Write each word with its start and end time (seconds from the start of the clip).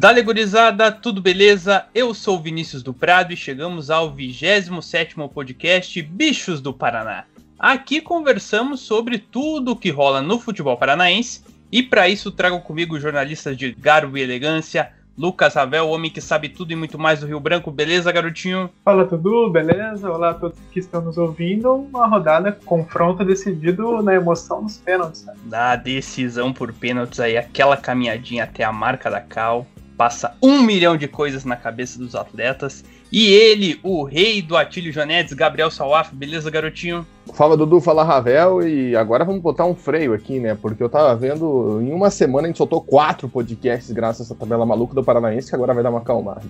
Dale 0.00 0.22
gurizada, 0.22 0.90
tudo 0.90 1.20
beleza? 1.20 1.84
Eu 1.94 2.14
sou 2.14 2.38
o 2.38 2.40
Vinícius 2.40 2.82
do 2.82 2.94
Prado 2.94 3.34
e 3.34 3.36
chegamos 3.36 3.90
ao 3.90 4.10
27º 4.10 5.28
podcast 5.28 6.00
Bichos 6.00 6.62
do 6.62 6.72
Paraná. 6.72 7.24
Aqui 7.58 8.00
conversamos 8.00 8.80
sobre 8.80 9.18
tudo 9.18 9.72
o 9.72 9.76
que 9.76 9.90
rola 9.90 10.22
no 10.22 10.40
futebol 10.40 10.74
paranaense 10.78 11.44
e 11.70 11.82
para 11.82 12.08
isso 12.08 12.32
trago 12.32 12.62
comigo 12.62 12.98
jornalistas 12.98 13.58
de 13.58 13.72
garbo 13.72 14.16
e 14.16 14.22
elegância, 14.22 14.90
Lucas 15.18 15.52
Ravel, 15.52 15.84
o 15.84 15.90
homem 15.90 16.10
que 16.10 16.22
sabe 16.22 16.48
tudo 16.48 16.72
e 16.72 16.76
muito 16.76 16.98
mais 16.98 17.20
do 17.20 17.26
Rio 17.26 17.38
Branco. 17.38 17.70
Beleza, 17.70 18.10
garotinho? 18.10 18.70
Fala 18.82 19.04
tudo, 19.04 19.50
beleza? 19.50 20.10
Olá 20.10 20.30
a 20.30 20.34
todos 20.34 20.58
que 20.72 20.80
estão 20.80 21.02
nos 21.02 21.18
ouvindo. 21.18 21.74
Uma 21.74 22.06
rodada, 22.06 22.58
confronto 22.64 23.22
decidido 23.22 24.02
na 24.02 24.14
emoção 24.14 24.64
dos 24.64 24.78
pênaltis. 24.78 25.26
Né? 25.26 25.34
Na 25.44 25.76
decisão 25.76 26.54
por 26.54 26.72
pênaltis 26.72 27.20
aí, 27.20 27.36
aquela 27.36 27.76
caminhadinha 27.76 28.44
até 28.44 28.64
a 28.64 28.72
marca 28.72 29.10
da 29.10 29.20
Cal 29.20 29.66
passa 30.00 30.34
um 30.42 30.62
milhão 30.62 30.96
de 30.96 31.06
coisas 31.06 31.44
na 31.44 31.56
cabeça 31.56 31.98
dos 31.98 32.14
atletas. 32.14 32.82
E 33.12 33.26
ele, 33.26 33.78
o 33.82 34.02
rei 34.02 34.40
do 34.40 34.56
Atílio 34.56 34.90
Jonetes, 34.90 35.34
Gabriel 35.34 35.70
Salaf, 35.70 36.10
beleza, 36.14 36.50
garotinho? 36.50 37.06
Fala 37.34 37.54
Dudu, 37.54 37.82
fala 37.82 38.02
Ravel, 38.02 38.66
e 38.66 38.96
agora 38.96 39.26
vamos 39.26 39.42
botar 39.42 39.66
um 39.66 39.74
freio 39.74 40.14
aqui, 40.14 40.40
né? 40.40 40.54
Porque 40.54 40.82
eu 40.82 40.88
tava 40.88 41.14
vendo, 41.14 41.82
em 41.82 41.92
uma 41.92 42.08
semana 42.08 42.46
a 42.46 42.48
gente 42.48 42.56
soltou 42.56 42.80
quatro 42.80 43.28
podcasts 43.28 43.92
graças 43.92 44.22
a 44.22 44.24
essa 44.24 44.34
tabela 44.34 44.64
maluca 44.64 44.94
do 44.94 45.04
Paranaense, 45.04 45.50
que 45.50 45.54
agora 45.54 45.74
vai 45.74 45.82
dar 45.82 45.90
uma 45.90 45.98
acalmada. 45.98 46.46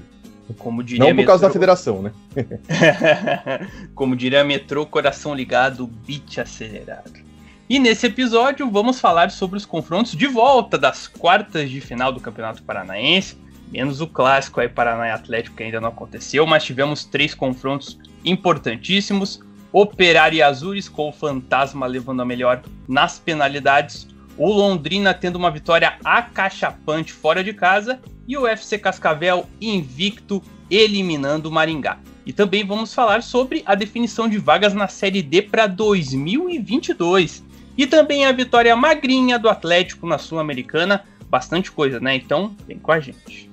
Como 0.56 0.80
diria 0.84 1.08
Não 1.08 1.16
por 1.16 1.26
causa 1.26 1.42
Metrô- 1.42 1.48
da 1.48 1.52
federação, 1.52 2.02
né? 2.02 2.12
Como 3.96 4.14
diria 4.14 4.44
Metrô, 4.44 4.86
coração 4.86 5.34
ligado, 5.34 5.88
beat 6.06 6.38
acelerado. 6.38 7.29
E 7.70 7.78
nesse 7.78 8.04
episódio 8.04 8.68
vamos 8.68 8.98
falar 8.98 9.30
sobre 9.30 9.56
os 9.56 9.64
confrontos 9.64 10.16
de 10.16 10.26
volta 10.26 10.76
das 10.76 11.06
quartas 11.06 11.70
de 11.70 11.80
final 11.80 12.10
do 12.10 12.18
Campeonato 12.18 12.64
Paranaense, 12.64 13.38
menos 13.70 14.00
o 14.00 14.08
clássico 14.08 14.60
aí 14.60 14.68
Paraná 14.68 15.06
e 15.06 15.12
Atlético 15.12 15.54
que 15.54 15.62
ainda 15.62 15.80
não 15.80 15.90
aconteceu, 15.90 16.44
mas 16.44 16.64
tivemos 16.64 17.04
três 17.04 17.32
confrontos 17.32 17.96
importantíssimos. 18.24 19.40
Operário 19.72 20.38
e 20.38 20.42
Azures 20.42 20.88
com 20.88 21.10
o 21.10 21.12
Fantasma 21.12 21.86
levando 21.86 22.22
a 22.22 22.24
melhor 22.24 22.60
nas 22.88 23.20
penalidades, 23.20 24.08
o 24.36 24.50
Londrina 24.52 25.14
tendo 25.14 25.36
uma 25.36 25.52
vitória 25.52 25.96
acachapante 26.04 27.12
fora 27.12 27.44
de 27.44 27.52
casa 27.52 28.00
e 28.26 28.36
o 28.36 28.48
FC 28.48 28.78
Cascavel 28.78 29.48
invicto 29.60 30.42
eliminando 30.68 31.48
o 31.48 31.52
Maringá. 31.52 32.00
E 32.26 32.32
também 32.32 32.66
vamos 32.66 32.92
falar 32.92 33.22
sobre 33.22 33.62
a 33.64 33.76
definição 33.76 34.28
de 34.28 34.38
vagas 34.38 34.74
na 34.74 34.88
Série 34.88 35.22
D 35.22 35.42
para 35.42 35.68
2022. 35.68 37.48
E 37.80 37.86
também 37.86 38.26
a 38.26 38.32
vitória 38.32 38.76
magrinha 38.76 39.38
do 39.38 39.48
Atlético 39.48 40.06
na 40.06 40.18
Sul-Americana. 40.18 41.02
Bastante 41.30 41.72
coisa, 41.72 41.98
né? 41.98 42.14
Então, 42.14 42.54
vem 42.68 42.78
com 42.78 42.92
a 42.92 43.00
gente. 43.00 43.50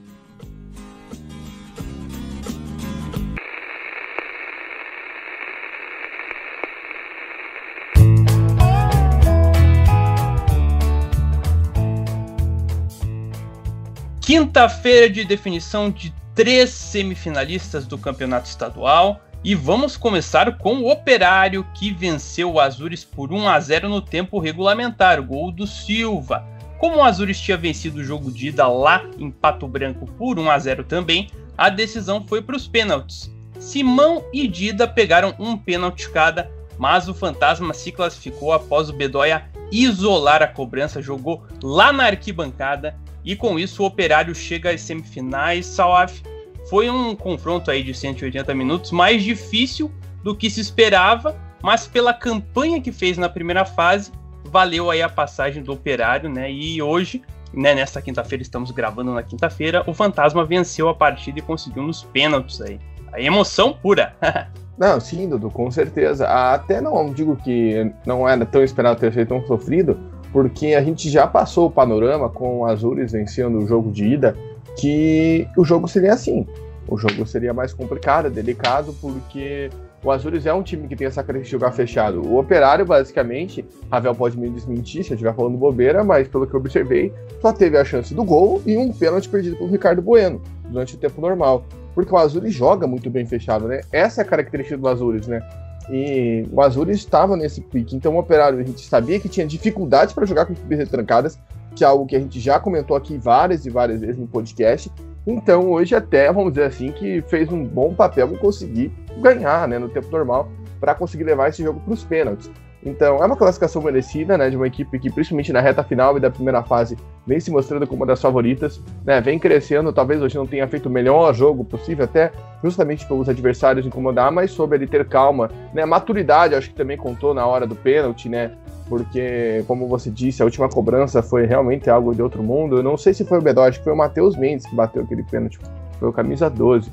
Quinta-feira 14.19 15.09
de 15.09 15.23
definição 15.23 15.90
de 15.90 16.13
três 16.35 16.72
semifinalistas 16.72 17.88
do 17.88 17.97
campeonato 17.97 18.50
estadual. 18.50 19.22
E 19.44 19.53
vamos 19.53 19.96
começar 19.96 20.58
com 20.58 20.78
o 20.78 20.92
Operário, 20.92 21.66
que 21.75 21.92
venceu 21.92 22.53
o 22.53 22.59
Azures 22.59 23.06
por 23.06 23.31
1 23.31 23.48
a 23.48 23.59
0 23.59 23.88
no 23.88 24.02
tempo 24.02 24.40
regulamentar, 24.40 25.22
gol 25.22 25.52
do 25.52 25.68
Silva. 25.68 26.44
Como 26.80 26.98
o 26.98 27.03
Azures 27.03 27.40
tinha 27.40 27.56
vencido 27.56 28.00
o 28.00 28.03
jogo 28.03 28.31
de 28.31 28.50
ida 28.50 28.68
lá 28.68 29.03
em 29.18 29.31
Pato 29.31 29.68
Branco 29.68 30.06
por 30.18 30.40
1 30.40 30.50
a 30.50 30.59
0 30.59 30.84
também, 30.84 31.30
a 31.58 31.70
decisão 31.70 32.24
foi 32.26 32.42
para 32.42 32.56
os 32.56 32.68
pênaltis. 32.68 33.31
Simão 33.59 34.24
e 34.34 34.47
Dida 34.47 34.88
pegaram 34.88 35.34
um 35.40 35.58
pênalti 35.58 36.09
cada, 36.09 36.52
mas 36.78 37.08
o 37.08 37.14
Fantasma 37.14 37.74
se 37.74 37.92
classificou 37.92 38.53
após 38.53 38.90
o 38.90 38.94
Bedoya 38.94 39.46
isolar 39.72 40.44
a 40.44 40.47
cobrança, 40.47 41.02
jogou 41.02 41.44
lá 41.62 41.92
na 41.92 42.06
arquibancada 42.06 42.96
e 43.26 43.36
com 43.36 43.58
isso 43.58 43.84
o 43.84 43.86
Operário 43.86 44.34
chega 44.34 44.72
às 44.72 44.81
semifinais. 44.81 45.66
Salaf 45.66 46.22
foi 46.69 46.89
um 46.89 47.16
confronto 47.16 47.72
aí 47.72 47.83
de 47.83 47.94
180 47.94 48.53
minutos 48.53 48.91
mais 48.91 49.23
difícil 49.23 49.91
do 50.23 50.35
que 50.35 50.50
se 50.50 50.59
esperava, 50.59 51.35
mas 51.63 51.88
pela 51.88 52.13
campanha 52.13 52.81
que 52.81 52.91
fez 52.91 53.17
na 53.17 53.29
primeira 53.29 53.66
fase, 53.66 54.11
valeu 54.45 54.91
aí 54.91 55.01
a 55.01 55.09
passagem 55.09 55.63
do 55.63 55.72
Operário, 55.72 56.29
né? 56.29 56.51
E 56.51 56.81
hoje, 56.81 57.22
né, 57.53 57.73
nesta 57.73 58.01
quinta-feira, 58.01 58.41
estamos 58.41 58.72
gravando 58.72 59.13
na 59.13 59.23
quinta-feira, 59.23 59.83
o 59.88 59.94
Fantasma 59.94 60.45
venceu 60.45 60.89
a 60.89 60.94
partida 60.94 61.39
e 61.39 61.41
conseguiu 61.41 61.83
nos 61.83 62.03
pênaltis 62.03 62.61
aí. 62.61 62.79
A 63.13 63.22
emoção 63.22 63.73
pura. 63.73 64.16
Não, 64.78 64.99
sim, 64.99 65.28
Dudu, 65.28 65.49
com 65.49 65.72
certeza. 65.72 66.28
Até 66.28 66.79
não 66.79 67.11
digo 67.11 67.35
que 67.35 67.91
não 68.05 68.29
era 68.29 68.45
tão 68.45 68.63
esperado 68.63 68.99
ter 68.99 69.11
sido 69.11 69.28
tão 69.28 69.44
sofrido, 69.47 69.99
porque 70.31 70.75
a 70.75 70.84
gente 70.84 71.09
já 71.09 71.25
passou 71.25 71.66
o 71.66 71.72
panorama 71.72 72.29
com 72.29 72.59
o 72.59 72.66
Azures 72.66 73.11
vencendo 73.11 73.57
o 73.57 73.67
jogo 73.67 73.91
de 73.91 74.05
ida, 74.05 74.38
que 74.78 75.48
o 75.58 75.66
jogo 75.66 75.88
seria 75.88 76.14
assim. 76.14 76.46
O 76.88 76.98
jogo 76.98 77.26
seria 77.26 77.54
mais 77.54 77.74
complicado, 77.74 78.30
delicado, 78.30 78.94
porque 79.02 79.70
o 80.04 80.12
Azures 80.12 80.46
é 80.46 80.54
um 80.54 80.64
time 80.64 80.88
que 80.88 80.96
tem 80.96 81.08
essa 81.08 81.22
característica 81.22 81.58
de 81.58 81.62
jogar 81.62 81.72
fechado. 81.74 82.22
O 82.22 82.40
Operário, 82.40 82.86
basicamente, 82.86 83.66
Ravel 83.92 84.16
pode 84.16 84.38
me 84.38 84.50
desmentir 84.50 85.04
se 85.04 85.12
eu 85.12 85.16
estiver 85.16 85.36
falando 85.36 85.58
bobeira, 85.58 86.04
mas 86.04 86.28
pelo 86.28 86.48
que 86.48 86.54
eu 86.54 86.60
observei, 86.60 87.12
só 87.42 87.52
teve 87.52 87.78
a 87.78 87.84
chance 87.84 88.14
do 88.14 88.24
gol 88.24 88.62
e 88.66 88.78
um 88.78 88.94
pênalti 88.94 89.28
perdido 89.28 89.58
pelo 89.58 89.70
Ricardo 89.70 90.02
Bueno 90.02 90.42
durante 90.70 90.96
o 90.96 90.98
tempo 90.98 91.20
normal. 91.20 91.66
Porque 91.94 92.14
o 92.14 92.18
Azures 92.18 92.54
joga 92.54 92.86
muito 92.88 93.09
bem 93.09 93.26
fechado, 93.26 93.68
né? 93.68 93.82
Essa 93.92 94.22
é 94.22 94.24
a 94.24 94.28
característica 94.28 94.78
do 94.78 94.88
Azures, 94.88 95.28
né? 95.28 95.42
E 95.90 96.46
o 96.52 96.62
Azures 96.62 96.98
estava 96.98 97.36
nesse 97.36 97.59
pique. 97.59 97.96
Então 97.96 98.16
o 98.16 98.20
Operário, 98.20 98.59
a 98.59 98.64
gente 98.64 98.88
sabia 98.88 99.20
que 99.20 99.28
tinha 99.28 99.48
dificuldades 99.48 100.14
para 100.14 100.26
jogar 100.26 100.46
com 100.46 100.54
equipes 100.54 100.78
retrancadas, 100.78 101.40
que 101.78 101.84
é 101.84 101.88
algo 101.88 102.08
que 102.08 102.16
a 102.16 102.20
gente 102.20 102.40
já 102.40 102.60
comentou 102.60 102.98
aqui 102.98 103.18
várias 103.18 103.66
e 103.66 103.70
várias 103.70 104.02
vezes 104.02 104.18
no 104.18 104.28
podcast. 104.28 104.92
Então 105.26 105.70
hoje 105.70 105.94
até, 105.94 106.32
vamos 106.32 106.54
dizer 106.54 106.66
assim, 106.66 106.92
que 106.92 107.22
fez 107.28 107.52
um 107.52 107.64
bom 107.64 107.94
papel 107.94 108.34
em 108.34 108.38
conseguir 108.38 108.92
ganhar, 109.22 109.68
né, 109.68 109.78
no 109.78 109.88
tempo 109.88 110.10
normal, 110.10 110.50
para 110.80 110.96
conseguir 110.96 111.24
levar 111.24 111.50
esse 111.50 111.64
jogo 111.64 111.80
para 111.80 111.94
os 111.94 112.04
pênaltis. 112.04 112.50
Então, 112.84 113.22
é 113.22 113.26
uma 113.26 113.36
classificação 113.36 113.82
merecida, 113.82 114.38
né, 114.38 114.50
de 114.50 114.56
uma 114.56 114.68
equipe 114.68 115.00
que, 115.00 115.12
principalmente 115.12 115.52
na 115.52 115.60
reta 115.60 115.84
final 115.84 116.16
e 116.16 116.20
da 116.20 116.30
primeira 116.30 116.64
fase, 116.64 116.96
vem 117.26 117.40
se 117.40 117.52
mostrando 117.52 117.86
como 117.88 118.02
uma 118.02 118.06
das 118.06 118.22
favoritas, 118.22 118.80
né, 119.04 119.20
vem 119.20 119.38
crescendo, 119.40 119.92
talvez 119.92 120.22
hoje 120.22 120.38
não 120.38 120.46
tenha 120.46 120.68
feito 120.68 120.86
o 120.86 120.90
melhor 120.90 121.34
jogo 121.34 121.66
possível, 121.66 122.06
até 122.06 122.32
justamente 122.64 123.06
pelos 123.06 123.28
adversários 123.28 123.86
incomodar, 123.86 124.32
mas 124.32 124.52
soube 124.52 124.76
ele 124.76 124.88
ter 124.88 125.06
calma, 125.06 125.50
né, 125.74 125.86
maturidade, 125.86 126.56
acho 126.56 126.70
que 126.70 126.76
também 126.76 126.96
contou 126.96 127.34
na 127.34 127.46
hora 127.46 127.66
do 127.66 127.76
pênalti, 127.76 128.30
né, 128.30 128.52
porque, 128.88 129.64
como 129.68 129.88
você 129.88 130.09
disse, 130.09 130.42
a 130.42 130.46
última 130.46 130.70
cobrança 130.70 131.22
foi 131.22 131.46
realmente 131.46 131.90
algo 131.90 132.16
de 132.16 132.22
outro 132.22 132.42
mundo, 132.42 132.78
eu 132.78 132.84
não 132.84 132.98
sei 132.98 133.14
se 133.14 133.25
foi 133.25 133.40
o 133.40 133.42
Bedó, 133.42 133.64
acho 133.64 133.80
que 133.80 133.84
foi 133.84 133.94
o 133.94 133.97
Matheus 133.97 134.35
Mendes 134.35 134.66
que 134.66 134.76
bateu 134.76 135.03
aquele 135.03 135.23
pênalti, 135.23 135.59
foi 136.00 136.09
o 136.09 136.14
camisa 136.14 136.50
12. 136.50 136.91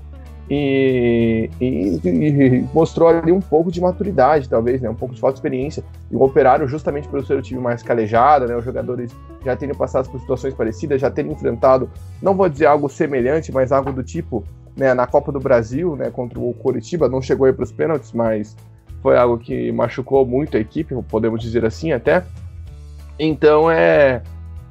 E, 0.50 1.48
e, 1.58 2.00
e, 2.04 2.68
mostrou 2.74 3.08
ali 3.08 3.32
um 3.32 3.40
pouco 3.40 3.72
de 3.72 3.80
maturidade, 3.80 4.48
talvez, 4.48 4.80
né? 4.82 4.90
Um 4.90 4.94
pouco 4.94 5.14
de 5.14 5.20
falta 5.20 5.34
de 5.34 5.38
experiência. 5.38 5.82
E 6.10 6.16
o 6.16 6.22
Operário, 6.22 6.68
justamente 6.68 7.08
por 7.08 7.24
ser 7.24 7.38
o 7.38 7.42
time 7.42 7.60
mais 7.60 7.82
calejado, 7.82 8.46
né? 8.46 8.54
Os 8.54 8.64
jogadores 8.64 9.10
já 9.42 9.56
terem 9.56 9.74
passado 9.74 10.10
por 10.10 10.20
situações 10.20 10.52
parecidas, 10.52 11.00
já 11.00 11.10
terem 11.10 11.32
enfrentado, 11.32 11.88
não 12.20 12.34
vou 12.34 12.46
dizer 12.48 12.66
algo 12.66 12.90
semelhante, 12.90 13.50
mas 13.50 13.72
algo 13.72 13.90
do 13.90 14.02
tipo, 14.02 14.44
né? 14.76 14.92
Na 14.92 15.06
Copa 15.06 15.32
do 15.32 15.40
Brasil, 15.40 15.96
né? 15.96 16.10
Contra 16.10 16.38
o 16.38 16.52
Coritiba, 16.52 17.08
não 17.08 17.22
chegou 17.22 17.46
aí 17.46 17.52
para 17.52 17.64
os 17.64 17.72
pênaltis, 17.72 18.12
mas 18.12 18.54
foi 19.04 19.18
algo 19.18 19.36
que 19.36 19.70
machucou 19.70 20.24
muito 20.24 20.56
a 20.56 20.60
equipe, 20.60 20.94
podemos 21.10 21.42
dizer 21.42 21.62
assim 21.62 21.92
até. 21.92 22.24
Então 23.18 23.70
é, 23.70 24.22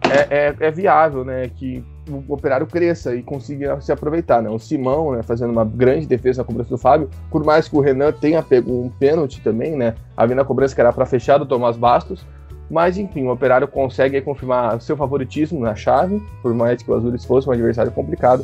é, 0.01 0.27
é, 0.31 0.55
é 0.59 0.71
viável, 0.71 1.23
né? 1.23 1.51
Que 1.55 1.83
o 2.09 2.33
operário 2.33 2.65
cresça 2.65 3.15
e 3.15 3.21
consiga 3.21 3.79
se 3.79 3.91
aproveitar, 3.91 4.41
né? 4.41 4.49
O 4.49 4.57
Simão, 4.57 5.11
né, 5.11 5.21
fazendo 5.21 5.51
uma 5.51 5.63
grande 5.63 6.07
defesa 6.07 6.41
na 6.41 6.47
cobrança 6.47 6.71
do 6.71 6.79
Fábio, 6.79 7.11
por 7.29 7.43
mais 7.45 7.67
que 7.67 7.77
o 7.77 7.79
Renan 7.79 8.11
tenha 8.11 8.41
pego 8.41 8.73
um 8.73 8.89
pênalti 8.89 9.39
também, 9.39 9.75
né? 9.75 9.93
Havendo 10.17 10.41
a 10.41 10.45
cobrança 10.45 10.73
que 10.73 10.81
era 10.81 10.91
para 10.91 11.05
fechar 11.05 11.37
do 11.37 11.45
Tomás 11.45 11.77
Bastos, 11.77 12.25
mas 12.71 12.97
enfim, 12.97 13.27
o 13.27 13.31
Operário 13.31 13.67
consegue 13.67 14.19
confirmar 14.19 14.81
seu 14.81 14.97
favoritismo 14.97 15.59
na 15.59 15.75
chave, 15.75 16.19
por 16.41 16.55
mais 16.55 16.81
que 16.81 16.89
o 16.89 16.95
Azures 16.95 17.23
fosse 17.23 17.47
um 17.47 17.51
adversário 17.51 17.91
complicado. 17.91 18.43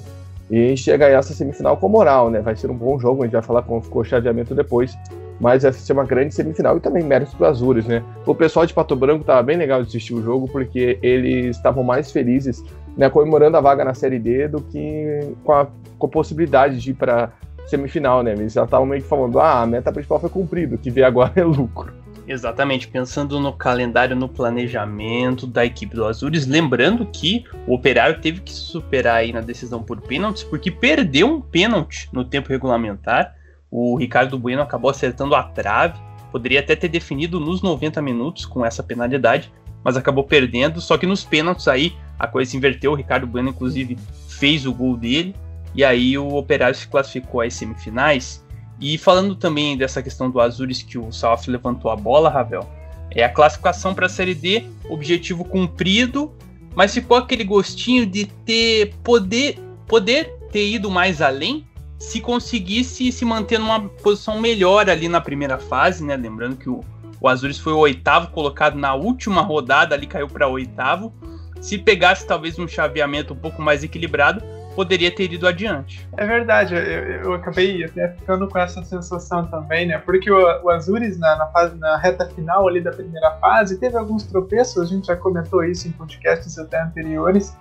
E 0.51 0.77
chega 0.77 1.07
a 1.07 1.09
essa 1.09 1.33
semifinal 1.33 1.77
com 1.77 1.89
moral, 1.89 2.29
né? 2.29 2.41
Vai 2.41 2.55
ser 2.55 2.69
um 2.69 2.77
bom 2.77 2.99
jogo, 2.99 3.23
a 3.23 3.25
gente 3.25 3.33
vai 3.33 3.41
falar 3.41 3.63
ficou 3.63 4.03
o 4.03 4.05
chaveamento 4.05 4.53
depois. 4.53 4.95
Mas 5.39 5.63
vai 5.63 5.71
ser 5.71 5.93
uma 5.93 6.03
grande 6.03 6.33
semifinal 6.33 6.77
e 6.77 6.79
também 6.79 7.03
méritos 7.03 7.33
para 7.33 7.49
Azures, 7.49 7.85
né? 7.85 8.03
O 8.25 8.35
pessoal 8.35 8.65
de 8.65 8.73
Pato 8.73 8.95
Branco 8.95 9.23
tava 9.23 9.41
bem 9.41 9.57
legal 9.57 9.81
de 9.81 9.87
assistir 9.87 10.13
o 10.13 10.21
jogo, 10.21 10.47
porque 10.51 10.99
eles 11.01 11.55
estavam 11.55 11.83
mais 11.83 12.11
felizes 12.11 12.63
né, 12.97 13.09
comemorando 13.09 13.55
a 13.55 13.61
vaga 13.61 13.85
na 13.85 13.93
Série 13.93 14.19
D 14.19 14.49
do 14.49 14.61
que 14.61 15.33
com 15.43 15.53
a, 15.53 15.67
com 15.97 16.07
a 16.07 16.09
possibilidade 16.09 16.79
de 16.79 16.91
ir 16.91 16.93
para 16.95 17.31
semifinal, 17.65 18.21
né? 18.21 18.33
Eles 18.33 18.53
já 18.53 18.65
estavam 18.65 18.85
meio 18.85 19.01
que 19.01 19.07
falando, 19.07 19.39
ah, 19.39 19.61
a 19.61 19.65
meta 19.65 19.91
principal 19.91 20.19
foi 20.19 20.29
cumprida, 20.29 20.75
que 20.75 20.89
vem 20.89 21.03
agora 21.03 21.31
é 21.35 21.43
lucro. 21.43 21.93
Exatamente, 22.27 22.87
pensando 22.87 23.39
no 23.39 23.53
calendário, 23.53 24.15
no 24.15 24.29
planejamento 24.29 25.47
da 25.47 25.65
equipe 25.65 25.95
do 25.95 26.05
Azures, 26.05 26.45
lembrando 26.45 27.05
que 27.05 27.43
o 27.65 27.73
Operário 27.73 28.21
teve 28.21 28.41
que 28.41 28.53
superar 28.53 29.15
aí 29.15 29.33
na 29.33 29.41
decisão 29.41 29.81
por 29.81 29.99
pênaltis, 30.01 30.43
porque 30.43 30.69
perdeu 30.69 31.27
um 31.27 31.41
pênalti 31.41 32.07
no 32.11 32.23
tempo 32.23 32.49
regulamentar. 32.49 33.33
O 33.71 33.95
Ricardo 33.95 34.37
Bueno 34.37 34.61
acabou 34.61 34.89
acertando 34.89 35.35
a 35.35 35.43
trave, 35.43 35.99
poderia 36.31 36.59
até 36.59 36.75
ter 36.75 36.87
definido 36.87 37.39
nos 37.39 37.61
90 37.61 38.01
minutos 38.01 38.45
com 38.45 38.65
essa 38.65 38.81
penalidade, 38.81 39.51
mas 39.83 39.95
acabou 39.95 40.23
perdendo. 40.23 40.81
Só 40.81 40.97
que 40.97 41.05
nos 41.05 41.23
pênaltis 41.23 41.67
aí 41.67 41.95
a 42.17 42.27
coisa 42.27 42.51
se 42.51 42.57
inverteu. 42.57 42.91
O 42.91 42.95
Ricardo 42.95 43.27
Bueno, 43.27 43.49
inclusive, 43.49 43.97
fez 44.27 44.65
o 44.65 44.73
gol 44.73 44.97
dele, 44.97 45.35
e 45.75 45.83
aí 45.83 46.17
o 46.17 46.35
Operário 46.35 46.75
se 46.75 46.87
classificou 46.87 47.41
às 47.41 47.53
semifinais. 47.53 48.43
E 48.79 48.97
falando 48.97 49.35
também 49.35 49.77
dessa 49.77 50.01
questão 50.01 50.29
do 50.31 50.39
Azures 50.39 50.81
que 50.81 50.97
o 50.97 51.11
South 51.11 51.41
levantou 51.47 51.91
a 51.91 51.95
bola, 51.95 52.29
Ravel, 52.29 52.67
é 53.11 53.23
a 53.23 53.29
classificação 53.29 53.93
para 53.93 54.05
a 54.05 54.09
Série 54.09 54.33
D, 54.33 54.63
objetivo 54.89 55.43
cumprido, 55.43 56.33
mas 56.75 56.93
ficou 56.93 57.17
aquele 57.17 57.43
gostinho 57.43 58.05
de 58.05 58.25
ter 58.25 58.93
poder 59.03 59.59
poder 59.87 60.37
ter 60.51 60.69
ido 60.69 60.89
mais 60.89 61.19
além 61.21 61.65
se 61.99 62.21
conseguisse 62.21 63.11
se 63.11 63.25
manter 63.25 63.59
numa 63.59 63.81
posição 63.81 64.39
melhor 64.39 64.89
ali 64.89 65.09
na 65.09 65.19
primeira 65.19 65.59
fase, 65.59 66.03
né? 66.03 66.15
Lembrando 66.15 66.55
que 66.55 66.69
o, 66.69 66.79
o 67.19 67.27
Azures 67.27 67.59
foi 67.59 67.73
o 67.73 67.77
oitavo 67.77 68.31
colocado 68.31 68.77
na 68.77 68.95
última 68.95 69.41
rodada, 69.41 69.93
ali 69.93 70.07
caiu 70.07 70.27
para 70.27 70.47
oitavo. 70.47 71.13
Se 71.59 71.77
pegasse 71.77 72.25
talvez 72.25 72.57
um 72.57 72.67
chaveamento 72.67 73.33
um 73.33 73.37
pouco 73.37 73.61
mais 73.61 73.83
equilibrado, 73.83 74.41
poderia 74.73 75.13
ter 75.13 75.33
ido 75.33 75.45
adiante. 75.45 76.07
É 76.15 76.25
verdade, 76.25 76.73
eu, 76.73 76.79
eu 76.79 77.33
acabei 77.33 77.83
até 77.83 78.07
ficando 78.13 78.47
com 78.47 78.57
essa 78.57 78.81
sensação 78.81 79.45
também, 79.47 79.85
né? 79.85 79.97
Porque 79.97 80.31
o, 80.31 80.63
o 80.63 80.69
Azures, 80.69 81.19
na, 81.19 81.35
na, 81.35 81.47
fase, 81.47 81.75
na 81.75 81.97
reta 81.97 82.25
final 82.27 82.65
ali 82.65 82.79
da 82.79 82.91
primeira 82.91 83.31
fase, 83.41 83.77
teve 83.77 83.97
alguns 83.97 84.23
tropeços, 84.23 84.81
a 84.81 84.85
gente 84.85 85.07
já 85.07 85.17
comentou 85.17 85.65
isso 85.65 85.85
em 85.85 85.91
podcasts 85.91 86.57
até 86.57 86.81
anteriores, 86.81 87.57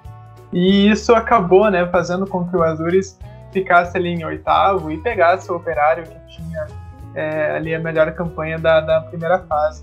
e 0.52 0.88
isso 0.88 1.12
acabou, 1.12 1.68
né, 1.68 1.84
fazendo 1.88 2.24
com 2.24 2.48
que 2.48 2.56
o 2.56 2.62
Azures 2.62 3.18
ficasse 3.52 3.96
ali 3.96 4.10
em 4.10 4.24
oitavo 4.24 4.90
e 4.90 4.98
pegasse 4.98 5.50
o 5.50 5.56
Operário 5.56 6.04
que 6.04 6.36
tinha 6.36 6.66
é, 7.14 7.52
ali 7.52 7.74
a 7.74 7.78
melhor 7.78 8.12
campanha 8.12 8.58
da, 8.58 8.80
da 8.80 9.00
primeira 9.00 9.38
fase. 9.40 9.82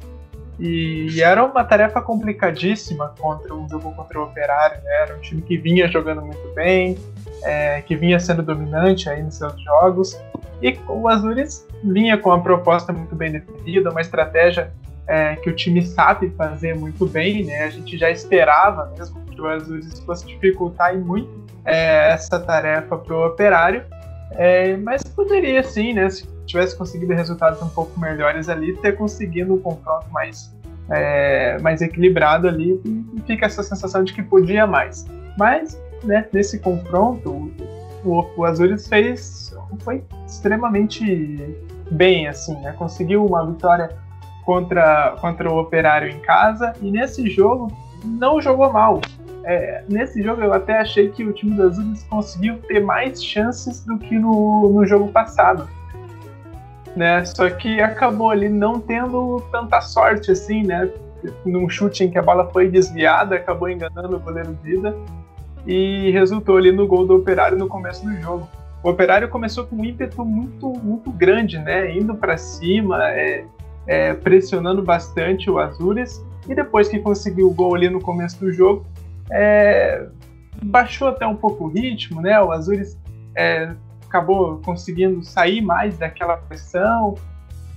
E 0.58 1.22
era 1.22 1.44
uma 1.44 1.66
tarefa 1.66 2.02
complicadíssima 2.02 3.14
contra 3.20 3.54
um 3.54 3.68
jogo 3.68 3.94
contra 3.94 4.20
o 4.20 4.24
Operário, 4.24 4.82
né? 4.84 5.02
Era 5.02 5.16
um 5.18 5.20
time 5.20 5.42
que 5.42 5.58
vinha 5.58 5.88
jogando 5.88 6.22
muito 6.22 6.54
bem, 6.54 6.98
é, 7.44 7.82
que 7.82 7.96
vinha 7.96 8.20
sendo 8.20 8.42
dominante 8.42 9.10
aí 9.10 9.22
nos 9.22 9.36
seus 9.36 9.60
jogos. 9.62 10.18
E 10.62 10.80
o 10.88 11.10
Azures 11.10 11.68
vinha 11.84 12.18
com 12.18 12.30
uma 12.30 12.42
proposta 12.42 12.94
muito 12.94 13.14
bem 13.16 13.34
definida, 13.34 13.92
uma 13.92 14.00
estratégia 14.00 14.72
é, 15.08 15.36
que 15.36 15.50
o 15.50 15.54
time 15.54 15.86
sabe 15.86 16.30
fazer 16.32 16.74
muito 16.74 17.06
bem, 17.06 17.44
né? 17.44 17.64
A 17.64 17.70
gente 17.70 17.98
já 17.98 18.10
esperava 18.10 18.92
mesmo 18.98 19.20
que 19.26 19.42
o 19.42 19.48
Azures 19.48 20.00
fosse 20.00 20.26
dificultar 20.26 20.98
muito 20.98 21.45
é, 21.66 22.12
essa 22.12 22.40
tarefa 22.40 22.98
para 22.98 23.16
o 23.16 23.28
Operário, 23.28 23.84
é, 24.32 24.78
mas 24.78 25.04
poderia 25.04 25.64
sim, 25.64 25.94
né? 25.94 26.10
Se 26.10 26.28
tivesse 26.46 26.78
conseguido 26.78 27.14
resultados 27.14 27.62
um 27.62 27.70
pouco 27.70 28.00
melhores 28.00 28.48
ali, 28.50 28.76
ter 28.78 28.96
conseguido 28.96 29.56
um 29.56 29.60
confronto 29.60 30.08
mais, 30.12 30.54
é, 30.90 31.58
mais 31.60 31.82
equilibrado 31.82 32.48
ali, 32.48 32.80
e 32.86 33.22
fica 33.26 33.46
essa 33.46 33.64
sensação 33.64 34.04
de 34.04 34.14
que 34.14 34.22
podia 34.22 34.68
mais. 34.68 35.06
Mas, 35.38 35.80
né, 36.04 36.28
nesse 36.32 36.60
confronto, 36.60 37.52
o, 38.04 38.20
o 38.38 38.78
fez 38.78 39.56
foi 39.84 40.04
extremamente 40.28 41.58
bem, 41.92 42.28
assim, 42.28 42.56
né? 42.62 42.74
Conseguiu 42.78 43.26
uma 43.26 43.46
vitória 43.46 43.90
contra, 44.46 45.16
contra 45.20 45.52
o 45.52 45.60
Operário 45.60 46.10
em 46.10 46.20
casa 46.20 46.74
e 46.82 46.92
nesse 46.92 47.30
jogo 47.30 47.72
não 48.04 48.40
jogou 48.40 48.72
mal. 48.72 49.02
É, 49.48 49.84
nesse 49.88 50.24
jogo 50.24 50.42
eu 50.42 50.52
até 50.54 50.80
achei 50.80 51.10
que 51.10 51.24
o 51.24 51.32
time 51.32 51.56
do 51.56 51.64
Azures 51.64 52.04
conseguiu 52.04 52.58
ter 52.68 52.80
mais 52.80 53.24
chances 53.24 53.84
do 53.86 53.98
que 53.98 54.18
no, 54.18 54.72
no 54.74 54.86
jogo 54.86 55.10
passado 55.10 55.68
né? 56.96 57.24
Só 57.26 57.50
que 57.50 57.82
acabou 57.82 58.30
ali 58.30 58.48
não 58.48 58.80
tendo 58.80 59.44
tanta 59.52 59.82
sorte 59.82 60.32
assim, 60.32 60.64
né? 60.64 60.90
Num 61.46 61.68
chute 61.68 62.04
em 62.04 62.12
que 62.12 62.18
a 62.18 62.22
bola 62.22 62.50
foi 62.52 62.70
desviada, 62.70 63.36
acabou 63.36 63.70
enganando 63.70 64.16
o 64.16 64.20
goleiro 64.20 64.58
Vida 64.64 64.96
e 65.66 66.12
resultou 66.12 66.58
ali 66.58 66.72
no 66.72 66.88
gol 66.88 67.06
do 67.06 67.16
Operário 67.16 67.58
no 67.58 67.68
começo 67.68 68.06
do 68.06 68.14
jogo. 68.22 68.48
O 68.84 68.90
Operário 68.90 69.28
começou 69.28 69.66
com 69.66 69.78
um 69.78 69.84
ímpeto 69.84 70.24
muito, 70.24 70.70
muito 70.70 71.12
grande, 71.12 71.58
né? 71.58 71.92
Indo 71.92 72.16
para 72.16 72.38
cima, 72.38 73.10
é, 73.10 73.46
é, 73.88 74.14
pressionando 74.14 74.84
bastante 74.84 75.50
o 75.50 75.58
Azures 75.58 76.24
e 76.48 76.54
depois 76.54 76.88
que 76.88 77.00
conseguiu 77.00 77.48
o 77.48 77.54
gol 77.54 77.74
ali 77.74 77.90
no 77.90 78.00
começo 78.00 78.40
do 78.40 78.54
jogo, 78.54 78.86
é, 79.32 80.08
baixou 80.64 81.10
até 81.10 81.26
um 81.26 81.36
pouco 81.36 81.66
o 81.66 81.68
ritmo, 81.68 82.22
né? 82.22 82.40
O 82.42 82.52
Azures 82.52 82.98
é, 83.36 83.74
acabou 84.08 84.62
conseguindo 84.64 85.24
sair 85.24 85.62
mais 85.62 85.98
daquela 85.98 86.38
pressão 86.38 87.16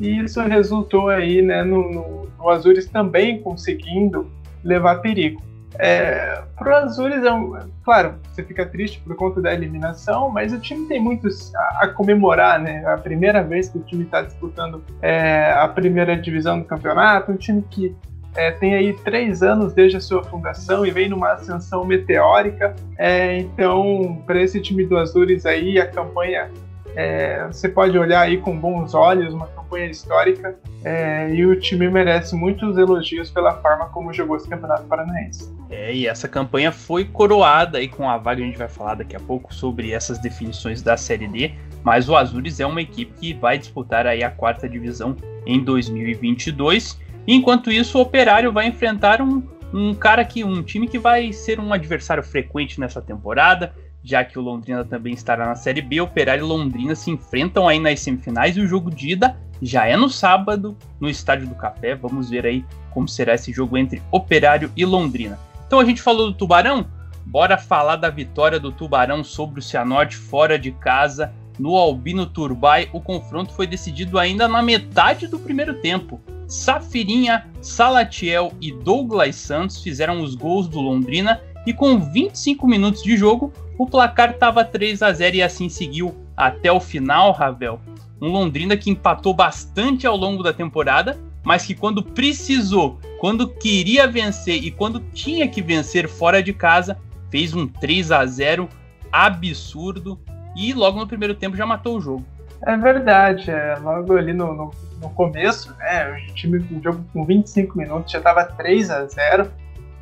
e 0.01 0.21
isso 0.21 0.41
resultou 0.43 1.09
aí 1.09 1.43
né, 1.43 1.65
no, 1.65 1.91
no, 1.93 2.29
no 2.39 2.49
Azures 2.49 2.87
também 2.87 3.41
conseguindo 3.41 4.31
levar 4.63 5.01
perigo. 5.01 5.43
É, 5.79 6.43
pro 6.57 6.75
Azures, 6.75 7.23
é 7.23 7.33
um, 7.33 7.57
claro, 7.85 8.15
você 8.33 8.43
fica 8.43 8.65
triste 8.65 9.01
por 9.01 9.15
conta 9.17 9.41
da 9.41 9.53
eliminação, 9.53 10.31
mas 10.31 10.53
o 10.53 10.59
time 10.59 10.87
tem 10.89 11.01
muito 11.01 11.29
a, 11.55 11.85
a 11.85 11.89
comemorar, 11.89 12.59
né? 12.61 12.85
A 12.87 12.97
primeira 12.97 13.43
vez 13.43 13.69
que 13.69 13.79
o 13.79 13.83
time 13.83 14.05
está 14.05 14.23
disputando 14.23 14.83
é, 15.03 15.53
a 15.53 15.69
primeira 15.69 16.17
divisão 16.17 16.59
do 16.59 16.65
campeonato, 16.65 17.31
um 17.31 17.37
time 17.37 17.63
que 17.71 17.95
é, 18.35 18.51
tem 18.51 18.75
aí 18.75 18.93
três 18.93 19.43
anos 19.43 19.73
desde 19.73 19.97
a 19.97 20.01
sua 20.01 20.23
fundação 20.23 20.85
e 20.87 20.91
vem 20.91 21.09
numa 21.09 21.33
ascensão 21.33 21.85
meteórica. 21.85 22.75
É, 22.97 23.39
então, 23.39 24.23
para 24.27 24.41
esse 24.43 24.61
time 24.61 24.85
do 24.85 24.97
Azures 24.97 25.45
aí, 25.47 25.79
a 25.79 25.87
campanha 25.87 26.51
é, 26.95 27.47
você 27.47 27.69
pode 27.69 27.97
olhar 27.97 28.23
aí 28.23 28.39
com 28.39 28.59
bons 28.59 28.95
olhos, 28.95 29.33
uma 29.33 29.47
campanha 29.47 29.87
histórica, 29.87 30.59
é, 30.85 31.33
e 31.33 31.47
o 31.47 31.59
time 31.59 31.89
merece 31.89 32.35
muitos 32.35 32.77
elogios 32.77 33.31
pela 33.31 33.55
forma 33.61 33.87
como 33.87 34.13
jogou 34.13 34.37
esse 34.37 34.49
Campeonato 34.49 34.85
Paranaense. 34.85 35.55
É, 35.71 35.95
e 35.95 36.09
essa 36.09 36.27
campanha 36.27 36.73
foi 36.73 37.05
coroada 37.05 37.79
aí 37.79 37.89
com 37.89 38.09
a 38.09 38.17
vaga, 38.17 38.43
a 38.43 38.47
gente 38.47 38.59
vai 38.59 38.69
falar 38.69 38.97
daqui 38.97 39.15
a 39.15 39.21
pouco 39.21 39.55
sobre 39.55 39.93
essas 39.93 40.19
definições 40.19 40.83
da 40.83 40.97
Série 40.97 41.29
D, 41.29 41.53
mas 41.85 42.09
o 42.09 42.17
Azures 42.17 42.59
é 42.59 42.67
uma 42.67 42.83
equipe 42.83 43.13
que 43.19 43.33
vai 43.33 43.59
disputar 43.59 44.05
aí 44.07 44.25
a 44.25 44.31
quarta 44.31 44.69
divisão 44.69 45.15
em 45.47 45.63
2022 45.63 46.99
Enquanto 47.31 47.71
isso, 47.71 47.99
o 47.99 48.01
Operário 48.01 48.51
vai 48.51 48.67
enfrentar 48.69 49.21
um, 49.21 49.43
um 49.71 49.93
cara 49.93 50.25
que 50.25 50.43
um 50.43 50.63
time 50.63 50.89
que 50.89 50.99
vai 50.99 51.31
ser 51.31 51.61
um 51.61 51.75
adversário 51.75 52.23
frequente 52.23 52.81
nessa 52.81 53.03
temporada, 53.03 53.75
já 54.03 54.25
que 54.25 54.39
o 54.39 54.43
Londrina 54.43 54.83
também 54.83 55.13
estará 55.13 55.45
na 55.45 55.55
Série 55.55 55.83
B. 55.83 56.01
Operário 56.01 56.43
e 56.43 56.49
Londrina 56.49 56.95
se 56.95 57.11
enfrentam 57.11 57.69
aí 57.69 57.79
nas 57.79 58.01
semifinais 58.01 58.57
e 58.57 58.63
o 58.63 58.67
jogo 58.67 58.91
de 58.91 59.11
ida 59.11 59.37
já 59.61 59.85
é 59.85 59.95
no 59.95 60.09
sábado 60.09 60.75
no 60.99 61.07
Estádio 61.07 61.47
do 61.47 61.55
Café. 61.55 61.95
Vamos 61.95 62.31
ver 62.31 62.47
aí 62.47 62.65
como 62.91 63.07
será 63.07 63.35
esse 63.35 63.53
jogo 63.53 63.77
entre 63.77 64.03
Operário 64.11 64.73
e 64.75 64.87
Londrina. 64.87 65.39
Então 65.67 65.81
a 65.81 65.85
gente 65.85 66.01
falou 66.01 66.29
do 66.29 66.33
Tubarão, 66.33 66.87
bora 67.27 67.59
falar 67.59 67.97
da 67.97 68.09
vitória 68.09 68.59
do 68.59 68.73
Tubarão 68.73 69.23
sobre 69.23 69.61
o 69.61 69.63
Cianorte 69.63 70.17
fora 70.17 70.59
de 70.59 70.73
casa 70.73 71.31
no 71.59 71.77
Albino 71.77 72.25
Turbay. 72.25 72.89
O 72.91 73.03
confronto 73.03 73.53
foi 73.53 73.67
decidido 73.67 74.19
ainda 74.19 74.49
na 74.49 74.63
metade 74.63 75.27
do 75.27 75.39
primeiro 75.39 75.75
tempo. 75.83 76.19
Safirinha, 76.49 77.47
Salatiel 77.61 78.53
e 78.59 78.73
Douglas 78.73 79.37
Santos 79.37 79.83
fizeram 79.83 80.23
os 80.23 80.35
gols 80.35 80.67
do 80.67 80.81
Londrina 80.81 81.43
e 81.67 81.75
com 81.75 82.01
25 82.01 82.67
minutos 82.67 83.03
de 83.03 83.17
jogo, 83.17 83.53
o 83.77 83.87
placar 83.87 84.31
estava 84.31 84.65
3 84.65 85.03
a 85.03 85.13
0 85.13 85.37
e 85.37 85.43
assim 85.43 85.69
seguiu 85.69 86.15
até 86.35 86.73
o 86.73 86.81
final, 86.81 87.33
Ravel. 87.33 87.79
Um 88.21 88.29
Londrina 88.29 88.77
que 88.77 88.91
empatou 88.91 89.35
bastante 89.35 90.07
ao 90.07 90.17
longo 90.17 90.43
da 90.43 90.53
temporada, 90.53 91.19
mas 91.45 91.67
que 91.67 91.75
quando 91.75 92.03
precisou, 92.03 92.99
quando 93.21 93.49
queria 93.49 94.07
vencer 94.07 94.65
e 94.65 94.71
quando 94.71 95.01
tinha 95.13 95.47
que 95.47 95.61
vencer 95.61 96.09
fora 96.09 96.43
de 96.43 96.55
casa, 96.55 96.97
fez 97.31 97.55
um 97.55 97.67
3 97.67 98.11
a 98.11 98.25
0 98.25 98.69
absurdo 99.13 100.19
e 100.57 100.73
logo 100.73 100.99
no 100.99 101.07
primeiro 101.07 101.35
tempo 101.35 101.57
já 101.57 101.67
matou 101.67 101.99
o 101.99 102.01
jogo. 102.01 102.25
É 102.67 102.77
verdade, 102.77 103.51
é, 103.51 103.77
logo 103.77 104.17
ali 104.17 104.33
no, 104.33 104.53
no, 104.55 104.71
no 105.01 105.11
começo, 105.11 105.75
né, 105.79 106.13
o 106.29 106.35
time, 106.35 106.59
o 106.59 106.83
jogo 106.83 107.05
com 107.13 107.25
25 107.25 107.79
minutos 107.79 108.11
já 108.11 108.19
estava 108.19 108.45
3 108.45 108.91
a 108.91 109.07
0 109.07 109.51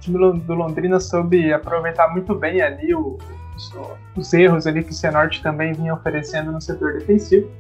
time 0.01 0.41
do 0.41 0.55
Londrina 0.55 1.01
soube 1.01 1.53
aproveitar 1.53 2.09
muito 2.09 2.35
bem 2.35 2.61
ali 2.63 2.95
o, 2.95 3.19
os, 3.57 3.75
os, 4.17 4.33
erros 4.33 4.67
ali 4.67 4.85
que 4.85 4.91
o 4.91 4.95
Cianorte 4.95 5.43
também 5.43 5.73
vinha 5.73 5.95
oferecendo 5.95 6.53
no 6.53 6.61
setor 6.61 6.95
defensivo 6.95 7.51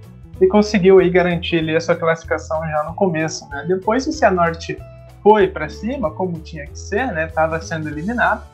e 0.41 0.47
conseguiu 0.47 0.99
aí 0.99 1.11
garantir 1.11 1.59
ali 1.59 1.75
a 1.75 1.81
sua 1.81 1.97
classificação 1.97 2.61
já 2.69 2.85
no 2.85 2.95
começo, 2.95 3.49
né? 3.49 3.65
Depois 3.67 4.07
o 4.07 4.13
Cianorte 4.13 4.79
foi 5.23 5.49
para 5.49 5.69
cima, 5.69 6.11
como 6.11 6.39
tinha 6.41 6.67
que 6.67 6.79
ser, 6.79 7.07
né? 7.13 7.27
Tava 7.27 7.61
sendo 7.61 7.89
eliminado, 7.89 8.45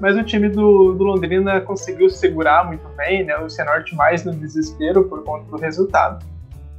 mas 0.00 0.16
o 0.16 0.22
time 0.22 0.48
do, 0.48 0.92
do 0.94 1.04
Londrina 1.04 1.60
conseguiu 1.60 2.10
segurar 2.10 2.66
muito 2.66 2.86
bem, 2.96 3.24
né? 3.24 3.36
O 3.38 3.48
Cianorte 3.48 3.94
mais 3.94 4.24
no 4.24 4.32
desespero 4.32 5.04
por 5.04 5.22
conta 5.22 5.44
do 5.48 5.56
resultado 5.56 6.24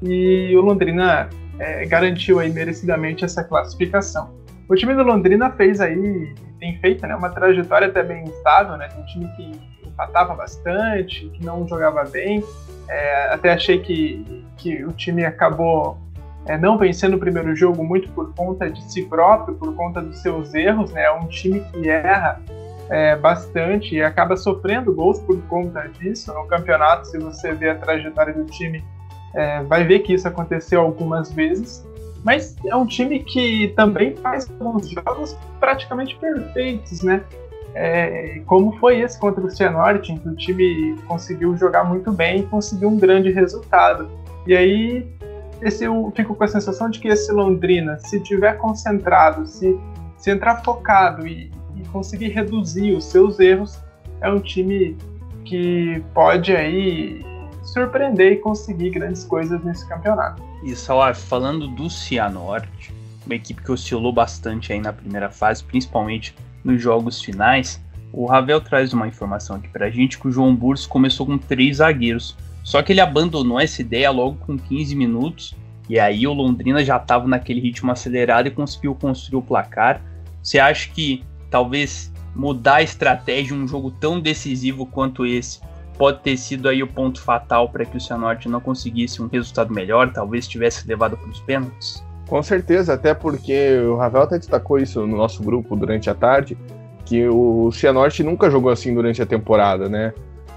e 0.02 0.56
o 0.56 0.62
Londrina 0.62 1.30
é, 1.60 1.86
garantiu 1.86 2.40
aí 2.40 2.52
merecidamente 2.52 3.26
essa 3.26 3.44
classificação. 3.44 4.34
O 4.68 4.76
time 4.76 4.94
do 4.94 5.04
Londrina 5.04 5.52
fez 5.52 5.82
aí, 5.82 6.34
tem 6.60 6.78
feito 6.80 7.06
né, 7.06 7.16
uma 7.16 7.30
trajetória 7.30 7.88
até 7.88 8.04
bem 8.04 8.24
instável, 8.24 8.78
né? 8.78 8.88
Tem 8.88 9.02
um 9.02 9.06
time 9.06 9.28
que 9.36 9.88
empatava 9.88 10.36
bastante, 10.36 11.28
que 11.30 11.44
não 11.44 11.68
jogava 11.68 12.04
bem. 12.06 12.44
É, 12.88 13.34
até 13.34 13.52
achei 13.52 13.80
que, 13.80 14.46
que 14.58 14.84
o 14.86 14.92
time 14.92 15.26
acabou 15.26 15.98
é, 16.46 16.58
não 16.58 16.78
vencendo 16.78 17.16
o 17.16 17.20
primeiro 17.20 17.56
jogo 17.56 17.84
muito 17.84 18.10
por 18.12 18.34
conta 18.34 18.70
de 18.70 18.82
si 18.92 19.04
próprio, 19.04 19.56
por 19.56 19.76
conta 19.76 20.02
dos 20.02 20.20
seus 20.22 20.54
erros. 20.54 20.92
Né? 20.92 21.04
É 21.04 21.12
um 21.12 21.28
time 21.28 21.62
que 21.72 21.90
erra 21.90 22.42
é, 22.90 23.16
bastante 23.16 23.96
e 23.96 24.02
acaba 24.02 24.38
sofrendo 24.38 24.94
gols 24.94 25.20
por 25.20 25.40
conta 25.44 25.88
disso. 25.88 26.34
No 26.34 26.46
campeonato, 26.48 27.08
se 27.08 27.18
você 27.18 27.54
vê 27.54 27.70
a 27.70 27.76
trajetória 27.76 28.34
do 28.34 28.46
time, 28.46 28.84
é, 29.34 29.64
vai 29.64 29.84
ver 29.84 30.00
que 30.00 30.14
isso 30.14 30.28
aconteceu 30.28 30.82
algumas 30.82 31.32
vezes. 31.32 31.88
Mas 32.24 32.56
é 32.66 32.76
um 32.76 32.86
time 32.86 33.20
que 33.20 33.70
também 33.76 34.16
faz 34.18 34.50
alguns 34.60 34.90
jogos 34.90 35.38
praticamente 35.60 36.18
perfeitos, 36.18 37.02
né? 37.02 37.24
É, 37.76 38.42
como 38.46 38.78
foi 38.80 39.00
esse 39.00 39.18
contra 39.18 39.46
o 39.46 39.50
Cianorte, 39.50 40.12
em 40.12 40.18
que 40.18 40.28
o 40.28 40.36
time 40.36 40.96
conseguiu 41.08 41.56
jogar 41.56 41.84
muito 41.84 42.12
bem 42.12 42.40
e 42.40 42.44
conseguiu 42.44 42.90
um 42.90 42.98
grande 42.98 43.32
resultado. 43.32 44.10
E 44.46 44.56
aí 44.56 45.08
esse, 45.62 45.84
eu 45.84 46.12
fico 46.16 46.36
com 46.36 46.44
a 46.44 46.48
sensação 46.48 46.90
de 46.90 47.00
que 47.00 47.08
esse 47.08 47.32
Londrina, 47.32 47.98
se 48.00 48.20
tiver 48.20 48.58
concentrado, 48.58 49.46
se, 49.46 49.78
se 50.18 50.32
entrar 50.32 50.64
focado 50.64 51.28
e, 51.28 51.52
e 51.76 51.88
conseguir 51.92 52.30
reduzir 52.30 52.94
os 52.94 53.06
seus 53.06 53.40
erros, 53.40 53.80
é 54.22 54.30
um 54.30 54.40
time 54.40 54.98
que 55.46 56.04
pode 56.14 56.56
aí 56.56 57.26
surpreender 57.72 58.34
e 58.34 58.36
conseguir 58.38 58.92
grandes 58.92 59.24
coisas 59.24 59.64
nesse 59.64 59.88
campeonato. 59.88 60.44
E 60.64 60.76
Salaf, 60.76 61.20
falando 61.20 61.68
do 61.68 61.90
Cianorte, 61.90 62.94
uma 63.26 63.36
equipe 63.36 63.62
que 63.62 63.72
oscilou 63.72 64.12
bastante 64.12 64.74
aí 64.74 64.80
na 64.80 64.92
primeira 64.92 65.30
fase, 65.30 65.64
principalmente 65.64 66.36
nos 66.64 66.82
jogos 66.82 67.22
finais, 67.22 67.82
o 68.12 68.26
Ravel 68.26 68.60
traz 68.60 68.92
uma 68.92 69.08
informação 69.08 69.56
aqui 69.56 69.68
pra 69.68 69.90
gente 69.90 70.18
que 70.18 70.28
o 70.28 70.32
João 70.32 70.56
Burso 70.56 70.90
começou 70.90 71.26
com 71.26 71.38
três 71.38 71.78
zagueiros, 71.78 72.36
só 72.64 72.82
que 72.82 72.92
ele 72.92 73.02
abandonou 73.02 73.60
essa 73.60 73.82
ideia 73.82 74.10
logo 74.10 74.38
com 74.46 74.58
15 74.58 74.96
minutos, 74.96 75.56
e 75.88 76.00
aí 76.00 76.28
o 76.28 76.34
Londrina 76.34 76.84
já 76.84 76.98
estava 76.98 77.28
naquele 77.28 77.60
ritmo 77.60 77.92
acelerado 77.92 78.48
e 78.48 78.52
conseguiu 78.52 78.94
construir 78.96 79.40
o 79.40 79.42
placar. 79.42 80.02
Você 80.42 80.60
acha 80.60 80.90
que 80.90 81.24
talvez 81.50 82.12
mudar 82.36 82.76
a 82.76 82.84
estratégia 82.84 83.56
em 83.56 83.64
um 83.64 83.68
jogo 83.68 83.90
tão 83.92 84.20
decisivo 84.20 84.86
quanto 84.86 85.26
esse 85.26 85.60
pode 86.00 86.22
ter 86.22 86.38
sido 86.38 86.70
aí 86.70 86.82
o 86.82 86.88
ponto 86.88 87.22
fatal 87.22 87.68
para 87.70 87.84
que 87.84 87.98
o 87.98 88.00
Cianorte 88.00 88.48
não 88.48 88.62
conseguisse 88.62 89.22
um 89.22 89.28
resultado 89.28 89.74
melhor, 89.74 90.14
talvez 90.14 90.48
tivesse 90.48 90.88
levado 90.88 91.18
para 91.18 91.30
os 91.30 91.42
pênaltis? 91.42 92.02
Com 92.26 92.42
certeza, 92.42 92.94
até 92.94 93.14
porque 93.14 93.78
o 93.80 93.98
Ravel 93.98 94.22
até 94.22 94.38
destacou 94.38 94.80
isso 94.80 95.06
no 95.06 95.18
nosso 95.18 95.44
grupo 95.44 95.76
durante 95.76 96.10
a 96.10 96.16
tarde, 96.16 96.58
que 97.04 97.28
o 97.28 97.70
Cianorte 97.74 98.24
nunca 98.24 98.50
jogou 98.50 98.72
assim 98.72 98.96
durante 98.96 99.22
a 99.22 99.26
temporada, 99.26 99.90
né? 99.90 100.14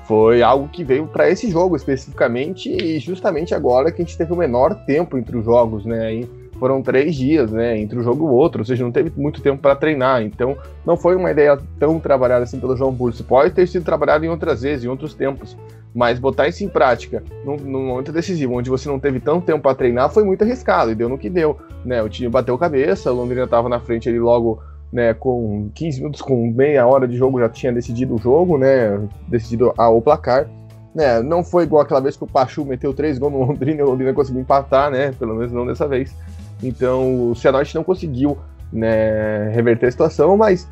Foi 0.06 0.42
algo 0.42 0.68
que 0.68 0.84
veio 0.84 1.08
para 1.08 1.28
esse 1.28 1.50
jogo 1.50 1.74
especificamente 1.74 2.70
e 2.70 3.00
justamente 3.00 3.52
agora 3.52 3.90
que 3.90 4.00
a 4.00 4.04
gente 4.04 4.16
teve 4.16 4.32
o 4.32 4.36
menor 4.36 4.74
tempo 4.84 5.18
entre 5.18 5.36
os 5.36 5.44
jogos, 5.44 5.84
né? 5.84 6.20
Foram 6.62 6.80
três 6.80 7.16
dias, 7.16 7.50
né, 7.50 7.76
entre 7.76 7.98
um 7.98 8.04
jogo 8.04 8.24
e 8.24 8.28
o 8.28 8.32
outro, 8.32 8.60
ou 8.60 8.64
seja, 8.64 8.84
não 8.84 8.92
teve 8.92 9.12
muito 9.16 9.42
tempo 9.42 9.60
para 9.60 9.74
treinar, 9.74 10.22
então 10.22 10.56
não 10.86 10.96
foi 10.96 11.16
uma 11.16 11.28
ideia 11.28 11.58
tão 11.76 11.98
trabalhada 11.98 12.44
assim 12.44 12.60
pelo 12.60 12.76
João 12.76 12.92
Burso. 12.92 13.24
Pode 13.24 13.50
ter 13.50 13.66
sido 13.66 13.84
trabalhado 13.84 14.24
em 14.24 14.28
outras 14.28 14.62
vezes, 14.62 14.84
em 14.84 14.88
outros 14.88 15.12
tempos, 15.12 15.58
mas 15.92 16.20
botar 16.20 16.46
isso 16.46 16.62
em 16.62 16.68
prática 16.68 17.20
num, 17.44 17.56
num 17.56 17.86
momento 17.88 18.12
decisivo, 18.12 18.54
onde 18.54 18.70
você 18.70 18.88
não 18.88 19.00
teve 19.00 19.18
tanto 19.18 19.44
tempo 19.44 19.60
para 19.60 19.74
treinar, 19.74 20.08
foi 20.10 20.22
muito 20.22 20.44
arriscado 20.44 20.92
e 20.92 20.94
deu 20.94 21.08
no 21.08 21.18
que 21.18 21.28
deu, 21.28 21.58
né? 21.84 22.00
O 22.00 22.08
time 22.08 22.28
bateu 22.28 22.56
cabeça, 22.56 23.10
o 23.10 23.16
Londrina 23.16 23.42
estava 23.42 23.68
na 23.68 23.80
frente 23.80 24.08
ali 24.08 24.20
logo 24.20 24.62
né, 24.92 25.12
com 25.14 25.68
15 25.74 25.98
minutos, 25.98 26.22
com 26.22 26.46
meia 26.46 26.86
hora 26.86 27.08
de 27.08 27.16
jogo 27.16 27.40
já 27.40 27.48
tinha 27.48 27.72
decidido 27.72 28.14
o 28.14 28.18
jogo, 28.18 28.56
né, 28.56 29.00
decidido 29.26 29.74
a, 29.76 29.88
o 29.88 30.00
placar. 30.00 30.48
Né, 30.94 31.20
não 31.22 31.42
foi 31.42 31.64
igual 31.64 31.82
aquela 31.82 32.00
vez 32.00 32.16
que 32.16 32.22
o 32.22 32.26
Pachu 32.26 32.64
meteu 32.64 32.94
três 32.94 33.18
gols 33.18 33.32
no 33.32 33.44
Londrina 33.46 33.80
e 33.80 33.82
o 33.82 33.86
Londrina 33.86 34.12
conseguiu 34.12 34.42
empatar, 34.42 34.92
né, 34.92 35.10
pelo 35.18 35.34
menos 35.34 35.50
não 35.50 35.66
dessa 35.66 35.88
vez. 35.88 36.14
Então 36.62 37.30
o 37.30 37.34
Cianorte 37.34 37.74
não 37.74 37.84
conseguiu 37.84 38.38
né, 38.72 39.48
reverter 39.48 39.86
a 39.86 39.90
situação, 39.90 40.36
mas 40.36 40.68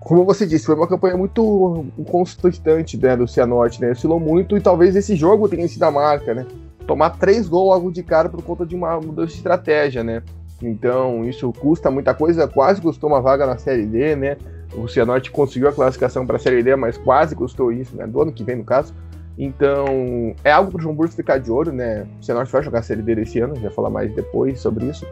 como 0.00 0.24
você 0.24 0.46
disse, 0.46 0.66
foi 0.66 0.76
uma 0.76 0.86
campanha 0.86 1.16
muito 1.16 1.84
constante 2.08 2.62
né, 2.96 3.16
do 3.16 3.26
Cianorte, 3.26 3.80
né? 3.80 3.90
Oscilou 3.90 4.20
muito 4.20 4.56
e 4.56 4.60
talvez 4.60 4.94
esse 4.94 5.16
jogo 5.16 5.48
tenha 5.48 5.66
sido 5.66 5.82
a 5.82 5.90
marca, 5.90 6.32
né? 6.32 6.46
Tomar 6.86 7.10
três 7.10 7.48
gols 7.48 7.74
logo 7.74 7.90
de 7.90 8.04
cara 8.04 8.28
por 8.28 8.40
conta 8.42 8.64
de 8.64 8.76
uma 8.76 9.00
mudança 9.00 9.32
de 9.32 9.38
estratégia, 9.38 10.04
né? 10.04 10.22
Então 10.62 11.24
isso 11.24 11.52
custa 11.52 11.90
muita 11.90 12.14
coisa, 12.14 12.46
quase 12.46 12.80
custou 12.80 13.10
uma 13.10 13.20
vaga 13.20 13.46
na 13.46 13.58
Série 13.58 13.84
D, 13.84 14.14
né? 14.14 14.36
O 14.74 14.86
Cianorte 14.86 15.30
conseguiu 15.30 15.68
a 15.68 15.72
classificação 15.72 16.24
para 16.24 16.36
a 16.36 16.38
Série 16.38 16.62
D, 16.62 16.76
mas 16.76 16.96
quase 16.96 17.34
custou 17.34 17.72
isso, 17.72 17.96
né? 17.96 18.06
Do 18.06 18.22
ano 18.22 18.32
que 18.32 18.44
vem, 18.44 18.54
no 18.54 18.64
caso. 18.64 18.94
Então, 19.38 20.34
é 20.42 20.50
algo 20.50 20.70
para 20.70 20.78
o 20.78 20.82
João 20.82 20.94
Burso 20.94 21.14
ficar 21.14 21.38
de 21.38 21.50
olho, 21.50 21.72
né? 21.72 22.06
O 22.20 22.24
Cianorte 22.24 22.50
vai 22.50 22.62
jogar 22.62 22.78
a 22.78 22.82
Série 22.82 23.02
D 23.02 23.20
esse 23.20 23.38
ano, 23.38 23.54
já 23.56 23.70
falar 23.70 23.90
mais 23.90 24.14
depois 24.14 24.60
sobre 24.60 24.86
isso. 24.86 25.06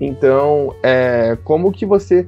Então, 0.00 0.74
é, 0.82 1.36
como 1.44 1.70
que 1.70 1.84
você 1.84 2.26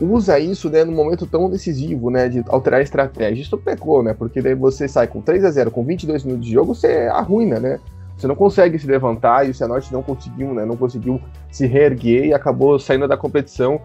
usa 0.00 0.38
isso, 0.38 0.68
né, 0.68 0.82
num 0.82 0.92
momento 0.94 1.26
tão 1.26 1.48
decisivo, 1.48 2.10
né, 2.10 2.28
de 2.28 2.42
alterar 2.48 2.80
a 2.80 2.82
estratégia? 2.82 3.42
Isso 3.42 3.56
pecou, 3.56 4.02
né? 4.02 4.14
Porque 4.14 4.42
daí 4.42 4.54
você 4.54 4.88
sai 4.88 5.06
com 5.06 5.20
3 5.20 5.44
a 5.44 5.50
0 5.50 5.70
com 5.70 5.84
22 5.84 6.24
minutos 6.24 6.46
de 6.46 6.52
jogo, 6.52 6.74
você 6.74 7.08
arruina, 7.12 7.60
né? 7.60 7.78
Você 8.16 8.26
não 8.26 8.34
consegue 8.34 8.78
se 8.78 8.86
levantar 8.86 9.46
e 9.46 9.50
o 9.50 9.54
Cianorte 9.54 9.92
não 9.92 10.02
conseguiu, 10.02 10.54
né? 10.54 10.64
Não 10.64 10.76
conseguiu 10.76 11.20
se 11.50 11.66
reerguer 11.66 12.26
e 12.26 12.34
acabou 12.34 12.78
saindo 12.78 13.06
da 13.06 13.16
competição 13.16 13.80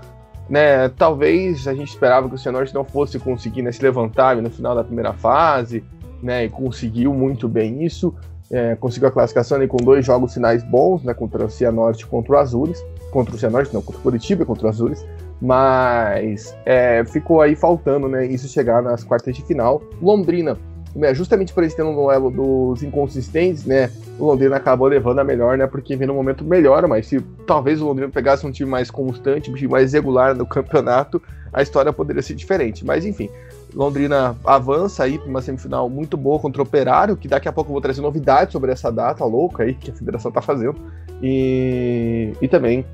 né, 0.50 0.89
talvez 0.89 1.67
a 1.67 1.75
gente 1.75 1.89
esperava 1.89 2.27
que 2.27 2.34
o 2.34 2.38
Cianorte 2.38 2.74
não 2.74 2.84
fosse 2.84 3.19
conseguir 3.19 3.62
né, 3.62 3.72
se 3.72 3.84
levantar 3.84 4.36
no 4.38 4.50
final 4.50 4.74
da 4.74 4.84
primeira 4.84 5.13
fase, 5.13 5.84
né, 6.22 6.46
e 6.46 6.50
conseguiu 6.50 7.14
muito 7.14 7.48
bem 7.48 7.84
isso. 7.84 8.14
É, 8.52 8.76
conseguiu 8.76 9.08
a 9.08 9.12
classificação 9.12 9.66
com 9.68 9.78
dois 9.78 10.04
jogos 10.04 10.34
finais 10.34 10.64
bons, 10.64 11.04
né, 11.04 11.14
contra 11.14 11.46
o 11.46 11.50
Cianorte 11.50 12.04
e 12.04 12.08
contra 12.08 12.34
o 12.34 12.38
Azures, 12.38 12.84
contra 13.12 13.36
o 13.36 13.38
Cianorte, 13.38 13.72
não, 13.72 13.82
contra 13.82 14.00
o 14.00 14.04
Curitiba 14.04 14.42
e 14.42 14.46
contra 14.46 14.66
o 14.66 14.70
Azures, 14.70 15.06
mas 15.40 16.56
é, 16.66 17.04
ficou 17.06 17.42
aí 17.42 17.56
faltando, 17.56 18.08
né, 18.08 18.26
isso 18.26 18.48
chegar 18.48 18.82
nas 18.82 19.04
quartas 19.04 19.36
de 19.36 19.44
final. 19.44 19.84
Londrina, 20.02 20.58
né, 20.96 21.14
justamente 21.14 21.54
por 21.54 21.62
eles 21.62 21.76
terem 21.76 21.92
um 21.92 21.96
duelo 21.96 22.32
dos 22.32 22.82
inconsistentes, 22.82 23.66
né, 23.66 23.92
o 24.18 24.26
Londrina 24.26 24.56
acabou 24.56 24.88
levando 24.88 25.20
a 25.20 25.24
melhor, 25.24 25.56
né, 25.56 25.68
porque 25.68 25.96
vem 25.96 26.08
num 26.08 26.16
momento 26.16 26.44
melhor, 26.44 26.88
mas 26.88 27.06
se 27.06 27.22
talvez 27.46 27.80
o 27.80 27.86
Londrina 27.86 28.12
pegasse 28.12 28.48
um 28.48 28.52
time 28.52 28.70
mais 28.70 28.90
constante, 28.90 29.52
um 29.52 29.54
time 29.54 29.70
mais 29.70 29.94
regular 29.94 30.36
no 30.36 30.48
campeonato, 30.48 31.22
a 31.54 31.62
história 31.62 31.94
poderia 31.94 32.22
ser 32.22 32.34
diferente, 32.34 32.86
mas 32.86 33.06
enfim, 33.06 33.30
Londrina 33.74 34.36
avança 34.44 35.04
aí 35.04 35.18
para 35.20 35.30
uma 35.30 35.42
semifinal 35.42 35.90
muito 35.90 36.18
boa 36.18 36.40
contra 36.40 36.62
o 36.62 36.66
Operário, 36.66 37.16
que 37.16 37.28
daqui 37.28 37.48
a 37.48 37.52
pouco 37.52 37.70
eu 37.70 37.74
vou 37.74 37.82
trazer 37.82 38.02
novidades 38.02 38.52
sobre 38.52 38.72
essa 38.72 38.92
data 38.92 39.24
louca 39.26 39.64
aí 39.64 39.74
que 39.74 39.92
a 39.92 39.94
federação 39.94 40.30
está 40.30 40.42
fazendo. 40.42 40.76
E, 41.22 42.34
e 42.42 42.48
também 42.48 42.86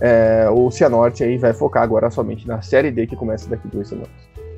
é, 0.00 0.48
o 0.50 0.70
Cianorte 0.70 1.22
aí 1.22 1.38
vai 1.38 1.52
focar 1.52 1.82
agora 1.82 2.10
somente 2.10 2.46
na 2.46 2.60
Série 2.62 2.90
D 2.90 3.06
que 3.06 3.16
começa 3.16 3.48
daqui 3.48 3.68
duas 3.68 3.88
semanas. 3.88 4.10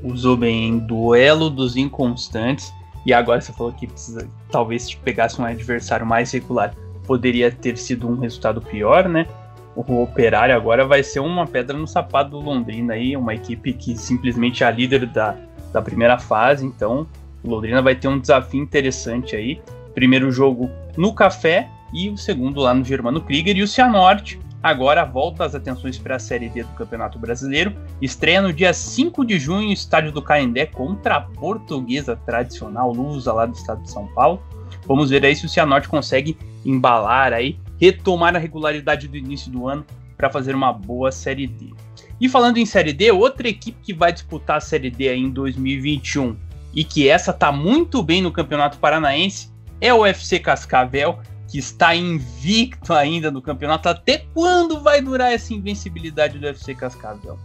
Usou 0.02 0.36
bem 0.36 0.78
duelo 0.78 1.50
dos 1.50 1.76
inconstantes. 1.76 2.72
E 3.04 3.12
agora 3.12 3.40
você 3.40 3.52
falou 3.52 3.72
que 3.72 3.86
precisa, 3.86 4.28
talvez 4.50 4.82
se 4.82 4.96
pegasse 4.96 5.40
um 5.40 5.44
adversário 5.44 6.04
mais 6.04 6.32
regular, 6.32 6.74
poderia 7.06 7.52
ter 7.52 7.78
sido 7.78 8.08
um 8.08 8.18
resultado 8.18 8.60
pior, 8.60 9.08
né? 9.08 9.28
O 9.76 10.02
Operário 10.02 10.56
agora 10.56 10.84
vai 10.84 11.04
ser 11.04 11.20
uma 11.20 11.46
pedra 11.46 11.76
no 11.76 11.86
sapato 11.86 12.30
do 12.30 12.40
Londrina 12.40 12.94
aí, 12.94 13.16
uma 13.16 13.32
equipe 13.32 13.72
que 13.74 13.96
simplesmente 13.96 14.64
é 14.64 14.66
a 14.66 14.70
líder 14.72 15.06
da, 15.06 15.36
da 15.72 15.82
primeira 15.82 16.18
fase, 16.18 16.64
então 16.64 17.06
o 17.42 17.50
Londrina 17.50 17.82
vai 17.82 17.94
ter 17.94 18.08
um 18.08 18.18
desafio 18.18 18.62
interessante 18.62 19.36
aí. 19.36 19.60
Primeiro 19.94 20.30
jogo 20.30 20.70
no 20.96 21.12
Café 21.12 21.68
e 21.92 22.10
o 22.10 22.16
segundo 22.16 22.60
lá 22.60 22.74
no 22.74 22.84
Germano 22.84 23.20
Krieger 23.20 23.56
e 23.56 23.62
o 23.62 23.68
Cianorte. 23.68 24.40
Agora 24.62 25.04
volta 25.04 25.44
as 25.44 25.54
atenções 25.54 25.96
para 25.96 26.16
a 26.16 26.18
Série 26.18 26.48
D 26.48 26.64
do 26.64 26.72
Campeonato 26.72 27.18
Brasileiro. 27.18 27.72
Estreia 28.02 28.42
no 28.42 28.52
dia 28.52 28.72
5 28.72 29.24
de 29.24 29.38
junho, 29.38 29.72
estádio 29.72 30.10
do 30.10 30.20
Caindé 30.20 30.66
contra 30.66 31.16
a 31.16 31.20
Portuguesa 31.20 32.16
tradicional 32.26 32.92
Lusa 32.92 33.32
lá 33.32 33.46
do 33.46 33.54
estado 33.54 33.82
de 33.82 33.90
São 33.90 34.06
Paulo. 34.08 34.42
Vamos 34.86 35.10
ver 35.10 35.24
aí 35.24 35.36
se 35.36 35.46
o 35.46 35.48
Cianorte 35.48 35.88
consegue 35.88 36.36
embalar 36.64 37.32
aí, 37.32 37.58
retomar 37.80 38.34
a 38.34 38.38
regularidade 38.38 39.06
do 39.06 39.16
início 39.16 39.52
do 39.52 39.68
ano 39.68 39.86
para 40.16 40.30
fazer 40.30 40.54
uma 40.54 40.72
boa 40.72 41.12
Série 41.12 41.46
D. 41.46 41.72
E 42.20 42.28
falando 42.28 42.56
em 42.58 42.66
Série 42.66 42.92
D, 42.92 43.12
outra 43.12 43.48
equipe 43.48 43.78
que 43.82 43.92
vai 43.92 44.12
disputar 44.12 44.56
a 44.56 44.60
Série 44.60 44.90
D 44.90 45.14
em 45.14 45.30
2021 45.30 46.36
e 46.74 46.84
que 46.84 47.08
essa 47.08 47.32
tá 47.32 47.52
muito 47.52 48.02
bem 48.02 48.22
no 48.22 48.32
Campeonato 48.32 48.78
Paranaense 48.78 49.50
é 49.80 49.92
o 49.92 50.04
FC 50.04 50.38
Cascavel, 50.38 51.18
que 51.48 51.58
está 51.58 51.94
invicto 51.94 52.92
ainda 52.92 53.30
no 53.30 53.42
campeonato. 53.42 53.88
Até 53.88 54.24
quando 54.34 54.80
vai 54.80 55.00
durar 55.00 55.32
essa 55.32 55.54
invencibilidade 55.54 56.38
do 56.38 56.46
FC 56.48 56.74
Cascavel? 56.74 57.38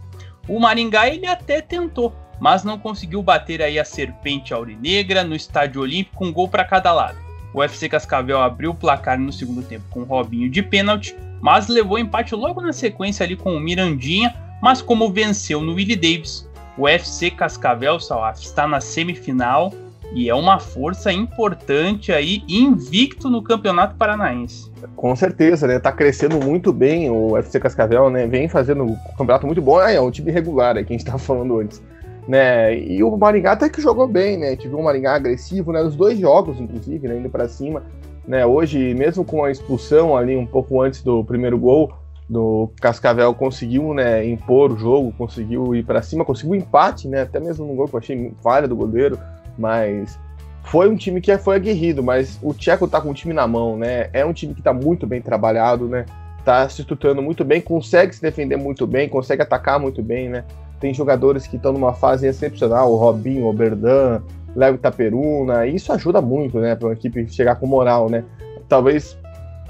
O 0.48 0.58
Maringá 0.58 1.08
ele 1.08 1.26
até 1.26 1.60
tentou, 1.60 2.14
mas 2.40 2.64
não 2.64 2.78
conseguiu 2.78 3.22
bater 3.22 3.62
aí 3.62 3.78
a 3.78 3.84
Serpente 3.84 4.52
Aurinegra 4.52 5.22
no 5.22 5.36
Estádio 5.36 5.82
Olímpico 5.82 6.24
um 6.24 6.32
gol 6.32 6.48
para 6.48 6.64
cada 6.64 6.92
lado. 6.92 7.18
O 7.54 7.62
FC 7.62 7.88
Cascavel 7.88 8.40
abriu 8.40 8.70
o 8.70 8.74
placar 8.74 9.18
no 9.18 9.32
segundo 9.32 9.62
tempo 9.62 9.84
com 9.90 10.00
o 10.00 10.04
Robinho 10.04 10.50
de 10.50 10.62
pênalti, 10.62 11.14
mas 11.40 11.68
levou 11.68 11.98
empate 11.98 12.34
logo 12.34 12.60
na 12.60 12.72
sequência 12.72 13.24
ali 13.24 13.36
com 13.36 13.54
o 13.54 13.60
Mirandinha, 13.60 14.34
mas 14.62 14.80
como 14.80 15.12
venceu 15.12 15.60
no 15.60 15.74
Willie 15.74 15.96
Davis, 15.96 16.48
o 16.78 16.86
FC 16.86 17.32
Cascavel 17.32 17.98
Salaf 17.98 18.40
está 18.40 18.66
na 18.66 18.80
semifinal 18.80 19.72
e 20.14 20.28
é 20.28 20.34
uma 20.34 20.58
força 20.60 21.12
importante 21.12 22.12
aí, 22.12 22.42
invicto 22.48 23.28
no 23.28 23.42
Campeonato 23.42 23.96
Paranaense. 23.96 24.70
Com 24.94 25.16
certeza, 25.16 25.66
né? 25.66 25.78
Tá 25.78 25.90
crescendo 25.90 26.38
muito 26.38 26.72
bem 26.72 27.10
o 27.10 27.36
FC 27.38 27.58
Cascavel, 27.58 28.10
né? 28.10 28.26
Vem 28.26 28.48
fazendo 28.48 28.84
um 28.84 28.96
campeonato 29.16 29.46
muito 29.46 29.62
bom. 29.62 29.78
Ah, 29.78 29.90
é 29.90 30.00
um 30.00 30.10
time 30.10 30.30
regular, 30.30 30.76
é 30.76 30.84
que 30.84 30.92
a 30.92 30.96
gente 30.96 31.06
tava 31.06 31.18
falando 31.18 31.58
antes. 31.58 31.82
Né? 32.28 32.78
E 32.78 33.02
o 33.02 33.16
Maringá 33.16 33.52
até 33.52 33.68
que 33.68 33.80
jogou 33.80 34.06
bem, 34.06 34.36
né? 34.36 34.54
Tive 34.54 34.74
um 34.74 34.82
Maringá 34.82 35.14
agressivo, 35.14 35.72
né? 35.72 35.82
Nos 35.82 35.96
dois 35.96 36.18
jogos, 36.18 36.60
inclusive, 36.60 37.08
né? 37.08 37.16
Indo 37.16 37.30
para 37.30 37.48
cima. 37.48 37.82
Né? 38.28 38.44
Hoje, 38.46 38.94
mesmo 38.94 39.24
com 39.24 39.42
a 39.44 39.50
expulsão 39.50 40.16
ali 40.16 40.36
um 40.36 40.46
pouco 40.46 40.80
antes 40.80 41.02
do 41.02 41.24
primeiro 41.24 41.58
gol, 41.58 41.90
do 42.28 42.70
Cascavel 42.80 43.34
conseguiu 43.34 43.92
né, 43.92 44.24
impor 44.24 44.72
o 44.72 44.78
jogo, 44.78 45.12
conseguiu 45.16 45.74
ir 45.74 45.84
para 45.84 46.02
cima, 46.02 46.24
conseguiu 46.24 46.54
empate, 46.54 47.08
né? 47.08 47.22
Até 47.22 47.38
mesmo 47.40 47.66
no 47.66 47.74
gol 47.74 47.88
que 47.88 47.94
eu 47.94 47.98
achei 47.98 48.32
falha 48.42 48.66
do 48.66 48.76
goleiro, 48.76 49.18
mas 49.58 50.18
foi 50.64 50.88
um 50.88 50.96
time 50.96 51.20
que 51.20 51.36
foi 51.38 51.56
aguerrido, 51.56 52.02
mas 52.02 52.38
o 52.42 52.54
Tcheco 52.54 52.88
tá 52.88 53.00
com 53.00 53.10
o 53.10 53.14
time 53.14 53.34
na 53.34 53.46
mão, 53.46 53.76
né? 53.76 54.08
É 54.12 54.24
um 54.24 54.32
time 54.32 54.54
que 54.54 54.62
tá 54.62 54.72
muito 54.72 55.06
bem 55.06 55.20
trabalhado, 55.20 55.88
né? 55.88 56.06
Tá 56.44 56.68
se 56.68 56.80
estruturando 56.80 57.22
muito 57.22 57.44
bem, 57.44 57.60
consegue 57.60 58.14
se 58.14 58.22
defender 58.22 58.56
muito 58.56 58.86
bem, 58.86 59.08
consegue 59.08 59.42
atacar 59.42 59.78
muito 59.78 60.02
bem, 60.02 60.28
né? 60.28 60.44
Tem 60.80 60.94
jogadores 60.94 61.46
que 61.46 61.56
estão 61.56 61.72
numa 61.72 61.92
fase 61.92 62.26
excepcional, 62.26 62.90
o 62.90 62.96
Robinho, 62.96 63.46
o 63.46 63.52
Berdan, 63.52 64.22
Léo 64.54 64.74
Itaperuna, 64.74 65.66
e 65.66 65.76
isso 65.76 65.92
ajuda 65.92 66.20
muito, 66.20 66.58
né, 66.58 66.74
para 66.74 66.88
uma 66.88 66.94
equipe 66.94 67.26
chegar 67.28 67.56
com 67.56 67.66
moral, 67.66 68.08
né? 68.08 68.24
Talvez 68.68 69.16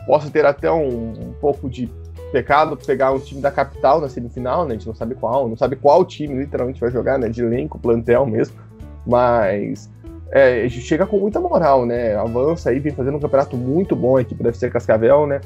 possa 0.06 0.30
ter 0.30 0.44
até 0.44 0.70
um, 0.70 1.12
um 1.12 1.34
pouco 1.40 1.68
de 1.68 1.88
pecado 2.32 2.76
pegar 2.76 3.12
um 3.12 3.18
time 3.18 3.40
da 3.40 3.50
capital 3.50 4.00
na 4.00 4.08
semifinal, 4.08 4.64
né? 4.64 4.70
A 4.70 4.78
gente 4.78 4.86
não 4.86 4.94
sabe 4.94 5.14
qual, 5.14 5.48
não 5.48 5.56
sabe 5.56 5.76
qual 5.76 6.04
time 6.04 6.34
literalmente 6.34 6.80
vai 6.80 6.90
jogar, 6.90 7.18
né? 7.18 7.28
De 7.28 7.42
elenco, 7.42 7.78
plantel 7.78 8.26
mesmo. 8.26 8.56
Mas 9.06 9.90
é, 10.32 10.66
chega 10.68 11.06
com 11.06 11.18
muita 11.18 11.38
moral, 11.38 11.84
né? 11.84 12.16
Avança 12.16 12.70
aí, 12.70 12.80
vem 12.80 12.92
fazendo 12.92 13.18
um 13.18 13.20
campeonato 13.20 13.56
muito 13.56 13.94
bom 13.94 14.16
a 14.16 14.22
equipe 14.22 14.42
do 14.42 14.48
FC 14.48 14.70
Cascavel, 14.70 15.26
né? 15.26 15.40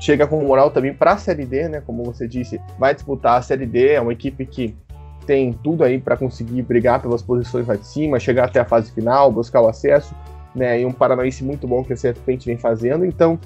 Chega 0.00 0.26
com 0.26 0.42
moral 0.42 0.70
também 0.70 0.92
para 0.92 1.12
a 1.12 1.16
Série 1.16 1.46
D, 1.46 1.68
né? 1.68 1.80
Como 1.86 2.02
você 2.02 2.26
disse, 2.26 2.60
vai 2.76 2.92
disputar 2.92 3.38
a 3.38 3.42
Série 3.42 3.64
D, 3.64 3.92
é 3.92 4.00
uma 4.00 4.12
equipe 4.12 4.44
que 4.44 4.76
tem 5.24 5.52
tudo 5.52 5.84
aí 5.84 6.00
para 6.00 6.16
conseguir 6.16 6.60
brigar 6.62 7.00
pelas 7.00 7.22
posições 7.22 7.68
lá 7.68 7.76
de 7.76 7.86
cima, 7.86 8.18
chegar 8.18 8.46
até 8.46 8.58
a 8.58 8.64
fase 8.64 8.90
final, 8.90 9.30
buscar 9.30 9.60
o 9.60 9.68
acesso, 9.68 10.12
né? 10.54 10.80
E 10.80 10.84
um 10.84 10.92
paranaense 10.92 11.44
muito 11.44 11.68
bom 11.68 11.84
que 11.84 11.92
a 11.92 11.96
Serpente 11.96 12.46
vem 12.46 12.58
fazendo, 12.58 13.04
então 13.04 13.38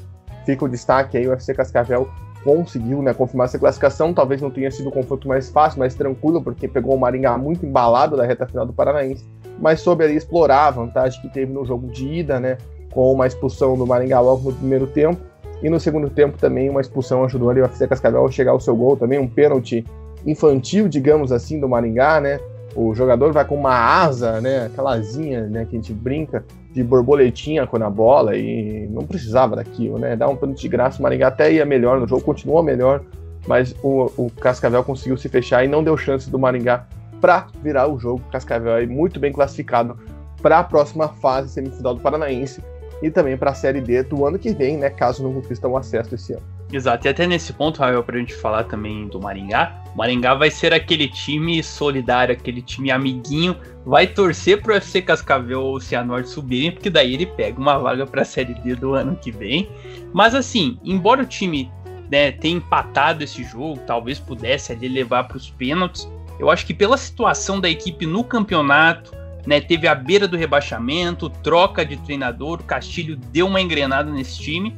fica 0.46 0.64
o 0.64 0.68
destaque 0.68 1.18
aí, 1.18 1.28
o 1.28 1.32
FC 1.34 1.52
Cascavel 1.52 2.08
conseguiu 2.46 3.02
né, 3.02 3.12
confirmar 3.12 3.46
essa 3.46 3.58
classificação. 3.58 4.14
Talvez 4.14 4.40
não 4.40 4.50
tenha 4.50 4.70
sido 4.70 4.88
o 4.88 4.92
confronto 4.92 5.26
mais 5.26 5.50
fácil, 5.50 5.80
mais 5.80 5.96
tranquilo, 5.96 6.40
porque 6.40 6.68
pegou 6.68 6.94
o 6.94 6.98
Maringá 6.98 7.36
muito 7.36 7.66
embalado 7.66 8.16
da 8.16 8.24
reta 8.24 8.46
final 8.46 8.64
do 8.64 8.72
Paranaense, 8.72 9.24
mas 9.58 9.80
soube 9.80 10.04
ali 10.04 10.14
explorar 10.14 10.68
a 10.68 10.70
vantagem 10.70 11.20
que 11.20 11.28
teve 11.28 11.52
no 11.52 11.64
jogo 11.64 11.88
de 11.88 12.06
ida, 12.06 12.38
né, 12.38 12.56
com 12.92 13.12
uma 13.12 13.26
expulsão 13.26 13.76
do 13.76 13.84
Maringá 13.84 14.20
logo 14.20 14.50
no 14.50 14.56
primeiro 14.56 14.86
tempo. 14.86 15.20
E 15.60 15.68
no 15.68 15.80
segundo 15.80 16.08
tempo 16.08 16.38
também 16.38 16.70
uma 16.70 16.80
expulsão 16.80 17.24
ajudou 17.24 17.50
ali 17.50 17.60
o 17.60 17.64
FC 17.64 17.88
Cascavel 17.88 18.24
a 18.24 18.30
chegar 18.30 18.52
ao 18.52 18.60
seu 18.60 18.76
gol, 18.76 18.96
também 18.96 19.18
um 19.18 19.26
pênalti 19.26 19.84
infantil, 20.24 20.88
digamos 20.88 21.32
assim, 21.32 21.58
do 21.58 21.68
Maringá, 21.68 22.20
né? 22.20 22.38
O 22.76 22.94
jogador 22.94 23.32
vai 23.32 23.44
com 23.44 23.56
uma 23.56 23.74
asa, 23.74 24.40
né? 24.40 24.66
Aquela 24.66 24.94
asinha, 24.94 25.46
né? 25.46 25.64
Que 25.64 25.76
a 25.76 25.80
gente 25.80 25.94
brinca 25.94 26.44
de 26.76 26.84
borboletinha 26.84 27.66
com 27.66 27.82
a 27.82 27.88
bola 27.88 28.36
e 28.36 28.86
não 28.88 29.06
precisava 29.06 29.56
daquilo, 29.56 29.98
né? 29.98 30.14
Dá 30.14 30.28
um 30.28 30.36
pênalti 30.36 30.60
de 30.60 30.68
graça, 30.68 30.98
o 30.98 31.02
Maringá 31.02 31.28
até 31.28 31.50
ia 31.50 31.64
melhor 31.64 31.98
no 31.98 32.06
jogo, 32.06 32.22
continuou 32.22 32.62
melhor, 32.62 33.02
mas 33.48 33.74
o, 33.82 34.12
o 34.14 34.30
Cascavel 34.30 34.84
conseguiu 34.84 35.16
se 35.16 35.26
fechar 35.26 35.64
e 35.64 35.68
não 35.68 35.82
deu 35.82 35.96
chance 35.96 36.28
do 36.28 36.38
Maringá 36.38 36.86
para 37.18 37.46
virar 37.62 37.88
o 37.88 37.98
jogo. 37.98 38.22
Cascavel 38.30 38.74
aí 38.74 38.86
muito 38.86 39.18
bem 39.18 39.32
classificado 39.32 39.98
para 40.42 40.58
a 40.58 40.64
próxima 40.64 41.08
fase 41.08 41.48
semifinal 41.48 41.94
do 41.94 42.00
Paranaense 42.02 42.62
e 43.02 43.10
também 43.10 43.38
para 43.38 43.52
a 43.52 43.54
Série 43.54 43.80
D 43.80 44.02
do 44.02 44.26
ano 44.26 44.38
que 44.38 44.52
vem, 44.52 44.76
né? 44.76 44.90
Caso 44.90 45.22
não 45.22 45.32
conquista 45.32 45.66
o 45.66 45.78
acesso 45.78 46.14
esse 46.14 46.34
ano. 46.34 46.55
Exato, 46.72 47.06
e 47.06 47.08
até 47.08 47.26
nesse 47.26 47.52
ponto, 47.52 47.78
Rafael, 47.78 48.02
para 48.02 48.16
a 48.16 48.18
gente 48.18 48.34
falar 48.34 48.64
também 48.64 49.06
do 49.06 49.20
Maringá, 49.20 49.84
o 49.94 49.96
Maringá 49.96 50.34
vai 50.34 50.50
ser 50.50 50.74
aquele 50.74 51.06
time 51.06 51.62
solidário, 51.62 52.34
aquele 52.34 52.60
time 52.60 52.90
amiguinho, 52.90 53.56
vai 53.84 54.06
torcer 54.06 54.60
pro 54.60 54.74
FC 54.74 55.00
Cascavel 55.00 55.62
ou 55.62 55.80
Cianorte 55.80 56.28
subirem, 56.28 56.72
porque 56.72 56.90
daí 56.90 57.14
ele 57.14 57.26
pega 57.26 57.60
uma 57.60 57.78
vaga 57.78 58.04
para 58.04 58.22
a 58.22 58.24
Série 58.24 58.54
D 58.54 58.74
do 58.74 58.94
ano 58.94 59.16
que 59.16 59.30
vem. 59.30 59.70
Mas 60.12 60.34
assim, 60.34 60.76
embora 60.82 61.22
o 61.22 61.26
time 61.26 61.70
né, 62.10 62.32
tenha 62.32 62.56
empatado 62.56 63.22
esse 63.22 63.44
jogo, 63.44 63.80
talvez 63.86 64.18
pudesse 64.18 64.72
ali 64.72 64.88
levar 64.88 65.24
para 65.24 65.36
os 65.36 65.48
pênaltis, 65.48 66.08
eu 66.38 66.50
acho 66.50 66.66
que 66.66 66.74
pela 66.74 66.96
situação 66.96 67.60
da 67.60 67.70
equipe 67.70 68.06
no 68.06 68.24
campeonato, 68.24 69.12
né, 69.46 69.60
teve 69.60 69.86
a 69.86 69.94
beira 69.94 70.26
do 70.26 70.36
rebaixamento, 70.36 71.30
troca 71.30 71.86
de 71.86 71.96
treinador, 71.96 72.60
o 72.60 72.64
Castilho 72.64 73.16
deu 73.16 73.46
uma 73.46 73.60
engrenada 73.60 74.10
nesse 74.10 74.40
time. 74.40 74.76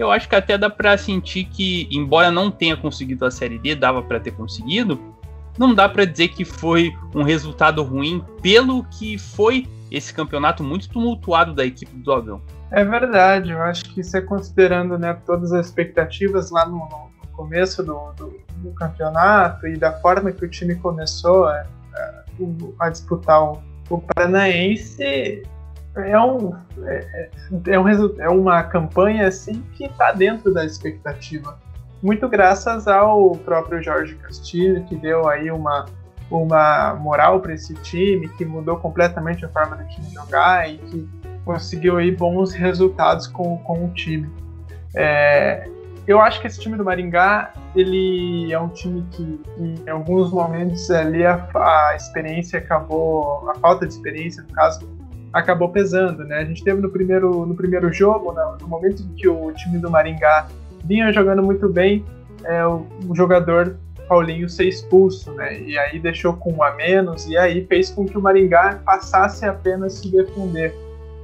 Eu 0.00 0.10
acho 0.10 0.26
que 0.26 0.34
até 0.34 0.56
dá 0.56 0.70
para 0.70 0.96
sentir 0.96 1.44
que, 1.44 1.86
embora 1.92 2.30
não 2.30 2.50
tenha 2.50 2.74
conseguido 2.74 3.26
a 3.26 3.30
Série 3.30 3.58
D, 3.58 3.74
dava 3.74 4.02
para 4.02 4.18
ter 4.18 4.30
conseguido, 4.30 4.98
não 5.58 5.74
dá 5.74 5.90
para 5.90 6.06
dizer 6.06 6.28
que 6.28 6.42
foi 6.42 6.96
um 7.14 7.22
resultado 7.22 7.82
ruim 7.82 8.24
pelo 8.40 8.82
que 8.84 9.18
foi 9.18 9.68
esse 9.90 10.14
campeonato 10.14 10.64
muito 10.64 10.88
tumultuado 10.88 11.52
da 11.52 11.66
equipe 11.66 11.94
do 11.94 12.02
Dogão. 12.02 12.40
É 12.70 12.82
verdade, 12.82 13.50
eu 13.50 13.60
acho 13.60 13.84
que 13.92 14.02
você 14.02 14.22
considerando 14.22 14.96
né, 14.96 15.12
todas 15.26 15.52
as 15.52 15.66
expectativas 15.66 16.50
lá 16.50 16.64
no, 16.64 16.78
no 16.78 17.28
começo 17.32 17.82
do, 17.82 18.12
do, 18.12 18.40
do, 18.56 18.72
campeonato 18.72 19.66
e 19.66 19.76
da 19.76 19.92
forma 20.00 20.32
que 20.32 20.42
o 20.42 20.48
time 20.48 20.76
começou 20.76 21.44
a, 21.44 21.66
a, 21.94 22.24
a 22.78 22.88
disputar 22.88 23.42
o, 23.42 23.60
o 23.90 24.00
Paranaense 24.00 25.42
é 25.96 26.20
um 26.20 26.54
é, 26.84 27.30
é, 27.66 27.78
um 27.78 27.88
é 28.20 28.28
uma 28.28 28.62
campanha 28.62 29.26
assim 29.26 29.62
que 29.74 29.84
está 29.84 30.12
dentro 30.12 30.52
da 30.52 30.64
expectativa. 30.64 31.58
Muito 32.02 32.28
graças 32.28 32.88
ao 32.88 33.32
próprio 33.32 33.82
Jorge 33.82 34.14
Castilho 34.16 34.84
que 34.84 34.96
deu 34.96 35.28
aí 35.28 35.50
uma 35.50 35.86
uma 36.30 36.94
moral 36.94 37.40
para 37.40 37.54
esse 37.54 37.74
time 37.74 38.28
que 38.28 38.44
mudou 38.44 38.76
completamente 38.76 39.44
a 39.44 39.48
forma 39.48 39.76
do 39.76 39.84
time 39.88 40.08
jogar 40.12 40.70
e 40.70 40.78
que 40.78 41.08
conseguiu 41.44 41.96
aí 41.96 42.14
bons 42.14 42.52
resultados 42.52 43.26
com, 43.26 43.58
com 43.58 43.86
o 43.86 43.88
time. 43.88 44.30
É, 44.94 45.68
eu 46.06 46.20
acho 46.20 46.40
que 46.40 46.46
esse 46.46 46.60
time 46.60 46.76
do 46.76 46.84
Maringá 46.84 47.52
ele 47.74 48.52
é 48.52 48.60
um 48.60 48.68
time 48.68 49.04
que, 49.10 49.40
em 49.58 49.88
alguns 49.88 50.30
momentos 50.30 50.90
ali 50.90 51.24
a, 51.24 51.48
a, 51.54 51.96
experiência 51.96 52.58
acabou, 52.58 53.48
a 53.50 53.54
falta 53.56 53.86
de 53.86 53.92
experiência 53.92 54.42
no 54.42 54.48
caso 54.54 54.88
acabou 55.32 55.68
pesando, 55.68 56.24
né? 56.24 56.38
A 56.38 56.44
gente 56.44 56.62
teve 56.62 56.80
no 56.80 56.90
primeiro 56.90 57.46
no 57.46 57.54
primeiro 57.54 57.92
jogo, 57.92 58.32
no, 58.32 58.58
no 58.58 58.68
momento 58.68 59.02
em 59.02 59.14
que 59.14 59.28
o 59.28 59.52
time 59.52 59.78
do 59.78 59.90
Maringá 59.90 60.48
vinha 60.84 61.12
jogando 61.12 61.42
muito 61.42 61.68
bem, 61.68 62.04
é, 62.44 62.66
o, 62.66 62.86
o, 63.08 63.14
jogador 63.14 63.76
Paulinho 64.08 64.48
ser 64.48 64.64
expulso, 64.64 65.32
né? 65.32 65.60
E 65.60 65.78
aí 65.78 65.98
deixou 65.98 66.34
com 66.34 66.52
um 66.52 66.62
a 66.62 66.74
menos 66.74 67.26
e 67.28 67.36
aí 67.36 67.64
fez 67.66 67.90
com 67.90 68.06
que 68.06 68.18
o 68.18 68.20
Maringá 68.20 68.80
passasse 68.84 69.44
apenas 69.44 69.94
se 69.94 70.10
defender. 70.10 70.74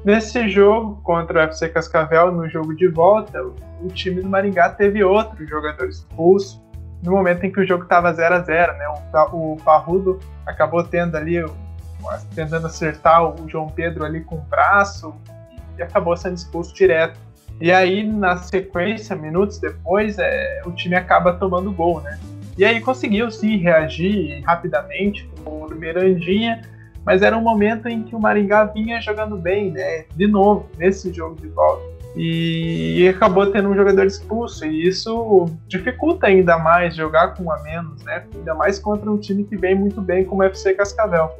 Nesse 0.05 0.49
jogo 0.49 1.01
contra 1.03 1.41
o 1.41 1.43
FC 1.43 1.69
Cascavel, 1.69 2.31
no 2.31 2.49
jogo 2.49 2.77
de 2.77 2.87
volta, 2.87 3.43
o 3.43 3.89
time 3.89 4.21
do 4.23 4.29
Maringá 4.29 4.69
teve 4.69 5.03
outro 5.03 5.45
jogador 5.47 5.89
expulso 5.89 6.65
no 7.03 7.13
momento 7.13 7.45
em 7.45 7.51
que 7.51 7.61
o 7.61 7.67
jogo 7.67 7.85
estava 7.85 8.13
0 8.13 8.35
a 8.35 8.41
0 8.41 8.73
né? 8.75 8.85
O, 9.33 9.55
o 9.55 9.57
Parrudo 9.57 10.19
acabou 10.47 10.83
tendo 10.85 11.17
ali, 11.17 11.45
tentando 12.35 12.67
acertar 12.67 13.25
o 13.25 13.49
João 13.49 13.69
Pedro 13.69 14.05
ali 14.05 14.21
com 14.21 14.37
o 14.37 14.41
braço 14.41 15.15
e 15.79 15.83
acabou 15.83 16.17
sendo 16.17 16.37
expulso 16.37 16.75
direto. 16.75 17.19
E 17.61 17.73
aí, 17.73 18.07
na 18.07 18.37
sequência, 18.37 19.17
minutos 19.17 19.59
depois, 19.59 20.19
é, 20.19 20.63
o 20.67 20.73
time 20.73 20.95
acaba 20.95 21.33
tomando 21.33 21.73
gol, 21.73 22.01
né? 22.01 22.19
E 22.57 22.65
aí 22.65 22.81
conseguiu 22.81 23.31
sim 23.31 23.57
reagir 23.57 24.43
rapidamente 24.45 25.29
com 25.43 25.65
o 25.65 25.75
Mirandinha 25.75 26.63
mas 27.07 27.23
era 27.23 27.39
um 27.39 27.41
momento 27.41 27.87
em 27.87 28.03
que 28.03 28.17
o 28.17 28.21
Maringá 28.21 28.65
vinha 28.65 29.01
jogando 29.01 29.37
bem, 29.37 29.71
né? 29.71 30.07
De 30.17 30.27
novo, 30.27 30.69
nesse 30.77 31.13
jogo 31.13 31.37
de 31.41 31.47
volta. 31.47 31.95
e 32.19 33.07
acabou 33.09 33.47
tendo 33.53 33.69
um 33.69 33.77
jogador 33.77 34.07
expulso, 34.07 34.65
e 34.65 34.89
isso 34.89 35.47
dificulta 35.69 36.27
ainda 36.27 36.59
mais 36.59 36.97
jogar 36.97 37.35
com 37.35 37.45
um 37.45 37.53
a 37.53 37.63
menos, 37.63 38.03
né? 38.03 38.25
Ainda 38.35 38.55
mais 38.55 38.79
contra 38.79 39.09
um 39.09 39.19
time 39.19 39.45
que 39.45 39.55
vem 39.55 39.75
muito 39.75 40.01
bem 40.01 40.25
como 40.25 40.41
o 40.43 40.45
FC 40.45 40.75
Cascavel. 40.75 41.31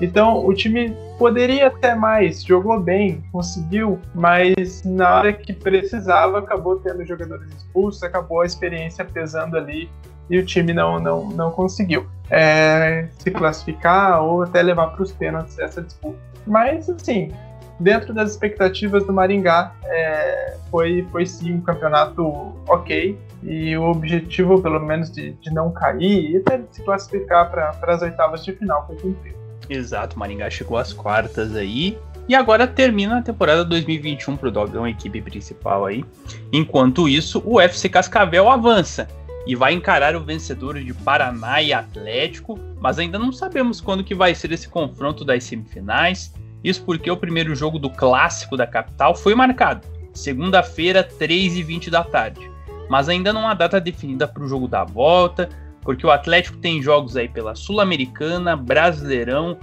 Então 0.00 0.46
o 0.46 0.54
time 0.54 0.96
poderia 1.18 1.66
até 1.66 1.94
mais, 1.94 2.42
jogou 2.42 2.80
bem, 2.80 3.22
conseguiu, 3.30 3.98
mas 4.14 4.82
na 4.84 5.16
hora 5.16 5.32
que 5.32 5.52
precisava 5.52 6.38
acabou 6.38 6.76
tendo 6.76 7.04
jogadores 7.04 7.48
expulsos, 7.52 8.02
acabou 8.02 8.40
a 8.40 8.46
experiência 8.46 9.04
pesando 9.04 9.56
ali 9.56 9.90
e 10.30 10.38
o 10.38 10.46
time 10.46 10.72
não, 10.72 10.98
não, 10.98 11.28
não 11.30 11.50
conseguiu 11.50 12.06
é, 12.30 13.08
se 13.18 13.30
classificar 13.30 14.22
ou 14.22 14.42
até 14.42 14.62
levar 14.62 14.88
para 14.88 15.02
os 15.02 15.12
pênaltis 15.12 15.58
essa 15.58 15.82
disputa. 15.82 16.16
Mas 16.46 16.88
assim, 16.88 17.32
dentro 17.80 18.14
das 18.14 18.30
expectativas 18.30 19.04
do 19.04 19.12
Maringá, 19.12 19.72
é, 19.84 20.56
foi, 20.70 21.06
foi 21.10 21.26
sim 21.26 21.54
um 21.54 21.60
campeonato 21.60 22.54
ok. 22.68 23.18
E 23.42 23.76
o 23.76 23.84
objetivo, 23.84 24.60
pelo 24.60 24.78
menos, 24.80 25.10
de, 25.10 25.32
de 25.32 25.52
não 25.52 25.72
cair 25.72 26.30
e 26.30 26.36
até 26.36 26.60
se 26.70 26.82
classificar 26.82 27.50
para 27.50 27.74
as 27.82 28.02
oitavas 28.02 28.44
de 28.44 28.52
final 28.52 28.86
foi 28.86 28.96
cumprido. 28.96 29.39
Exato, 29.70 30.18
Maringá 30.18 30.50
chegou 30.50 30.76
às 30.76 30.92
quartas 30.92 31.54
aí. 31.54 31.96
E 32.28 32.34
agora 32.34 32.66
termina 32.66 33.18
a 33.18 33.22
temporada 33.22 33.64
2021 33.64 34.36
para 34.36 34.48
o 34.48 34.50
Dogão, 34.50 34.86
equipe 34.86 35.22
principal 35.22 35.86
aí. 35.86 36.04
Enquanto 36.52 37.08
isso, 37.08 37.40
o 37.46 37.60
FC 37.60 37.88
Cascavel 37.88 38.50
avança 38.50 39.08
e 39.46 39.54
vai 39.54 39.72
encarar 39.72 40.14
o 40.16 40.24
vencedor 40.24 40.78
de 40.78 40.92
Paraná 40.92 41.62
e 41.62 41.72
Atlético, 41.72 42.58
mas 42.80 42.98
ainda 42.98 43.18
não 43.18 43.32
sabemos 43.32 43.80
quando 43.80 44.04
que 44.04 44.14
vai 44.14 44.34
ser 44.34 44.52
esse 44.52 44.68
confronto 44.68 45.24
das 45.24 45.44
semifinais. 45.44 46.34
Isso 46.62 46.82
porque 46.84 47.10
o 47.10 47.16
primeiro 47.16 47.54
jogo 47.54 47.78
do 47.78 47.88
clássico 47.88 48.56
da 48.56 48.66
capital 48.66 49.14
foi 49.14 49.34
marcado, 49.34 49.86
segunda-feira, 50.12 51.02
3h20 51.02 51.90
da 51.90 52.04
tarde. 52.04 52.50
Mas 52.88 53.08
ainda 53.08 53.32
não 53.32 53.48
há 53.48 53.54
data 53.54 53.80
definida 53.80 54.26
para 54.26 54.42
o 54.42 54.48
jogo 54.48 54.66
da 54.66 54.84
volta, 54.84 55.48
porque 55.82 56.06
o 56.06 56.10
Atlético 56.10 56.58
tem 56.58 56.82
jogos 56.82 57.16
aí 57.16 57.28
pela 57.28 57.54
Sul-Americana, 57.54 58.56
Brasileirão, 58.56 59.56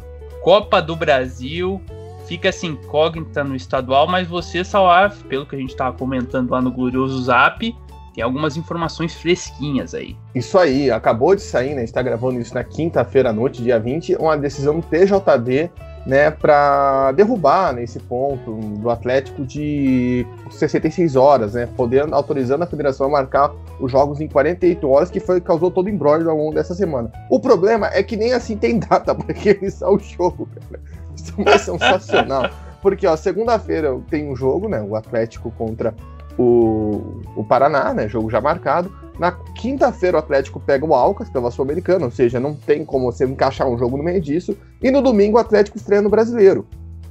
Copa 0.43 0.82
do 0.82 0.95
Brasil, 0.95 1.82
fica 2.27 2.49
essa 2.49 2.65
incógnita 2.65 3.43
no 3.43 3.56
estadual, 3.56 4.08
mas 4.08 4.27
você, 4.27 4.63
Salaf, 4.63 5.23
pelo 5.25 5.45
que 5.45 5.56
a 5.56 5.60
gente 5.60 5.71
estava 5.71 5.97
comentando 5.97 6.51
lá 6.51 6.62
no 6.62 6.71
Glorioso 6.71 7.21
Zap, 7.23 7.75
tem 8.13 8.23
algumas 8.23 8.58
informações 8.58 9.13
fresquinhas 9.13 9.93
aí. 9.93 10.17
Isso 10.34 10.58
aí, 10.58 10.89
acabou 10.89 11.36
de 11.36 11.41
sair, 11.41 11.69
né? 11.69 11.77
A 11.77 11.80
gente 11.82 11.93
tá 11.93 12.01
gravando 12.01 12.39
isso 12.39 12.53
na 12.53 12.63
quinta-feira 12.63 13.30
à 13.30 13.34
noite, 13.34 13.62
dia 13.62 13.80
20, 13.80 14.15
uma 14.15 14.36
decisão 14.36 14.80
do 14.80 14.86
TJD 14.88 15.69
né, 16.08 16.32
para 16.32 17.12
derrubar 17.12 17.74
nesse 17.74 18.00
né, 18.00 18.06
ponto 18.08 18.54
do 18.80 18.89
Atlético 18.89 19.46
de 19.46 20.26
66 20.50 21.17
horas, 21.17 21.54
né, 21.54 21.67
podendo 21.76 22.15
autorizando 22.15 22.63
a 22.63 22.65
federação 22.65 23.08
a 23.08 23.10
marcar 23.10 23.52
os 23.78 23.91
jogos 23.91 24.22
em 24.22 24.28
48 24.28 24.89
horas, 24.89 25.12
que 25.12 25.20
foi 25.20 25.41
causou 25.41 25.70
todo 25.70 25.88
o 25.88 25.89
embrólio 25.89 26.30
ao 26.30 26.38
longo 26.38 26.56
dessa 26.56 26.74
semana. 26.74 27.12
O 27.30 27.41
problema 27.41 27.88
é 27.88 28.02
que 28.02 28.15
nem 28.15 28.32
assim 28.32 28.56
tem 28.56 28.80
data 28.89 29.13
para 29.13 29.36
realizar 29.36 29.89
o 29.89 30.00
jogo, 30.00 30.48
cara. 30.48 30.82
Isso 31.13 31.34
é 31.46 31.58
sensacional. 31.58 32.50
Porque, 32.82 33.06
ó, 33.06 33.17
segunda-feira 33.17 34.00
tem 34.10 34.32
um 34.32 34.36
jogo, 34.36 34.70
né, 34.70 34.82
o 34.82 34.96
Atlético 34.96 35.52
contra 35.52 35.93
o, 36.38 37.22
o 37.36 37.43
Paraná, 37.43 37.93
né, 37.93 38.08
jogo 38.08 38.30
já 38.30 38.39
marcado. 38.39 38.89
Na 39.19 39.32
quinta-feira 39.32 40.17
o 40.17 40.19
Atlético 40.19 40.60
pega 40.60 40.86
o 40.86 40.93
Alcas 40.93 41.30
pela 41.30 41.49
Sul-Americana, 41.49 42.06
ou 42.06 42.12
seja, 42.12 42.39
não 42.39 42.53
tem 42.53 42.86
como 42.86 43.12
você 43.12 43.25
encaixar 43.25 43.67
um 43.67 43.77
jogo 43.77 43.97
no 43.97 44.03
meio 44.03 44.21
disso. 44.21 44.56
E 44.82 44.91
no 44.91 45.01
domingo 45.01 45.38
o 45.38 45.39
Atlético 45.39 45.77
estreia 45.77 46.01
no 46.01 46.10
Brasileiro. 46.10 46.67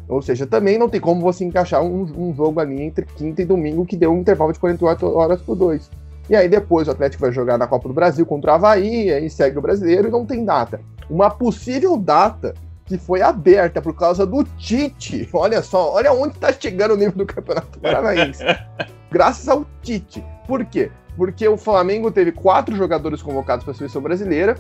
Ou 0.09 0.23
seja, 0.23 0.47
também 0.47 0.79
não 0.79 0.89
tem 0.89 1.01
como 1.01 1.21
você 1.21 1.45
encaixar 1.45 1.83
um, 1.83 2.03
um 2.17 2.35
jogo 2.35 2.61
ali 2.61 2.81
entre 2.81 3.05
quinta 3.05 3.43
e 3.43 3.45
domingo 3.45 3.85
que 3.85 3.97
deu 3.97 4.13
um 4.13 4.21
intervalo 4.21 4.53
de 4.53 4.61
48 4.61 5.07
horas 5.07 5.43
por 5.43 5.57
dois. 5.57 5.91
E 6.31 6.37
aí 6.37 6.49
depois 6.49 6.87
o 6.87 6.93
Atlético 6.93 7.23
vai 7.23 7.33
jogar 7.33 7.59
na 7.59 7.67
Copa 7.67 7.89
do 7.89 7.95
Brasil 7.95 8.25
contra 8.25 8.53
o 8.53 8.55
Havaí, 8.55 9.13
aí 9.13 9.29
segue 9.29 9.59
o 9.59 9.63
brasileiro 9.63 10.09
e 10.09 10.11
não 10.11 10.25
tem 10.25 10.45
data. 10.45 10.81
Uma 11.11 11.31
possível 11.31 11.97
data 11.97 12.55
que 12.85 12.97
foi 12.97 13.21
aberta 13.21 13.83
por 13.83 13.95
causa 13.95 14.25
do 14.25 14.45
Tite. 14.45 15.29
Olha 15.33 15.61
só, 15.61 15.93
olha 15.93 16.13
onde 16.13 16.35
está 16.35 16.53
chegando 16.53 16.95
o 16.95 16.97
nível 16.97 17.17
do 17.19 17.27
Campeonato 17.27 17.79
Paranaense. 17.81 18.45
Graças 19.11 19.49
ao 19.49 19.67
Tite. 19.83 20.25
Por 20.47 20.65
quê? 20.65 20.91
Porque 21.17 21.49
o 21.49 21.57
Flamengo 21.57 22.11
teve 22.11 22.33
quatro 22.33 22.77
jogadores 22.77 23.23
convocados 23.23 23.65
para 23.65 23.73
a 23.73 23.75
seleção 23.75 24.03
brasileira 24.03 24.57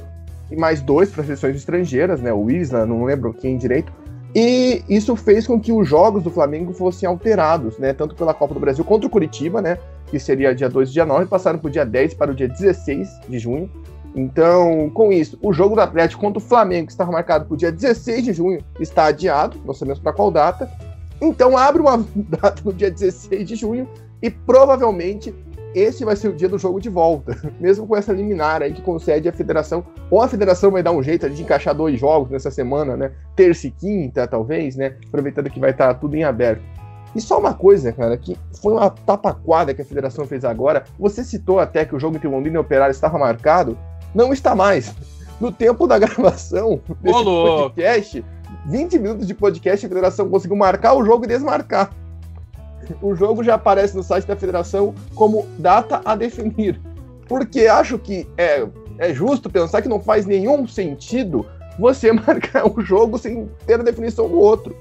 e 0.50 0.56
mais 0.56 0.80
dois 0.80 1.10
para 1.10 1.24
seleções 1.24 1.56
estrangeiras, 1.56 2.20
né? 2.20 2.32
O 2.32 2.50
Isla, 2.50 2.86
não 2.86 3.04
lembro 3.04 3.34
quem 3.34 3.58
direito. 3.58 3.92
E 4.34 4.82
isso 4.88 5.16
fez 5.16 5.46
com 5.46 5.60
que 5.60 5.72
os 5.72 5.88
jogos 5.88 6.22
do 6.22 6.30
Flamengo 6.30 6.72
fossem 6.72 7.08
alterados, 7.08 7.78
né? 7.78 7.92
Tanto 7.92 8.14
pela 8.14 8.34
Copa 8.34 8.54
do 8.54 8.60
Brasil 8.60 8.84
contra 8.84 9.06
o 9.06 9.10
Curitiba, 9.10 9.62
né? 9.62 9.78
Que 10.06 10.18
seria 10.18 10.54
dia 10.54 10.68
2 10.68 10.90
e 10.90 10.92
dia 10.92 11.06
9, 11.06 11.26
passaram 11.26 11.58
para 11.58 11.68
o 11.68 11.70
dia 11.70 11.84
10 11.84 12.14
para 12.14 12.30
o 12.30 12.34
dia 12.34 12.48
16 12.48 13.08
de 13.28 13.38
junho. 13.38 13.70
Então, 14.14 14.90
com 14.94 15.12
isso, 15.12 15.38
o 15.42 15.52
jogo 15.52 15.74
do 15.74 15.80
Atlético 15.80 16.22
contra 16.22 16.38
o 16.38 16.42
Flamengo, 16.42 16.86
que 16.86 16.92
estava 16.92 17.12
marcado 17.12 17.44
para 17.44 17.54
o 17.54 17.56
dia 17.56 17.70
16 17.70 18.24
de 18.24 18.32
junho, 18.32 18.64
está 18.80 19.06
adiado, 19.06 19.58
não 19.64 19.74
sabemos 19.74 20.00
para 20.00 20.12
qual 20.12 20.30
data. 20.30 20.70
Então, 21.20 21.56
abre 21.56 21.82
uma 21.82 21.98
data 22.14 22.62
no 22.64 22.72
dia 22.72 22.90
16 22.90 23.46
de 23.46 23.56
junho 23.56 23.88
e 24.22 24.30
provavelmente 24.30 25.34
esse 25.74 26.04
vai 26.04 26.16
ser 26.16 26.28
o 26.28 26.32
dia 26.32 26.48
do 26.48 26.58
jogo 26.58 26.80
de 26.80 26.88
volta. 26.88 27.36
Mesmo 27.60 27.86
com 27.86 27.96
essa 27.96 28.12
liminar 28.12 28.62
aí 28.62 28.72
que 28.72 28.82
concede 28.82 29.28
a 29.28 29.32
federação. 29.32 29.84
Ou 30.10 30.22
a 30.22 30.28
federação 30.28 30.70
vai 30.70 30.82
dar 30.82 30.92
um 30.92 31.02
jeito 31.02 31.28
de 31.28 31.42
encaixar 31.42 31.74
dois 31.74 31.98
jogos 31.98 32.30
nessa 32.30 32.50
semana, 32.50 32.96
né? 32.96 33.12
Terça 33.34 33.66
e 33.66 33.70
quinta, 33.70 34.26
talvez, 34.26 34.76
né? 34.76 34.96
Aproveitando 35.06 35.50
que 35.50 35.60
vai 35.60 35.70
estar 35.70 35.94
tudo 35.94 36.16
em 36.16 36.24
aberto. 36.24 36.62
E 37.14 37.20
só 37.20 37.38
uma 37.38 37.54
coisa, 37.54 37.92
cara, 37.92 38.16
que 38.16 38.36
foi 38.60 38.72
uma 38.74 38.90
tapaquada 38.90 39.72
que 39.72 39.80
a 39.80 39.84
federação 39.84 40.26
fez 40.26 40.44
agora. 40.44 40.84
Você 40.98 41.24
citou 41.24 41.58
até 41.58 41.84
que 41.84 41.94
o 41.94 42.00
jogo 42.00 42.16
entre 42.16 42.28
Londrina 42.28 42.56
e 42.56 42.60
Operário 42.60 42.92
estava 42.92 43.18
marcado. 43.18 43.78
Não 44.14 44.32
está 44.32 44.54
mais. 44.54 44.94
No 45.40 45.50
tempo 45.52 45.86
da 45.86 45.98
gravação 46.00 46.80
desse 47.00 47.24
podcast, 47.24 48.24
20 48.66 48.98
minutos 48.98 49.26
de 49.26 49.34
podcast, 49.34 49.84
a 49.84 49.88
federação 49.88 50.28
conseguiu 50.28 50.56
marcar 50.56 50.94
o 50.94 51.04
jogo 51.04 51.24
e 51.24 51.28
desmarcar 51.28 51.90
o 53.00 53.14
jogo 53.14 53.42
já 53.42 53.54
aparece 53.54 53.96
no 53.96 54.02
site 54.02 54.26
da 54.26 54.36
federação 54.36 54.94
como 55.14 55.46
data 55.58 56.00
a 56.04 56.14
definir. 56.14 56.80
Porque 57.28 57.66
acho 57.66 57.98
que 57.98 58.26
é, 58.36 58.66
é 58.98 59.12
justo 59.12 59.50
pensar 59.50 59.82
que 59.82 59.88
não 59.88 60.00
faz 60.00 60.26
nenhum 60.26 60.66
sentido 60.66 61.46
você 61.78 62.12
marcar 62.12 62.66
um 62.66 62.80
jogo 62.80 63.18
sem 63.18 63.48
ter 63.66 63.80
a 63.80 63.82
definição 63.82 64.28
do 64.28 64.38
outro. 64.38 64.76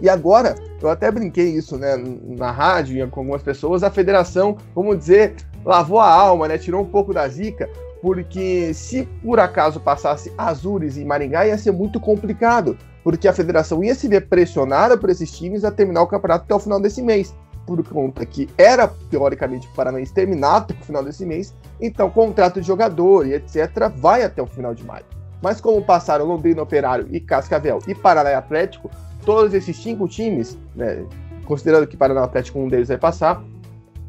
E 0.00 0.08
agora, 0.08 0.54
eu 0.80 0.88
até 0.88 1.10
brinquei 1.10 1.50
isso 1.50 1.76
né, 1.76 1.94
na 2.24 2.50
rádio 2.50 3.06
com 3.10 3.20
algumas 3.20 3.42
pessoas, 3.42 3.82
a 3.82 3.90
federação, 3.90 4.56
vamos 4.74 4.98
dizer, 4.98 5.34
lavou 5.64 6.00
a 6.00 6.10
alma, 6.10 6.48
né, 6.48 6.56
tirou 6.56 6.80
um 6.80 6.86
pouco 6.86 7.12
da 7.12 7.28
zica, 7.28 7.68
porque 8.00 8.72
se 8.72 9.06
por 9.22 9.38
acaso 9.38 9.78
passasse 9.78 10.32
Azures 10.38 10.96
e 10.96 11.04
Maringá 11.04 11.46
ia 11.46 11.58
ser 11.58 11.72
muito 11.72 12.00
complicado, 12.00 12.78
porque 13.02 13.28
a 13.28 13.32
federação 13.32 13.82
ia 13.82 13.94
se 13.94 14.08
ver 14.08 14.28
pressionada 14.28 14.96
por 14.96 15.10
esses 15.10 15.30
times 15.30 15.64
a 15.64 15.70
terminar 15.70 16.02
o 16.02 16.06
campeonato 16.06 16.44
até 16.44 16.54
o 16.54 16.58
final 16.58 16.80
desse 16.80 17.02
mês, 17.02 17.34
por 17.66 17.82
conta 17.86 18.24
que 18.26 18.48
era 18.58 18.88
teoricamente 19.10 19.66
para 19.68 19.72
o 19.72 19.76
Paranaense 19.76 20.12
terminar 20.12 20.56
até 20.56 20.74
o 20.74 20.84
final 20.84 21.04
desse 21.04 21.24
mês, 21.24 21.54
então 21.80 22.10
contrato 22.10 22.60
de 22.60 22.66
jogador 22.66 23.26
e 23.26 23.34
etc 23.34 23.90
vai 23.96 24.22
até 24.22 24.42
o 24.42 24.46
final 24.46 24.74
de 24.74 24.84
maio. 24.84 25.04
Mas 25.42 25.60
como 25.60 25.82
passaram 25.82 26.26
Londrina 26.26 26.62
Operário 26.62 27.06
e 27.10 27.20
Cascavel 27.20 27.78
e 27.86 27.94
Paraná 27.94 28.36
Atlético, 28.36 28.90
todos 29.24 29.54
esses 29.54 29.76
cinco 29.76 30.06
times, 30.06 30.58
né, 30.74 31.04
considerando 31.44 31.86
que 31.86 31.96
Paraná 31.96 32.24
Atlético 32.24 32.58
um 32.58 32.68
deles 32.68 32.88
vai 32.88 32.98
passar, 32.98 33.42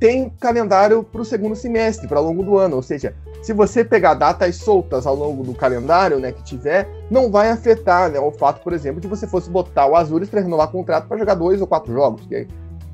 tem 0.02 0.32
calendário 0.40 1.04
para 1.04 1.22
o 1.22 1.26
segundo 1.26 1.56
semestre, 1.56 2.08
para 2.08 2.18
ao 2.18 2.26
longo 2.26 2.42
do 2.42 2.58
ano. 2.58 2.76
Ou 2.76 2.82
seja, 2.82 3.14
se 3.44 3.54
você 3.54 3.86
pegar 3.86 4.16
datas 4.16 4.56
soltas 4.56 5.06
ao 5.06 5.16
longo 5.16 5.44
do 5.44 5.54
calendário 5.54 6.20
né, 6.20 6.32
que 6.32 6.44
tiver, 6.44 6.90
não 7.08 7.30
vai 7.30 7.52
afetar 7.52 8.10
né, 8.10 8.20
o 8.20 8.32
fato, 8.32 8.64
por 8.64 8.74
exemplo, 8.74 9.00
de 9.00 9.08
você 9.08 9.28
fosse 9.28 9.48
botar 9.48 9.86
o 9.86 9.96
Azures 9.96 10.28
para 10.28 10.42
renovar 10.42 10.70
contrato 10.70 11.08
para 11.08 11.20
jogar 11.20 11.36
dois 11.36 11.62
ou 11.62 11.68
quatro 11.68 11.94
jogos, 11.94 12.26
que 12.26 12.34
é 12.34 12.48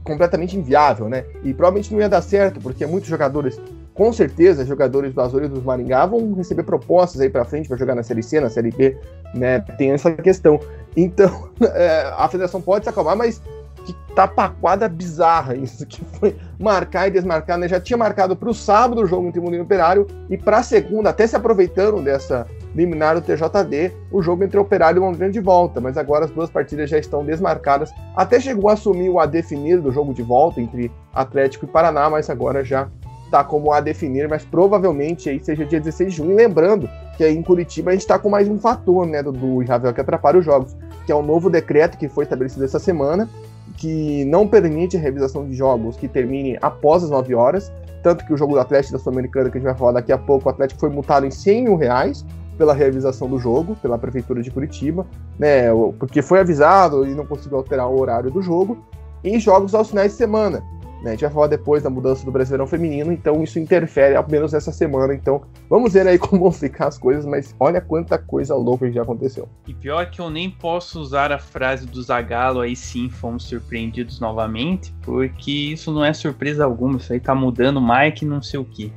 completamente 0.04 0.58
inviável, 0.58 1.08
né? 1.08 1.24
E 1.44 1.54
provavelmente 1.54 1.94
não 1.94 2.02
ia 2.02 2.10
dar 2.10 2.22
certo, 2.22 2.60
porque 2.60 2.86
muitos 2.86 3.10
jogadores, 3.10 3.60
com 3.94 4.12
certeza, 4.12 4.66
jogadores 4.66 5.14
do 5.14 5.22
Azures 5.22 5.50
e 5.50 5.54
dos 5.54 5.64
Maringá 5.64 6.06
vão 6.06 6.34
receber 6.34 6.64
propostas 6.64 7.22
aí 7.22 7.30
para 7.30 7.46
frente 7.46 7.70
para 7.70 7.78
jogar 7.78 7.96
na 7.96 8.04
Série 8.04 8.24
C, 8.24 8.42
na 8.42 8.50
Série 8.50 8.72
B, 8.72 8.98
né? 9.34 9.62
Tem 9.78 9.92
essa 9.92 10.12
questão. 10.12 10.60
Então, 10.96 11.50
é, 11.74 12.12
a 12.18 12.28
federação 12.28 12.62
pode 12.62 12.84
se 12.84 12.90
acalmar, 12.90 13.16
mas 13.16 13.42
que 13.88 13.96
tapaquada 14.14 14.90
bizarra 14.90 15.56
isso, 15.56 15.86
que 15.88 16.04
foi 16.20 16.36
marcar 16.60 17.08
e 17.08 17.12
desmarcar, 17.12 17.58
né? 17.58 17.68
Já 17.68 17.80
tinha 17.80 17.96
marcado 17.96 18.36
para 18.36 18.50
o 18.50 18.54
sábado 18.54 19.02
o 19.02 19.08
jogo 19.08 19.28
entre 19.28 19.40
Mundo 19.40 19.56
e 19.56 19.62
Operário 19.62 20.06
e 20.30 20.38
para 20.38 20.58
a 20.58 20.64
segunda, 20.64 21.10
até 21.10 21.26
se 21.26 21.36
aproveitando 21.36 22.02
dessa 22.02 22.46
liminar 22.76 23.16
do 23.16 23.22
TJD, 23.22 23.94
o 24.12 24.22
jogo 24.22 24.44
entre 24.44 24.60
Operário 24.60 25.00
e 25.00 25.02
Londrina 25.02 25.32
de 25.32 25.40
volta, 25.40 25.80
mas 25.80 25.98
agora 25.98 26.26
as 26.26 26.32
duas 26.32 26.50
partidas 26.50 26.90
já 26.90 26.98
estão 26.98 27.24
desmarcadas. 27.24 27.92
Até 28.16 28.40
chegou 28.40 28.70
a 28.70 28.74
assumir 28.74 29.10
o 29.10 29.20
a 29.20 29.26
definir 29.26 29.80
do 29.80 29.92
jogo 29.92 30.14
de 30.14 30.22
volta 30.22 30.60
entre 30.60 30.92
Atlético 31.14 31.66
e 31.66 31.68
Paraná, 31.68 32.10
mas 32.10 32.30
agora 32.30 32.64
já 32.64 32.90
está 33.26 33.44
como 33.44 33.72
a 33.72 33.80
definir, 33.80 34.28
mas 34.28 34.44
provavelmente 34.44 35.30
aí 35.30 35.40
seja 35.40 35.66
dia 35.66 35.80
16 35.80 36.12
de 36.12 36.18
junho. 36.18 36.36
lembrando 36.36 36.90
que 37.18 37.24
aí 37.24 37.36
em 37.36 37.42
Curitiba 37.42 37.92
a 37.92 37.94
gente 37.94 38.02
está 38.02 38.20
com 38.20 38.30
mais 38.30 38.48
um 38.48 38.58
fator, 38.58 39.06
né, 39.06 39.24
do, 39.24 39.32
do 39.32 39.64
Ravel 39.66 39.94
que 39.94 40.02
atrapalha 40.02 40.40
os 40.40 40.46
jogos, 40.46 40.76
que 41.06 41.12
é 41.12 41.16
o 41.16 41.22
novo 41.22 41.50
decreto 41.50 41.98
que 41.98 42.10
foi 42.10 42.26
estabelecido 42.26 42.66
essa 42.66 42.80
semana, 42.80 43.30
que 43.78 44.26
não 44.26 44.48
permite 44.48 44.98
a 44.98 45.00
revisação 45.00 45.48
de 45.48 45.56
jogos 45.56 45.96
que 45.96 46.08
terminem 46.08 46.58
após 46.62 47.04
as 47.04 47.10
9 47.10 47.34
horas. 47.36 47.72
Tanto 48.04 48.26
que 48.26 48.34
o 48.34 48.38
jogo 48.38 48.54
do 48.54 48.60
Atlético 48.60 48.94
da 48.94 49.00
Sul-Americana, 49.00 49.50
que 49.50 49.58
a 49.58 49.62
gente 49.62 49.70
vai 49.70 49.78
falar 49.78 49.94
daqui 49.94 50.12
a 50.12 50.18
pouco, 50.18 50.48
o 50.48 50.52
Atlético 50.52 50.80
foi 50.80 50.90
multado 50.90 51.26
em 51.26 51.32
100 51.32 51.64
mil 51.64 51.76
reais 51.76 52.26
pela 52.58 52.74
realização 52.74 53.30
do 53.30 53.38
jogo, 53.38 53.76
pela 53.82 53.98
Prefeitura 53.98 54.42
de 54.42 54.50
Curitiba, 54.50 55.06
né? 55.38 55.68
Porque 56.00 56.22
foi 56.22 56.40
avisado 56.40 57.08
e 57.08 57.14
não 57.14 57.26
conseguiu 57.26 57.58
alterar 57.58 57.88
o 57.88 58.00
horário 58.00 58.32
do 58.32 58.42
jogo. 58.42 58.80
E 59.24 59.40
jogos 59.40 59.74
aos 59.76 59.90
finais 59.90 60.12
de 60.12 60.18
semana. 60.18 60.64
Né? 61.02 61.10
A 61.10 61.12
gente 61.12 61.22
vai 61.22 61.32
falar 61.32 61.48
depois 61.48 61.84
da 61.84 61.90
mudança 61.90 62.26
do 62.26 62.32
Brasileirão 62.32 62.68
Feminino, 62.68 63.12
então 63.12 63.44
isso 63.44 63.60
interfere, 63.60 64.16
ao 64.16 64.28
menos 64.28 64.54
essa 64.54 64.72
semana. 64.72 65.14
Então 65.14 65.42
vamos 65.70 65.94
ver 65.94 66.08
aí 66.08 66.18
como 66.20 66.42
vão 66.42 66.52
ficar 66.52 66.88
as 66.88 66.98
coisas, 66.98 67.26
mas 67.26 67.56
olha 67.60 67.82
quanta 67.82 68.18
coisa 68.18 68.56
louca 68.56 68.88
que 68.88 68.94
já 68.94 69.04
aconteceu. 69.04 69.48
E 69.68 69.74
pior 69.74 70.10
que 70.10 70.20
eu 70.20 70.30
nem 70.30 70.50
posso 70.50 71.00
usar 71.00 71.32
a 71.32 71.40
frase 71.40 71.86
do 71.86 72.02
Zagallo 72.02 72.62
aí 72.62 72.76
sim, 72.76 73.10
fomos 73.10 73.44
surpreendidos 73.44 74.20
novamente, 74.20 74.94
porque 75.02 75.52
isso 75.52 75.92
não 75.92 76.04
é 76.04 76.14
surpresa 76.14 76.66
alguma, 76.66 76.98
isso 76.98 77.14
aí 77.14 77.20
tá 77.20 77.36
mudando 77.36 77.80
mais 77.80 78.14
que 78.14 78.26
não 78.26 78.42
sei 78.42 78.60
o 78.60 78.66
que. 78.66 78.92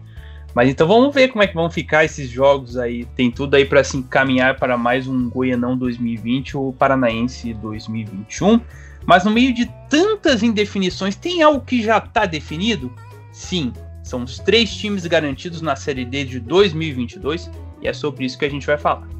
Mas 0.54 0.68
então 0.68 0.86
vamos 0.86 1.14
ver 1.14 1.28
como 1.28 1.42
é 1.42 1.46
que 1.46 1.54
vão 1.54 1.70
ficar 1.70 2.04
esses 2.04 2.28
jogos 2.28 2.76
aí. 2.76 3.04
Tem 3.16 3.30
tudo 3.30 3.54
aí 3.54 3.64
para 3.64 3.84
se 3.84 3.96
encaminhar 3.96 4.56
para 4.58 4.76
mais 4.76 5.06
um 5.06 5.28
Goianão 5.28 5.76
2020 5.76 6.56
ou 6.56 6.72
Paranaense 6.72 7.54
2021. 7.54 8.60
Mas 9.06 9.24
no 9.24 9.30
meio 9.30 9.54
de 9.54 9.70
tantas 9.88 10.42
indefinições, 10.42 11.16
tem 11.16 11.42
algo 11.42 11.64
que 11.64 11.82
já 11.82 11.98
está 11.98 12.26
definido? 12.26 12.92
Sim, 13.32 13.72
são 14.02 14.24
os 14.24 14.38
três 14.38 14.74
times 14.74 15.06
garantidos 15.06 15.62
na 15.62 15.76
Série 15.76 16.04
D 16.04 16.24
de 16.24 16.40
2022 16.40 17.50
e 17.80 17.88
é 17.88 17.92
sobre 17.92 18.24
isso 18.24 18.38
que 18.38 18.44
a 18.44 18.50
gente 18.50 18.66
vai 18.66 18.76
falar. 18.76 19.19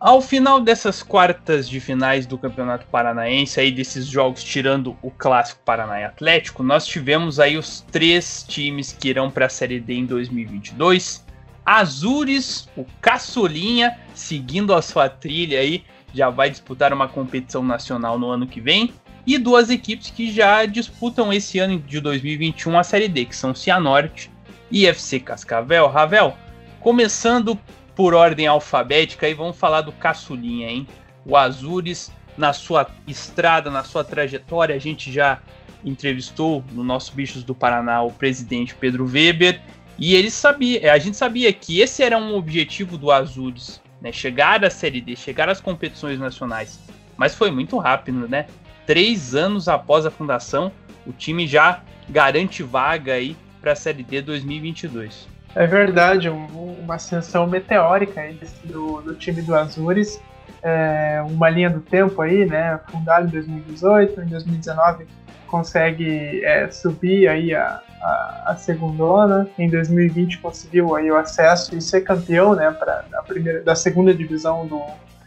Ao 0.00 0.22
final 0.22 0.62
dessas 0.62 1.02
quartas 1.02 1.68
de 1.68 1.78
finais 1.78 2.24
do 2.24 2.38
Campeonato 2.38 2.86
Paranaense, 2.86 3.60
aí 3.60 3.70
desses 3.70 4.06
jogos 4.06 4.42
tirando 4.42 4.96
o 5.02 5.10
clássico 5.10 5.60
Paraná 5.62 6.00
e 6.00 6.04
Atlético, 6.04 6.62
nós 6.62 6.86
tivemos 6.86 7.38
aí 7.38 7.58
os 7.58 7.82
três 7.92 8.42
times 8.42 8.96
que 8.98 9.10
irão 9.10 9.30
para 9.30 9.44
a 9.44 9.50
Série 9.50 9.78
D 9.78 9.92
em 9.92 10.06
2022. 10.06 11.22
Azures, 11.66 12.66
o 12.74 12.86
Caçolinha, 13.02 13.98
seguindo 14.14 14.72
a 14.72 14.80
sua 14.80 15.06
trilha 15.10 15.60
aí, 15.60 15.84
já 16.14 16.30
vai 16.30 16.48
disputar 16.48 16.94
uma 16.94 17.06
competição 17.06 17.62
nacional 17.62 18.18
no 18.18 18.30
ano 18.30 18.46
que 18.46 18.58
vem. 18.58 18.94
E 19.26 19.36
duas 19.36 19.68
equipes 19.68 20.08
que 20.10 20.32
já 20.32 20.64
disputam 20.64 21.30
esse 21.30 21.58
ano 21.58 21.78
de 21.78 22.00
2021 22.00 22.78
a 22.78 22.82
Série 22.82 23.06
D, 23.06 23.26
que 23.26 23.36
são 23.36 23.54
Cianorte 23.54 24.30
e 24.70 24.86
FC 24.86 25.20
Cascavel. 25.20 25.88
Ravel, 25.88 26.34
começando 26.80 27.58
por 28.00 28.14
ordem 28.14 28.46
alfabética 28.46 29.28
e 29.28 29.34
vamos 29.34 29.58
falar 29.58 29.82
do 29.82 29.92
caçulinha, 29.92 30.70
hein? 30.70 30.88
O 31.22 31.36
Azures, 31.36 32.10
na 32.34 32.54
sua 32.54 32.90
estrada, 33.06 33.70
na 33.70 33.84
sua 33.84 34.02
trajetória, 34.02 34.74
a 34.74 34.78
gente 34.78 35.12
já 35.12 35.38
entrevistou 35.84 36.64
no 36.72 36.82
nosso 36.82 37.12
Bichos 37.12 37.44
do 37.44 37.54
Paraná 37.54 38.00
o 38.00 38.10
presidente 38.10 38.74
Pedro 38.74 39.04
Weber 39.04 39.60
e 39.98 40.14
ele 40.14 40.30
sabia, 40.30 40.94
a 40.94 40.98
gente 40.98 41.14
sabia 41.14 41.52
que 41.52 41.80
esse 41.80 42.02
era 42.02 42.16
um 42.16 42.34
objetivo 42.34 42.96
do 42.96 43.12
Azures, 43.12 43.82
né? 44.00 44.10
Chegar 44.10 44.64
à 44.64 44.70
Série 44.70 45.02
D, 45.02 45.14
chegar 45.14 45.50
às 45.50 45.60
competições 45.60 46.18
nacionais. 46.18 46.80
Mas 47.18 47.34
foi 47.34 47.50
muito 47.50 47.76
rápido, 47.76 48.26
né? 48.26 48.46
Três 48.86 49.34
anos 49.34 49.68
após 49.68 50.06
a 50.06 50.10
fundação, 50.10 50.72
o 51.06 51.12
time 51.12 51.46
já 51.46 51.82
garante 52.08 52.62
vaga 52.62 53.12
aí 53.12 53.36
para 53.60 53.72
a 53.72 53.76
Série 53.76 54.02
D 54.02 54.22
2022. 54.22 55.28
É 55.54 55.66
verdade, 55.66 56.30
um, 56.30 56.76
uma 56.80 56.94
ascensão 56.94 57.46
meteórica 57.46 58.20
aí 58.20 58.38
do, 58.64 59.00
do 59.00 59.14
time 59.14 59.42
do 59.42 59.54
Azures. 59.54 60.20
É, 60.62 61.22
uma 61.26 61.48
linha 61.48 61.70
do 61.70 61.80
tempo 61.80 62.20
aí, 62.20 62.44
né? 62.44 62.78
Fundado 62.90 63.26
em 63.26 63.30
2018, 63.30 64.20
em 64.20 64.26
2019 64.26 65.06
consegue 65.46 66.44
é, 66.44 66.70
subir 66.70 67.26
aí 67.28 67.52
a, 67.54 67.80
a, 68.00 68.56
a. 68.56 69.46
Em 69.58 69.68
2020 69.68 70.38
conseguiu 70.38 70.94
aí 70.94 71.10
o 71.10 71.16
acesso 71.16 71.76
e 71.76 71.80
ser 71.80 72.02
campeão, 72.02 72.54
né? 72.54 72.70
Para 72.70 73.04
a 73.14 73.22
primeira, 73.22 73.62
da 73.62 73.74
segunda 73.74 74.14
divisão 74.14 74.66
do, 74.66 74.80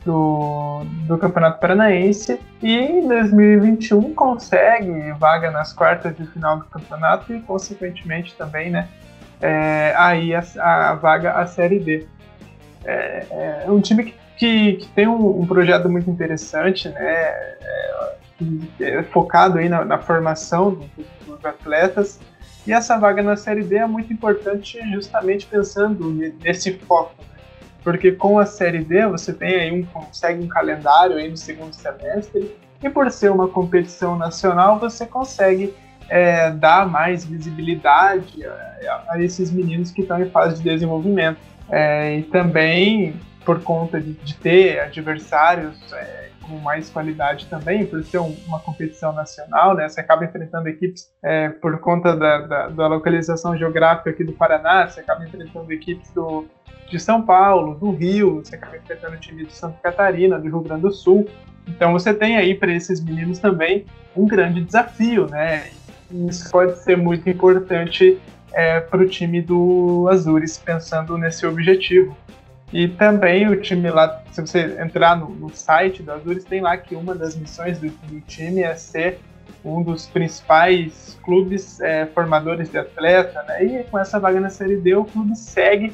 do, 0.05 0.83
do 1.07 1.17
Campeonato 1.17 1.59
Paranaense 1.59 2.39
e 2.61 2.73
em 2.73 3.07
2021 3.07 4.13
consegue 4.13 5.11
vaga 5.13 5.51
nas 5.51 5.73
quartas 5.73 6.15
de 6.15 6.25
final 6.27 6.57
do 6.57 6.65
campeonato 6.65 7.33
e 7.33 7.41
consequentemente 7.41 8.35
também, 8.35 8.69
né? 8.69 8.87
É, 9.43 9.93
aí 9.97 10.33
a, 10.33 10.41
a, 10.61 10.95
vaga 10.95 11.33
à 11.33 11.45
Série 11.45 11.77
D. 11.77 12.07
É, 12.85 13.63
é 13.65 13.71
um 13.71 13.81
time 13.81 14.05
que, 14.05 14.15
que, 14.37 14.73
que 14.77 14.87
tem 14.95 15.05
um, 15.05 15.41
um, 15.41 15.45
projeto 15.45 15.89
muito 15.89 16.09
interessante, 16.09 16.87
né? 16.87 17.01
É, 17.01 18.15
é 18.79 19.03
focado 19.03 19.57
aí 19.57 19.67
na, 19.67 19.83
na 19.83 19.99
formação 19.99 20.71
do, 20.71 20.89
dos 21.25 21.43
atletas. 21.43 22.21
E 22.65 22.71
essa 22.71 22.97
vaga 22.97 23.21
na 23.21 23.35
Série 23.35 23.65
D 23.65 23.75
é 23.75 23.85
muito 23.85 24.13
importante 24.13 24.79
justamente 24.93 25.45
pensando 25.45 26.09
nesse 26.41 26.71
foco. 26.77 27.13
Né? 27.19 27.35
Porque 27.83 28.13
com 28.13 28.39
a 28.39 28.45
Série 28.45 28.81
D 28.81 29.05
você 29.07 29.33
tem 29.33 29.55
aí 29.55 29.71
um, 29.73 29.83
consegue 29.83 30.41
um 30.41 30.47
calendário 30.47 31.17
aí 31.17 31.29
no 31.29 31.35
segundo 31.35 31.73
semestre 31.73 32.55
e 32.81 32.89
por 32.89 33.11
ser 33.11 33.29
uma 33.29 33.49
competição 33.49 34.17
nacional 34.17 34.79
você 34.79 35.05
consegue 35.05 35.73
é, 36.09 36.51
dar 36.51 36.87
mais 36.87 37.25
visibilidade 37.25 38.45
a, 38.45 39.03
a, 39.09 39.21
esses 39.21 39.51
meninos 39.51 39.91
que 39.91 40.01
estão 40.01 40.21
em 40.21 40.29
fase 40.29 40.61
de 40.61 40.69
desenvolvimento. 40.69 41.39
É, 41.69 42.17
e 42.17 42.23
também 42.23 43.15
por 43.45 43.61
conta 43.61 43.99
de, 43.99 44.13
de 44.13 44.35
ter 44.35 44.79
adversários 44.79 45.91
é, 45.93 46.29
com 46.43 46.57
mais 46.57 46.89
qualidade 46.89 47.47
também, 47.47 47.85
por 47.85 48.03
ser 48.03 48.19
um, 48.19 48.35
uma 48.47 48.59
competição 48.59 49.13
nacional, 49.13 49.73
né? 49.75 49.87
Você 49.87 49.99
acaba 49.99 50.25
enfrentando 50.25 50.67
equipes 50.67 51.09
é, 51.23 51.49
por 51.49 51.79
conta 51.79 52.15
da, 52.15 52.39
da, 52.39 52.67
da, 52.69 52.87
localização 52.87 53.57
geográfica 53.57 54.09
aqui 54.09 54.23
do 54.23 54.33
Paraná, 54.33 54.87
você 54.87 54.99
acaba 54.99 55.23
enfrentando 55.25 55.71
equipes 55.71 56.11
do, 56.11 56.45
de 56.89 56.99
São 56.99 57.21
Paulo, 57.21 57.75
do 57.75 57.91
Rio, 57.91 58.43
você 58.43 58.55
acaba 58.55 58.77
enfrentando 58.77 59.17
time 59.17 59.45
de 59.45 59.53
Santa 59.53 59.77
Catarina, 59.81 60.37
do 60.37 60.45
Rio 60.45 60.61
Grande 60.61 60.83
do 60.83 60.91
Sul. 60.91 61.27
Então 61.67 61.93
você 61.93 62.13
tem 62.13 62.37
aí 62.37 62.53
para 62.55 62.73
esses 62.73 63.03
meninos 63.03 63.39
também 63.39 63.85
um 64.15 64.27
grande 64.27 64.61
desafio, 64.61 65.27
né? 65.27 65.69
Isso 66.29 66.49
pode 66.51 66.77
ser 66.79 66.97
muito 66.97 67.29
importante 67.29 68.19
é, 68.53 68.79
para 68.79 69.01
o 69.01 69.07
time 69.07 69.41
do 69.41 70.07
Azures, 70.11 70.57
pensando 70.57 71.17
nesse 71.17 71.45
objetivo. 71.45 72.15
E 72.71 72.87
também 72.87 73.47
o 73.47 73.59
time 73.59 73.89
lá, 73.89 74.23
se 74.31 74.41
você 74.41 74.77
entrar 74.81 75.15
no, 75.15 75.29
no 75.29 75.49
site 75.55 76.01
do 76.01 76.11
Azures, 76.11 76.43
tem 76.43 76.61
lá 76.61 76.75
que 76.77 76.95
uma 76.95 77.13
das 77.13 77.35
missões 77.35 77.77
do, 77.79 77.89
do 77.89 78.21
time 78.21 78.61
é 78.61 78.75
ser 78.75 79.19
um 79.63 79.81
dos 79.81 80.07
principais 80.07 81.17
clubes 81.23 81.79
é, 81.79 82.05
formadores 82.07 82.69
de 82.69 82.77
atleta, 82.77 83.43
né? 83.43 83.63
E 83.63 83.83
com 83.85 83.97
essa 83.97 84.19
vaga 84.19 84.39
na 84.39 84.49
Série 84.49 84.77
D, 84.77 84.95
o 84.95 85.05
clube 85.05 85.35
segue 85.35 85.93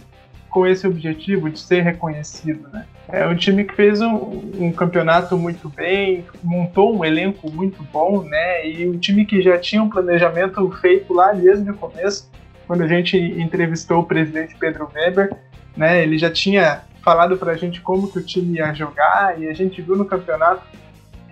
com 0.49 0.65
esse 0.65 0.87
objetivo 0.87 1.49
de 1.49 1.59
ser 1.59 1.81
reconhecido, 1.81 2.67
né? 2.73 2.85
É 3.07 3.25
um 3.25 3.35
time 3.35 3.63
que 3.63 3.75
fez 3.75 4.01
um, 4.01 4.15
um, 4.59 4.71
campeonato 4.71 5.37
muito 5.37 5.69
bem, 5.69 6.25
montou 6.43 6.95
um 6.95 7.05
elenco 7.05 7.49
muito 7.51 7.81
bom, 7.91 8.23
né? 8.23 8.67
E 8.67 8.87
um 8.87 8.97
time 8.97 9.25
que 9.25 9.41
já 9.41 9.57
tinha 9.57 9.81
um 9.81 9.89
planejamento 9.89 10.69
feito 10.81 11.13
lá 11.13 11.31
desde 11.31 11.69
o 11.69 11.73
começo, 11.73 12.29
quando 12.67 12.83
a 12.83 12.87
gente 12.87 13.17
entrevistou 13.17 14.01
o 14.01 14.05
presidente 14.05 14.55
Pedro 14.59 14.89
Weber, 14.93 15.35
né? 15.75 16.03
Ele 16.03 16.17
já 16.17 16.29
tinha 16.29 16.81
falado 17.03 17.37
para 17.37 17.53
a 17.53 17.55
gente 17.55 17.81
como 17.81 18.11
que 18.11 18.19
o 18.19 18.23
time 18.23 18.57
ia 18.57 18.73
jogar 18.73 19.39
e 19.39 19.47
a 19.47 19.53
gente 19.53 19.81
viu 19.81 19.95
no 19.95 20.05
campeonato, 20.05 20.61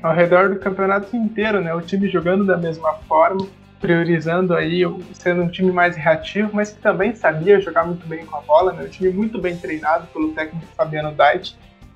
ao 0.02 0.14
redor 0.14 0.50
do 0.50 0.60
campeonato 0.60 1.16
inteiro, 1.16 1.60
né? 1.62 1.74
O 1.74 1.82
time 1.82 2.08
jogando 2.08 2.46
da 2.46 2.58
mesma 2.58 2.94
forma 3.08 3.48
priorizando 3.80 4.56
aí, 4.56 4.82
sendo 5.14 5.44
um 5.44 5.50
time 5.50 5.72
mais 5.72 5.96
reativo, 5.96 6.50
mas 6.54 6.72
que 6.72 6.82
também 6.82 7.16
sabia 7.16 7.60
jogar 7.62 7.86
muito 7.86 8.08
bem 8.08 8.26
com 8.26 8.38
a 8.38 8.42
bola, 8.42 8.74
né? 8.74 8.84
Um 8.84 8.90
time 8.90 9.10
muito 9.10 9.40
bem 9.40 9.58
treinado 9.58 10.08
pelo 10.08 10.32
técnico 10.34 10.66
Fabiano 10.76 11.12
Dait. 11.12 11.56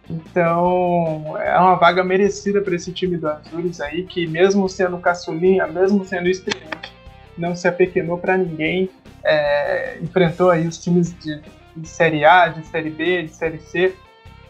Então, 0.09 1.35
é 1.37 1.57
uma 1.57 1.75
vaga 1.75 2.03
merecida 2.03 2.61
para 2.61 2.75
esse 2.75 2.91
time 2.91 3.17
do 3.17 3.27
Azures 3.27 3.79
aí, 3.81 4.03
que 4.03 4.27
mesmo 4.27 4.67
sendo 4.67 4.97
caçulinha, 4.97 5.65
mesmo 5.67 6.03
sendo 6.05 6.27
experiente, 6.27 6.93
não 7.37 7.55
se 7.55 7.67
apequenou 7.67 8.17
para 8.17 8.37
ninguém, 8.37 8.89
é, 9.23 9.97
enfrentou 10.01 10.49
aí 10.49 10.67
os 10.67 10.77
times 10.77 11.17
de, 11.19 11.41
de, 11.75 11.87
Série 11.87 12.25
A, 12.25 12.47
de 12.49 12.65
Série 12.67 12.89
B, 12.89 13.23
de 13.23 13.31
Série 13.31 13.59
C, 13.59 13.95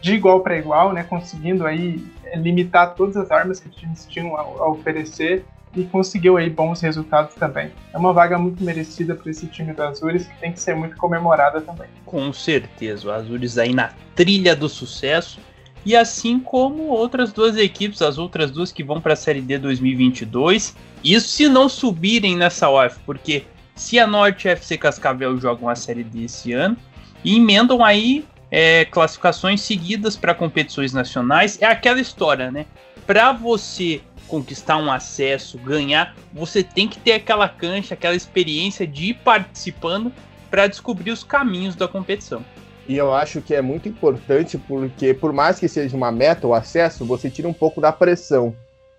de 0.00 0.14
igual 0.14 0.40
para 0.40 0.58
igual, 0.58 0.92
né? 0.92 1.04
Conseguindo 1.04 1.64
aí 1.64 2.04
limitar 2.34 2.94
todas 2.94 3.16
as 3.16 3.30
armas 3.30 3.60
que 3.60 3.68
os 3.68 3.76
times 3.76 4.06
tinham 4.06 4.36
a, 4.36 4.40
a 4.40 4.68
oferecer 4.68 5.44
e 5.74 5.84
conseguiu 5.84 6.36
aí 6.36 6.50
bons 6.50 6.80
resultados 6.80 7.34
também. 7.34 7.70
É 7.92 7.98
uma 7.98 8.12
vaga 8.12 8.38
muito 8.38 8.62
merecida 8.62 9.14
para 9.14 9.30
esse 9.30 9.46
time 9.46 9.72
do 9.72 9.82
Azures 9.82 10.26
que 10.26 10.38
tem 10.38 10.52
que 10.52 10.60
ser 10.60 10.74
muito 10.74 10.96
comemorada 10.96 11.60
também. 11.60 11.88
Com 12.04 12.32
certeza, 12.32 13.08
o 13.08 13.12
Azures 13.12 13.58
aí 13.58 13.74
na 13.74 13.92
trilha 14.14 14.54
do 14.54 14.68
sucesso 14.68 15.40
e 15.84 15.96
assim 15.96 16.38
como 16.38 16.84
outras 16.84 17.32
duas 17.32 17.56
equipes, 17.56 18.02
as 18.02 18.18
outras 18.18 18.50
duas 18.50 18.70
que 18.70 18.84
vão 18.84 19.00
para 19.00 19.14
a 19.14 19.16
Série 19.16 19.40
D 19.40 19.58
2022. 19.58 20.76
Isso 21.02 21.28
se 21.28 21.48
não 21.48 21.68
subirem 21.68 22.36
nessa 22.36 22.70
UF, 22.70 22.98
porque 23.04 23.44
se 23.74 23.98
a 23.98 24.06
Norte 24.06 24.46
e 24.46 24.48
a 24.48 24.52
FC 24.52 24.78
Cascavel 24.78 25.36
jogam 25.38 25.68
a 25.68 25.74
Série 25.74 26.04
D 26.04 26.24
esse 26.24 26.52
ano 26.52 26.76
e 27.24 27.36
emendam 27.36 27.84
aí 27.84 28.24
é, 28.50 28.84
classificações 28.84 29.62
seguidas 29.62 30.16
para 30.16 30.34
competições 30.34 30.92
nacionais, 30.92 31.60
é 31.60 31.66
aquela 31.66 32.00
história, 32.00 32.50
né? 32.50 32.66
Para 33.06 33.32
você 33.32 34.00
conquistar 34.32 34.78
um 34.78 34.90
acesso, 34.90 35.58
ganhar, 35.58 36.16
você 36.32 36.64
tem 36.64 36.88
que 36.88 36.98
ter 36.98 37.12
aquela 37.12 37.46
cancha, 37.50 37.92
aquela 37.92 38.14
experiência 38.14 38.86
de 38.86 39.10
ir 39.10 39.14
participando 39.22 40.10
para 40.50 40.66
descobrir 40.66 41.10
os 41.10 41.22
caminhos 41.22 41.76
da 41.76 41.86
competição. 41.86 42.42
E 42.88 42.96
eu 42.96 43.12
acho 43.12 43.42
que 43.42 43.54
é 43.54 43.60
muito 43.60 43.90
importante 43.90 44.56
porque, 44.56 45.12
por 45.12 45.34
mais 45.34 45.58
que 45.58 45.68
seja 45.68 45.94
uma 45.94 46.10
meta 46.10 46.46
o 46.46 46.54
acesso, 46.54 47.04
você 47.04 47.28
tira 47.28 47.46
um 47.46 47.52
pouco 47.52 47.78
da 47.78 47.92
pressão. 47.92 48.56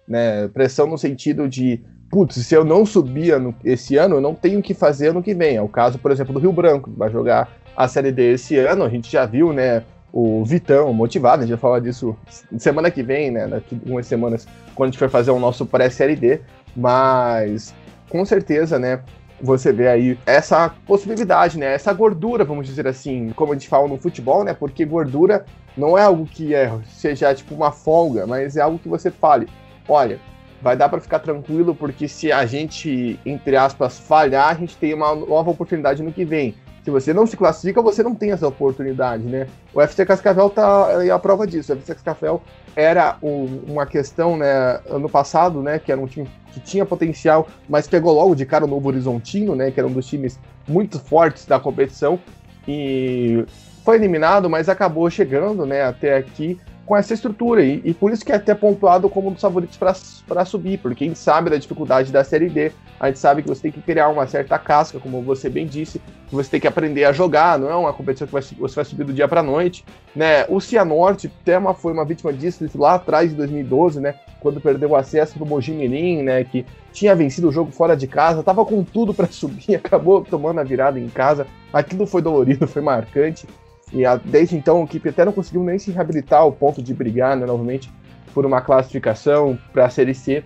Né? 0.07 0.47
Pressão 0.49 0.85
no 0.85 0.99
sentido 0.99 1.49
de, 1.49 1.81
putz, 2.11 2.35
se 2.35 2.53
eu 2.53 2.63
não 2.63 2.85
subir 2.85 3.39
no, 3.39 3.55
esse 3.65 3.97
ano, 3.97 4.17
eu 4.17 4.21
não 4.21 4.35
tenho 4.35 4.59
o 4.59 4.63
que 4.63 4.75
fazer 4.75 5.07
ano 5.07 5.23
que 5.23 5.33
vem. 5.33 5.55
É 5.55 5.61
o 5.63 5.67
caso, 5.67 5.97
por 5.97 6.11
exemplo, 6.11 6.31
do 6.31 6.39
Rio 6.39 6.53
Branco, 6.53 6.91
que 6.91 6.99
vai 6.99 7.09
jogar 7.09 7.51
a 7.75 7.87
Série 7.87 8.11
D 8.11 8.33
esse 8.33 8.55
ano. 8.57 8.83
A 8.83 8.89
gente 8.89 9.11
já 9.11 9.25
viu, 9.25 9.51
né? 9.51 9.83
O 10.13 10.45
Vitão 10.45 10.93
motivado, 10.93 11.41
a 11.41 11.45
gente 11.45 11.55
vai 11.55 11.59
falar 11.59 11.79
disso 11.79 12.15
semana 12.57 12.91
que 12.91 13.01
vem, 13.01 13.31
né? 13.31 13.47
Daqui 13.47 13.81
umas 13.85 14.05
semanas, 14.05 14.47
quando 14.75 14.89
a 14.89 14.91
gente 14.91 14.99
for 14.99 15.09
fazer 15.09 15.31
o 15.31 15.39
nosso 15.39 15.65
pré-Série 15.65 16.15
D. 16.15 16.39
Mas, 16.75 17.73
com 18.09 18.23
certeza, 18.23 18.77
né? 18.77 19.01
você 19.43 19.73
vê 19.73 19.89
aí 19.89 20.17
essa 20.25 20.73
possibilidade, 20.87 21.59
né? 21.59 21.73
Essa 21.73 21.91
gordura, 21.91 22.45
vamos 22.45 22.65
dizer 22.65 22.87
assim, 22.87 23.31
como 23.35 23.51
a 23.51 23.55
gente 23.55 23.67
fala 23.67 23.87
no 23.89 23.97
futebol, 23.97 24.43
né? 24.43 24.53
Porque 24.53 24.85
gordura 24.85 25.45
não 25.75 25.97
é 25.97 26.03
algo 26.03 26.25
que 26.25 26.55
é, 26.55 26.71
seja 26.85 27.35
tipo 27.35 27.53
uma 27.53 27.71
folga, 27.71 28.25
mas 28.25 28.55
é 28.55 28.61
algo 28.61 28.79
que 28.79 28.87
você 28.87 29.11
fale, 29.11 29.49
olha, 29.87 30.17
vai 30.61 30.77
dar 30.77 30.87
para 30.87 31.01
ficar 31.01 31.19
tranquilo 31.19 31.75
porque 31.75 32.07
se 32.07 32.31
a 32.31 32.45
gente, 32.45 33.19
entre 33.25 33.57
aspas, 33.57 33.99
falhar, 33.99 34.49
a 34.49 34.53
gente 34.53 34.77
tem 34.77 34.93
uma 34.93 35.13
nova 35.13 35.51
oportunidade 35.51 36.01
no 36.01 36.13
que 36.13 36.23
vem. 36.23 36.55
Se 36.83 36.91
você 36.91 37.13
não 37.13 37.25
se 37.25 37.37
classifica, 37.37 37.81
você 37.81 38.03
não 38.03 38.13
tem 38.13 38.31
essa 38.31 38.47
oportunidade, 38.47 39.23
né? 39.23 39.47
O 39.73 39.81
FC 39.81 40.05
Cascavel 40.05 40.49
tá 40.49 40.97
aí 40.97 41.09
a 41.09 41.17
prova 41.17 41.47
disso. 41.47 41.71
O 41.71 41.75
FC 41.77 41.93
Cascavel 41.93 42.41
era 42.75 43.17
um, 43.23 43.61
uma 43.67 43.85
questão, 43.85 44.35
né, 44.35 44.81
ano 44.89 45.07
passado, 45.07 45.61
né, 45.61 45.79
que 45.79 45.91
era 45.91 46.01
um 46.01 46.07
time 46.07 46.27
que 46.51 46.59
tinha 46.59 46.85
potencial, 46.85 47.47
mas 47.69 47.87
pegou 47.87 48.13
logo 48.13 48.35
de 48.35 48.45
cara 48.45 48.65
o 48.65 48.67
Novo 48.67 48.89
Horizontino, 48.89 49.55
né, 49.55 49.71
que 49.71 49.79
era 49.79 49.87
um 49.87 49.91
dos 49.91 50.07
times 50.07 50.39
muito 50.67 50.99
fortes 50.99 51.45
da 51.45 51.59
competição 51.59 52.19
e 52.67 53.45
foi 53.83 53.95
eliminado, 53.95 54.49
mas 54.49 54.69
acabou 54.69 55.09
chegando, 55.09 55.65
né, 55.65 55.83
até 55.83 56.17
aqui 56.17 56.59
com 56.85 56.97
essa 56.97 57.13
estrutura 57.13 57.63
e, 57.63 57.81
e 57.83 57.93
por 57.93 58.11
isso 58.11 58.25
que 58.25 58.31
é 58.31 58.35
até 58.35 58.53
pontuado 58.53 59.09
como 59.09 59.29
um 59.29 59.33
dos 59.33 59.41
favoritos 59.41 59.77
para 59.77 60.45
subir, 60.45 60.79
porque 60.79 61.03
a 61.03 61.07
gente 61.07 61.19
sabe 61.19 61.49
da 61.49 61.57
dificuldade 61.57 62.11
da 62.11 62.23
Série 62.23 62.49
D, 62.49 62.71
a 62.99 63.07
gente 63.07 63.19
sabe 63.19 63.41
que 63.41 63.47
você 63.47 63.61
tem 63.63 63.71
que 63.71 63.81
criar 63.81 64.09
uma 64.09 64.27
certa 64.27 64.57
casca, 64.57 64.99
como 64.99 65.21
você 65.21 65.49
bem 65.49 65.65
disse, 65.65 66.01
que 66.27 66.35
você 66.35 66.49
tem 66.49 66.59
que 66.59 66.67
aprender 66.67 67.05
a 67.05 67.11
jogar, 67.11 67.57
não 67.57 67.69
é 67.69 67.75
uma 67.75 67.93
competição 67.93 68.27
que 68.27 68.33
vai, 68.33 68.41
você 68.41 68.75
vai 68.75 68.85
subir 68.85 69.03
do 69.05 69.13
dia 69.13 69.27
para 69.27 69.39
a 69.39 69.43
noite, 69.43 69.85
né? 70.15 70.45
O 70.49 70.59
Cianorte, 70.59 71.31
Tema 71.43 71.73
foi 71.73 71.93
uma 71.93 72.05
vítima 72.05 72.33
disso 72.33 72.65
lá 72.75 72.95
atrás 72.95 73.29
de 73.29 73.35
2012, 73.35 73.99
né? 73.99 74.15
Quando 74.39 74.59
perdeu 74.59 74.89
o 74.89 74.95
acesso 74.95 75.39
do 75.39 75.45
Mojimirim, 75.45 76.23
né? 76.23 76.43
Que 76.43 76.65
tinha 76.91 77.15
vencido 77.15 77.49
o 77.49 77.51
jogo 77.51 77.71
fora 77.71 77.95
de 77.95 78.07
casa, 78.07 78.43
tava 78.43 78.65
com 78.65 78.83
tudo 78.83 79.13
para 79.13 79.27
subir, 79.31 79.75
acabou 79.75 80.23
tomando 80.23 80.59
a 80.59 80.63
virada 80.63 80.99
em 80.99 81.09
casa. 81.09 81.47
Aquilo 81.71 82.05
foi 82.05 82.21
dolorido, 82.21 82.67
foi 82.67 82.81
marcante. 82.81 83.47
E 83.93 84.05
a, 84.05 84.15
desde 84.15 84.57
então 84.57 84.81
a 84.81 84.83
equipe 84.83 85.09
até 85.09 85.23
não 85.23 85.31
conseguiu 85.31 85.63
nem 85.63 85.77
se 85.77 85.91
reabilitar 85.91 86.41
ao 86.41 86.51
ponto 86.51 86.81
de 86.81 86.93
brigar 86.93 87.37
né, 87.37 87.45
novamente 87.45 87.89
por 88.33 88.45
uma 88.45 88.59
classificação 88.59 89.57
para 89.71 89.85
a 89.85 89.89
Série 89.89 90.15
C. 90.15 90.43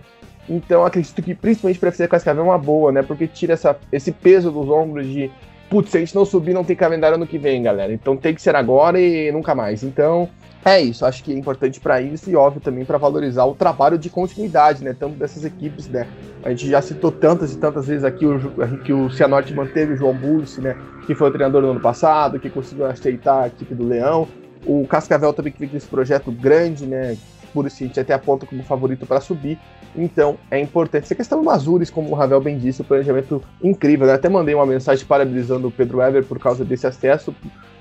Então 0.48 0.84
acredito 0.84 1.22
que 1.22 1.34
principalmente 1.34 1.78
para 1.78 1.88
a 1.88 1.90
FC 1.90 2.06
Cascavel 2.06 2.44
é 2.44 2.46
uma 2.46 2.58
boa, 2.58 2.92
né? 2.92 3.02
Porque 3.02 3.26
tira 3.26 3.54
essa, 3.54 3.76
esse 3.90 4.12
peso 4.12 4.50
dos 4.50 4.68
ombros 4.68 5.06
de 5.06 5.30
putz, 5.68 5.90
se 5.90 5.96
a 5.96 6.00
gente 6.00 6.14
não 6.14 6.24
subir, 6.24 6.54
não 6.54 6.64
tem 6.64 6.76
calendário 6.76 7.16
ano 7.16 7.26
que 7.26 7.38
vem, 7.38 7.62
galera. 7.62 7.92
Então 7.92 8.16
tem 8.16 8.34
que 8.34 8.42
ser 8.42 8.54
agora 8.54 9.00
e 9.00 9.30
nunca 9.32 9.54
mais. 9.54 9.82
Então 9.82 10.28
é 10.64 10.80
isso, 10.80 11.06
acho 11.06 11.22
que 11.22 11.32
é 11.32 11.36
importante 11.36 11.80
para 11.80 12.00
isso 12.00 12.28
e 12.28 12.36
óbvio 12.36 12.60
também 12.60 12.84
para 12.84 12.98
valorizar 12.98 13.44
o 13.44 13.54
trabalho 13.54 13.96
de 13.96 14.10
continuidade, 14.10 14.84
né? 14.84 14.94
Tanto 14.98 15.16
dessas 15.16 15.44
equipes, 15.44 15.88
né? 15.88 16.06
A 16.42 16.50
gente 16.50 16.68
já 16.68 16.82
citou 16.82 17.10
tantas 17.10 17.54
e 17.54 17.58
tantas 17.58 17.86
vezes 17.86 18.04
aqui 18.04 18.26
o, 18.26 18.38
que 18.84 18.92
o 18.92 19.08
Cianorte 19.10 19.54
manteve 19.54 19.94
o 19.94 19.96
João 19.96 20.14
Bulce, 20.14 20.60
né? 20.60 20.76
Que 21.06 21.14
foi 21.14 21.28
o 21.28 21.32
treinador 21.32 21.62
no 21.62 21.70
ano 21.70 21.80
passado, 21.80 22.38
que 22.38 22.50
conseguiu 22.50 22.86
aceitar 22.86 23.44
a 23.44 23.46
equipe 23.46 23.74
do 23.74 23.86
Leão. 23.86 24.26
O 24.66 24.86
Cascavel 24.86 25.32
também 25.32 25.52
que 25.52 25.58
fez 25.58 25.72
esse 25.74 25.86
projeto 25.86 26.30
grande, 26.32 26.86
né? 26.86 27.16
Por 27.54 27.66
isso 27.66 27.82
a 27.82 27.86
gente 27.86 27.98
até 27.98 28.12
aponta 28.12 28.44
como 28.44 28.62
favorito 28.62 29.06
para 29.06 29.20
subir. 29.20 29.58
Então 29.96 30.36
é 30.50 30.60
importante. 30.60 31.04
Essa 31.04 31.14
questão 31.14 31.38
do 31.38 31.44
Mazures, 31.44 31.88
como 31.88 32.10
o 32.10 32.14
Ravel 32.14 32.40
bem 32.40 32.58
disse, 32.58 32.82
o 32.82 32.84
planejamento 32.84 33.42
incrível. 33.62 34.06
Né? 34.06 34.14
Até 34.14 34.28
mandei 34.28 34.54
uma 34.54 34.66
mensagem 34.66 35.06
parabenizando 35.06 35.68
o 35.68 35.70
Pedro 35.70 36.02
Ever 36.02 36.24
por 36.24 36.38
causa 36.38 36.64
desse 36.64 36.86
acesso, 36.86 37.34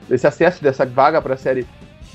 desse 0.08 0.26
acesso 0.26 0.64
dessa 0.64 0.86
vaga 0.86 1.22
para 1.22 1.34
a 1.34 1.38
série 1.38 1.66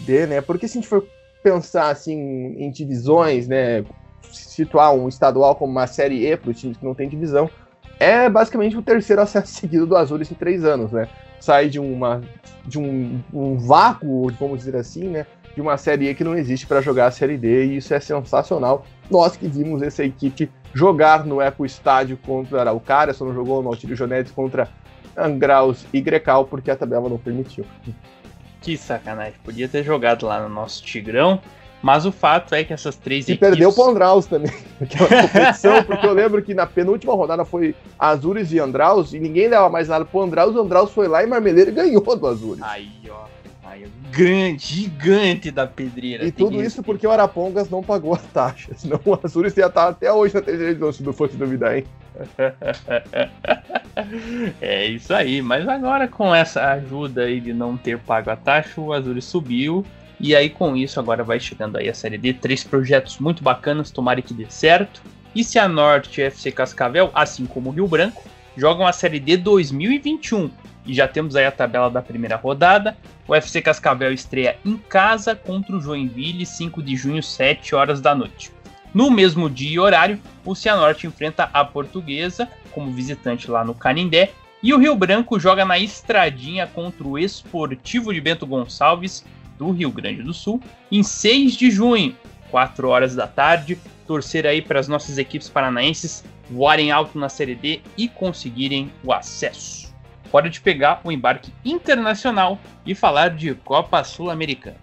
Né? 0.07 0.41
Porque 0.41 0.69
se 0.69 0.79
a 0.79 0.81
gente 0.81 0.89
for 0.89 1.07
pensar 1.43 1.91
assim 1.91 2.17
em 2.57 2.71
divisões, 2.71 3.49
né? 3.49 3.85
Situar 4.31 4.95
um 4.95 5.09
estadual 5.09 5.57
como 5.57 5.73
uma 5.73 5.87
série 5.87 6.27
E 6.27 6.37
para 6.37 6.51
os 6.51 6.59
times 6.59 6.77
que 6.77 6.85
não 6.85 6.95
tem 6.95 7.09
divisão, 7.09 7.51
é 7.99 8.29
basicamente 8.29 8.77
o 8.77 8.83
terceiro 8.83 9.21
acesso 9.21 9.53
seguido 9.53 9.87
do 9.87 9.97
Azul 9.97 10.21
em 10.21 10.25
três 10.25 10.65
anos, 10.65 10.93
né? 10.93 11.09
Sai 11.41 11.69
de 11.69 11.79
uma 11.79 12.23
de 12.65 12.79
um, 12.79 13.21
um 13.35 13.59
vácuo, 13.59 14.31
vamos 14.39 14.59
dizer 14.59 14.77
assim, 14.77 15.09
né? 15.09 15.27
De 15.55 15.61
uma 15.61 15.77
série 15.77 16.09
E 16.09 16.15
que 16.15 16.25
não 16.25 16.37
existe 16.37 16.67
para 16.67 16.81
jogar 16.81 17.07
a 17.07 17.11
série 17.11 17.37
D, 17.37 17.67
e 17.67 17.77
isso 17.77 17.93
é 17.93 18.01
sensacional. 18.01 18.87
Nós 19.11 19.37
que 19.37 19.49
vimos 19.49 19.83
essa 19.83 20.05
equipe 20.05 20.51
jogar 20.73 21.27
no 21.27 21.41
Eco 21.41 21.67
Estádio 21.67 22.17
contra 22.17 22.61
Araucária, 22.61 23.13
só 23.13 23.25
não 23.25 23.35
jogou 23.35 23.63
no 23.63 23.69
Altírio 23.69 23.97
Jonetes 23.97 24.33
contra 24.33 24.69
Angraus 25.17 25.85
e 25.93 26.01
Grecal, 26.01 26.47
porque 26.47 26.71
a 26.71 26.77
tabela 26.77 27.09
não 27.09 27.19
permitiu. 27.19 27.67
Que 28.63 28.77
sacanagem. 28.77 29.35
Podia 29.45 29.69
ter 29.69 29.83
jogado 29.83 30.27
lá 30.27 30.41
no 30.41 30.49
nosso 30.49 30.83
Tigrão. 30.83 31.41
Mas 31.83 32.07
o 32.07 32.13
fato 32.13 32.55
é 32.55 32.63
que 32.63 32.73
essas 32.73 32.95
três 32.95 33.29
e 33.29 33.33
equipes... 33.33 33.49
perdeu 33.49 33.75
o 33.77 33.91
Andraus 33.91 34.25
também, 34.27 34.53
naquela 34.81 35.23
competição, 35.23 35.83
porque 35.83 36.07
eu 36.07 36.13
lembro 36.13 36.41
que 36.41 36.55
na 36.55 36.65
penúltima 36.65 37.13
rodada 37.13 37.45
foi 37.45 37.75
Azures 37.99 38.53
e 38.53 38.61
Andraus, 38.61 39.13
e 39.13 39.19
ninguém 39.19 39.51
dava 39.51 39.69
mais 39.69 39.89
nada 39.89 40.05
pro 40.05 40.23
Andraus, 40.23 40.55
o 40.55 40.61
Andraus 40.61 40.93
foi 40.93 41.09
lá 41.09 41.25
e 41.25 41.27
Marmeleiro 41.27 41.73
ganhou 41.73 42.01
do 42.17 42.27
Azures. 42.29 42.63
Aí, 42.63 42.89
ó. 43.11 43.32
Grande, 44.11 44.67
gigante 44.67 45.51
da 45.51 45.67
pedreira. 45.67 46.25
E 46.25 46.33
tudo 46.33 46.63
isso 46.63 46.83
porque 46.83 47.07
o 47.07 47.11
Arapongas 47.11 47.71
não 47.71 47.83
pagou 47.83 48.15
a 48.15 48.19
taxa, 48.19 48.73
senão 48.77 49.01
o 49.05 49.19
Azures 49.23 49.57
ia 49.57 49.67
estar 49.67 49.89
até 49.89 50.13
hoje 50.13 50.35
na 50.35 50.43
terceira 50.43 50.71
edição, 50.71 50.93
se 50.93 51.03
não 51.03 51.13
fosse 51.13 51.37
duvidar, 51.37 51.77
hein? 51.77 51.85
é 54.61 54.87
isso 54.87 55.15
aí, 55.15 55.41
mas 55.41 55.67
agora 55.67 56.07
com 56.07 56.35
essa 56.35 56.73
ajuda 56.73 57.23
aí 57.23 57.41
de 57.41 57.55
não 57.55 57.77
ter 57.77 57.99
pago 57.99 58.31
a 58.31 58.37
taxa, 58.37 58.81
o 58.81 58.93
Azul 58.93 59.21
subiu. 59.21 59.85
E 60.21 60.37
aí 60.37 60.51
com 60.51 60.77
isso 60.77 61.01
agora 61.01 61.25
vai 61.25 61.41
chegando 61.41 61.79
aí 61.79 61.89
a 61.89 61.95
série 61.95 62.17
D, 62.17 62.33
três 62.33 62.63
projetos 62.63 63.19
muito 63.19 63.43
bacanas, 63.43 63.91
tomara 63.91 64.23
que 64.23 64.33
dê 64.33 64.47
certo. 64.49 65.03
E 65.35 65.43
se 65.43 65.59
a 65.59 65.67
Norte 65.67 66.21
e 66.21 66.25
FC 66.25 66.53
Cascavel, 66.53 67.11
assim 67.15 67.47
como 67.47 67.71
o 67.71 67.73
Rio 67.73 67.89
Branco, 67.89 68.23
jogam 68.57 68.87
a 68.87 68.93
série 68.93 69.19
D 69.19 69.37
2021 69.37 70.51
e 70.87 70.95
já 70.95 71.07
temos 71.07 71.37
aí 71.37 71.45
a 71.45 71.53
tabela 71.53 71.91
da 71.91 72.03
primeira 72.03 72.37
rodada. 72.37 72.97
O 73.27 73.35
FC 73.35 73.63
Cascavel 73.63 74.13
estreia 74.13 74.57
em 74.65 74.77
casa 74.77 75.35
contra 75.35 75.77
o 75.77 75.81
Joinville, 75.81 76.45
5 76.45 76.83
de 76.83 76.97
junho, 76.97 77.23
7 77.23 77.75
horas 77.75 78.01
da 78.01 78.15
noite. 78.15 78.53
No 78.93 79.11
mesmo 79.11 79.49
dia 79.49 79.71
e 79.71 79.79
horário, 79.79 80.21
o 80.45 80.55
Cianorte 80.55 81.07
enfrenta 81.07 81.49
a 81.53 81.65
Portuguesa 81.65 82.49
como 82.73 82.93
visitante 82.93 83.51
lá 83.51 83.65
no 83.65 83.75
Canindé 83.75 84.33
e 84.63 84.73
o 84.73 84.79
Rio 84.79 84.95
Branco 84.95 85.41
joga 85.41 85.65
na 85.65 85.79
Estradinha 85.79 86.67
contra 86.67 87.07
o 87.07 87.19
Esportivo 87.19 88.13
de 88.13 88.21
Bento 88.21 88.47
Gonçalves 88.47 89.25
do 89.59 89.71
Rio 89.71 89.91
Grande 89.91 90.23
do 90.23 90.35
Sul 90.35 90.63
em 90.91 91.03
6 91.03 91.57
de 91.57 91.71
junho, 91.71 92.15
4 92.51 92.89
horas 92.89 93.15
da 93.15 93.27
tarde. 93.27 93.79
Torcer 94.07 94.47
aí 94.47 94.61
para 94.61 94.79
as 94.79 94.89
nossas 94.89 95.17
equipes 95.17 95.49
paranaenses 95.49 96.25
voarem 96.51 96.91
alto 96.91 97.19
na 97.19 97.29
Série 97.29 97.55
D 97.55 97.81
e 97.97 98.09
conseguirem 98.09 98.91
o 99.03 99.13
acesso. 99.13 99.92
Hora 100.33 100.49
de 100.49 100.63
pegar 100.63 101.03
o 101.05 101.13
embarque 101.13 101.53
internacional 101.63 102.59
e 102.87 102.95
falar 102.95 103.29
de 103.29 103.55
Copa 103.55 104.03
Sul-Americana. 104.03 104.79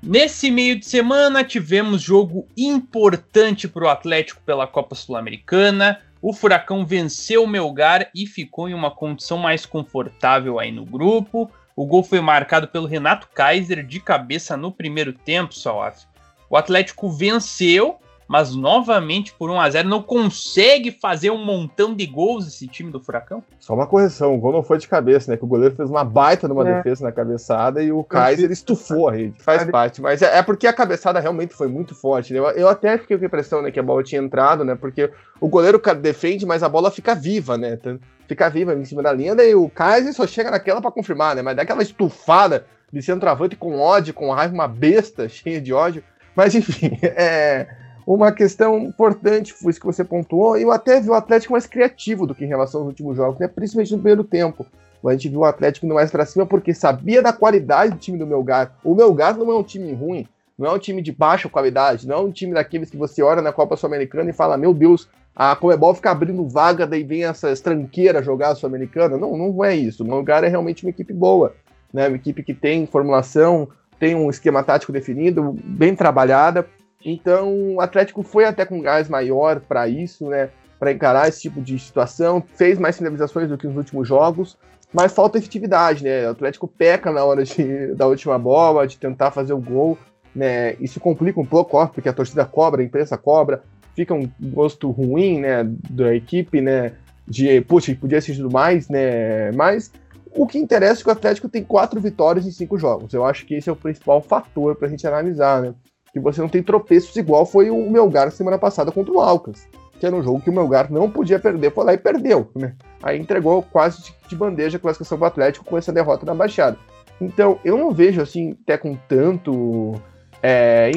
Nesse 0.00 0.50
meio 0.50 0.78
de 0.78 0.86
semana 0.86 1.42
tivemos 1.42 2.00
jogo 2.00 2.46
importante 2.56 3.66
para 3.66 3.84
o 3.84 3.88
Atlético 3.88 4.40
pela 4.42 4.66
Copa 4.66 4.94
Sul-Americana. 4.94 6.00
O 6.22 6.32
Furacão 6.32 6.86
venceu 6.86 7.42
o 7.42 7.48
Melgar 7.48 8.10
e 8.14 8.26
ficou 8.26 8.68
em 8.68 8.74
uma 8.74 8.92
condição 8.92 9.38
mais 9.38 9.66
confortável 9.66 10.60
aí 10.60 10.70
no 10.70 10.84
grupo. 10.84 11.50
O 11.76 11.86
gol 11.86 12.04
foi 12.04 12.20
marcado 12.20 12.68
pelo 12.68 12.86
Renato 12.86 13.28
Kaiser 13.34 13.84
de 13.84 13.98
cabeça 13.98 14.56
no 14.56 14.70
primeiro 14.70 15.12
tempo, 15.12 15.54
Salaf. 15.54 16.04
O 16.48 16.56
Atlético 16.56 17.10
venceu, 17.10 17.98
mas 18.26 18.54
novamente 18.54 19.32
por 19.34 19.50
1 19.50 19.60
a 19.60 19.70
0 19.70 19.88
não 19.88 20.02
consegue 20.02 20.90
fazer 20.90 21.30
um 21.30 21.44
montão 21.44 21.94
de 21.94 22.06
gols 22.06 22.46
esse 22.46 22.66
time 22.66 22.90
do 22.90 23.00
Furacão? 23.00 23.42
Só 23.58 23.74
uma 23.74 23.86
correção, 23.86 24.34
o 24.34 24.38
gol 24.38 24.52
não 24.52 24.62
foi 24.62 24.78
de 24.78 24.88
cabeça, 24.88 25.30
né? 25.30 25.36
Que 25.36 25.44
o 25.44 25.48
goleiro 25.48 25.74
fez 25.74 25.90
uma 25.90 26.04
baita 26.04 26.48
numa 26.48 26.68
é. 26.68 26.76
defesa 26.76 27.04
na 27.04 27.12
cabeçada 27.12 27.82
e 27.82 27.92
o 27.92 28.02
Kaiser 28.02 28.50
estufou 28.50 29.08
a 29.08 29.12
rede. 29.12 29.42
Faz 29.42 29.64
parte, 29.70 30.00
mas 30.00 30.22
é, 30.22 30.38
é, 30.38 30.42
porque 30.42 30.66
a 30.66 30.72
cabeçada 30.72 31.20
realmente 31.20 31.54
foi 31.54 31.68
muito 31.68 31.94
forte. 31.94 32.32
Né? 32.32 32.38
Eu, 32.38 32.46
eu, 32.50 32.68
até 32.68 32.96
fiquei 32.96 33.18
com 33.18 33.24
a 33.24 33.26
impressão, 33.26 33.62
né, 33.62 33.70
que 33.70 33.80
a 33.80 33.82
bola 33.82 34.02
tinha 34.02 34.20
entrado, 34.20 34.64
né? 34.64 34.74
Porque 34.74 35.10
o 35.40 35.48
goleiro 35.48 35.80
defende, 36.00 36.46
mas 36.46 36.62
a 36.62 36.68
bola 36.68 36.90
fica 36.90 37.14
viva, 37.14 37.58
né? 37.58 37.78
Fica 38.26 38.48
viva 38.48 38.74
em 38.74 38.84
cima 38.84 39.02
da 39.02 39.12
linha, 39.12 39.34
daí 39.34 39.54
o 39.54 39.68
Kaiser 39.68 40.14
só 40.14 40.26
chega 40.26 40.50
naquela 40.50 40.80
para 40.80 40.90
confirmar, 40.90 41.36
né? 41.36 41.42
Mas 41.42 41.56
dá 41.56 41.62
aquela 41.62 41.82
estufada 41.82 42.66
de 42.90 43.02
centroavante 43.02 43.56
com 43.56 43.78
ódio, 43.78 44.14
com 44.14 44.30
raiva, 44.30 44.54
uma 44.54 44.68
besta 44.68 45.28
cheia 45.30 45.60
de 45.60 45.72
ódio. 45.72 46.02
Mas 46.34 46.54
enfim, 46.54 46.98
é 47.02 47.83
uma 48.06 48.32
questão 48.32 48.78
importante, 48.78 49.52
foi 49.52 49.70
isso 49.70 49.80
que 49.80 49.86
você 49.86 50.04
pontuou, 50.04 50.58
e 50.58 50.62
eu 50.62 50.70
até 50.70 51.00
vi 51.00 51.08
o 51.08 51.14
Atlético 51.14 51.52
mais 51.52 51.66
criativo 51.66 52.26
do 52.26 52.34
que 52.34 52.44
em 52.44 52.48
relação 52.48 52.80
aos 52.80 52.88
últimos 52.88 53.16
jogos, 53.16 53.38
né? 53.38 53.48
principalmente 53.48 53.92
no 53.92 53.98
primeiro 53.98 54.24
tempo. 54.24 54.66
A 55.06 55.12
gente 55.12 55.28
viu 55.28 55.40
o 55.40 55.44
Atlético 55.44 55.84
indo 55.84 55.94
mais 55.94 56.10
pra 56.10 56.24
cima 56.24 56.46
porque 56.46 56.72
sabia 56.72 57.22
da 57.22 57.32
qualidade 57.32 57.92
do 57.92 57.98
time 57.98 58.16
do 58.16 58.26
Melgar. 58.26 58.74
O 58.82 58.94
Melgar 58.94 59.36
não 59.36 59.52
é 59.52 59.54
um 59.54 59.62
time 59.62 59.92
ruim, 59.92 60.26
não 60.58 60.66
é 60.66 60.72
um 60.72 60.78
time 60.78 61.02
de 61.02 61.12
baixa 61.12 61.48
qualidade, 61.48 62.08
não 62.08 62.16
é 62.16 62.20
um 62.20 62.30
time 62.30 62.54
daqueles 62.54 62.88
que 62.88 62.96
você 62.96 63.22
olha 63.22 63.42
na 63.42 63.52
Copa 63.52 63.76
Sul-Americana 63.76 64.30
e 64.30 64.32
fala, 64.32 64.56
meu 64.56 64.72
Deus, 64.72 65.06
a 65.36 65.54
Comebol 65.56 65.94
fica 65.94 66.10
abrindo 66.10 66.48
vaga, 66.48 66.86
daí 66.86 67.02
vem 67.02 67.24
essas 67.24 67.60
tranqueiras 67.60 68.24
jogar 68.24 68.50
a 68.50 68.54
Sul-Americana. 68.54 69.18
Não, 69.18 69.36
não 69.36 69.64
é 69.64 69.74
isso. 69.74 70.04
O 70.04 70.06
Melgar 70.06 70.44
é 70.44 70.48
realmente 70.48 70.84
uma 70.84 70.90
equipe 70.90 71.12
boa, 71.12 71.54
né? 71.92 72.08
Uma 72.08 72.16
equipe 72.16 72.42
que 72.42 72.54
tem 72.54 72.86
formulação, 72.86 73.68
tem 73.98 74.14
um 74.14 74.30
esquema 74.30 74.62
tático 74.62 74.92
definido, 74.92 75.54
bem 75.64 75.94
trabalhada. 75.94 76.66
Então, 77.04 77.74
o 77.74 77.80
Atlético 77.80 78.22
foi 78.22 78.44
até 78.44 78.64
com 78.64 78.80
gás 78.80 79.08
maior 79.08 79.60
para 79.60 79.86
isso, 79.86 80.28
né? 80.28 80.48
Para 80.78 80.92
encarar 80.92 81.28
esse 81.28 81.42
tipo 81.42 81.60
de 81.60 81.78
situação, 81.78 82.42
fez 82.56 82.78
mais 82.78 82.96
finalizações 82.96 83.48
do 83.48 83.58
que 83.58 83.66
nos 83.66 83.76
últimos 83.76 84.08
jogos, 84.08 84.56
mas 84.92 85.12
falta 85.12 85.38
efetividade, 85.38 86.04
né? 86.04 86.26
O 86.26 86.30
Atlético 86.30 86.66
peca 86.66 87.12
na 87.12 87.24
hora 87.24 87.44
de, 87.44 87.88
da 87.94 88.06
última 88.06 88.38
bola, 88.38 88.86
de 88.86 88.96
tentar 88.96 89.30
fazer 89.30 89.52
o 89.52 89.60
gol, 89.60 89.98
né? 90.34 90.74
Isso 90.80 90.98
complica 90.98 91.38
um 91.40 91.46
pouco, 91.46 91.76
ó, 91.76 91.86
porque 91.86 92.08
a 92.08 92.12
torcida 92.12 92.44
cobra, 92.44 92.80
a 92.80 92.84
imprensa 92.84 93.18
cobra, 93.18 93.62
fica 93.94 94.14
um 94.14 94.28
gosto 94.40 94.90
ruim, 94.90 95.40
né, 95.40 95.64
da 95.90 96.14
equipe, 96.14 96.60
né? 96.60 96.92
De, 97.26 97.60
puxa, 97.62 97.94
podia 97.94 98.20
tudo 98.20 98.50
mais, 98.50 98.88
né? 98.88 99.50
Mas 99.52 99.90
o 100.30 100.46
que 100.46 100.58
interessa 100.58 101.00
é 101.00 101.02
que 101.04 101.08
o 101.08 101.12
Atlético 101.12 101.48
tem 101.48 101.62
quatro 101.62 102.00
vitórias 102.00 102.46
em 102.46 102.50
cinco 102.50 102.76
jogos. 102.78 103.14
Eu 103.14 103.24
acho 103.24 103.46
que 103.46 103.54
esse 103.54 103.68
é 103.68 103.72
o 103.72 103.76
principal 103.76 104.20
fator 104.20 104.74
para 104.74 104.88
a 104.88 104.90
gente 104.90 105.06
analisar, 105.06 105.62
né? 105.62 105.74
Que 106.14 106.20
você 106.20 106.40
não 106.40 106.48
tem 106.48 106.62
tropeços 106.62 107.16
igual 107.16 107.44
foi 107.44 107.70
o 107.70 107.90
Melgar 107.90 108.30
semana 108.30 108.56
passada 108.56 108.92
contra 108.92 109.12
o 109.12 109.20
Alcas, 109.20 109.66
que 109.98 110.06
era 110.06 110.14
um 110.14 110.22
jogo 110.22 110.40
que 110.40 110.48
o 110.48 110.52
Melgar 110.52 110.90
não 110.90 111.10
podia 111.10 111.40
perder, 111.40 111.72
foi 111.72 111.84
lá 111.84 111.92
e 111.92 111.98
perdeu, 111.98 112.48
né? 112.54 112.76
Aí 113.02 113.18
entregou 113.18 113.64
quase 113.64 114.14
de 114.28 114.36
bandeja 114.36 114.76
a 114.76 114.80
classificação 114.80 115.18
do 115.18 115.24
Atlético 115.24 115.64
com 115.64 115.76
essa 115.76 115.92
derrota 115.92 116.24
na 116.24 116.32
Baixada. 116.32 116.78
Então, 117.20 117.58
eu 117.64 117.76
não 117.76 117.90
vejo 117.90 118.22
assim, 118.22 118.56
até 118.62 118.78
com 118.78 118.94
tanto 119.08 119.94
é, 120.40 120.92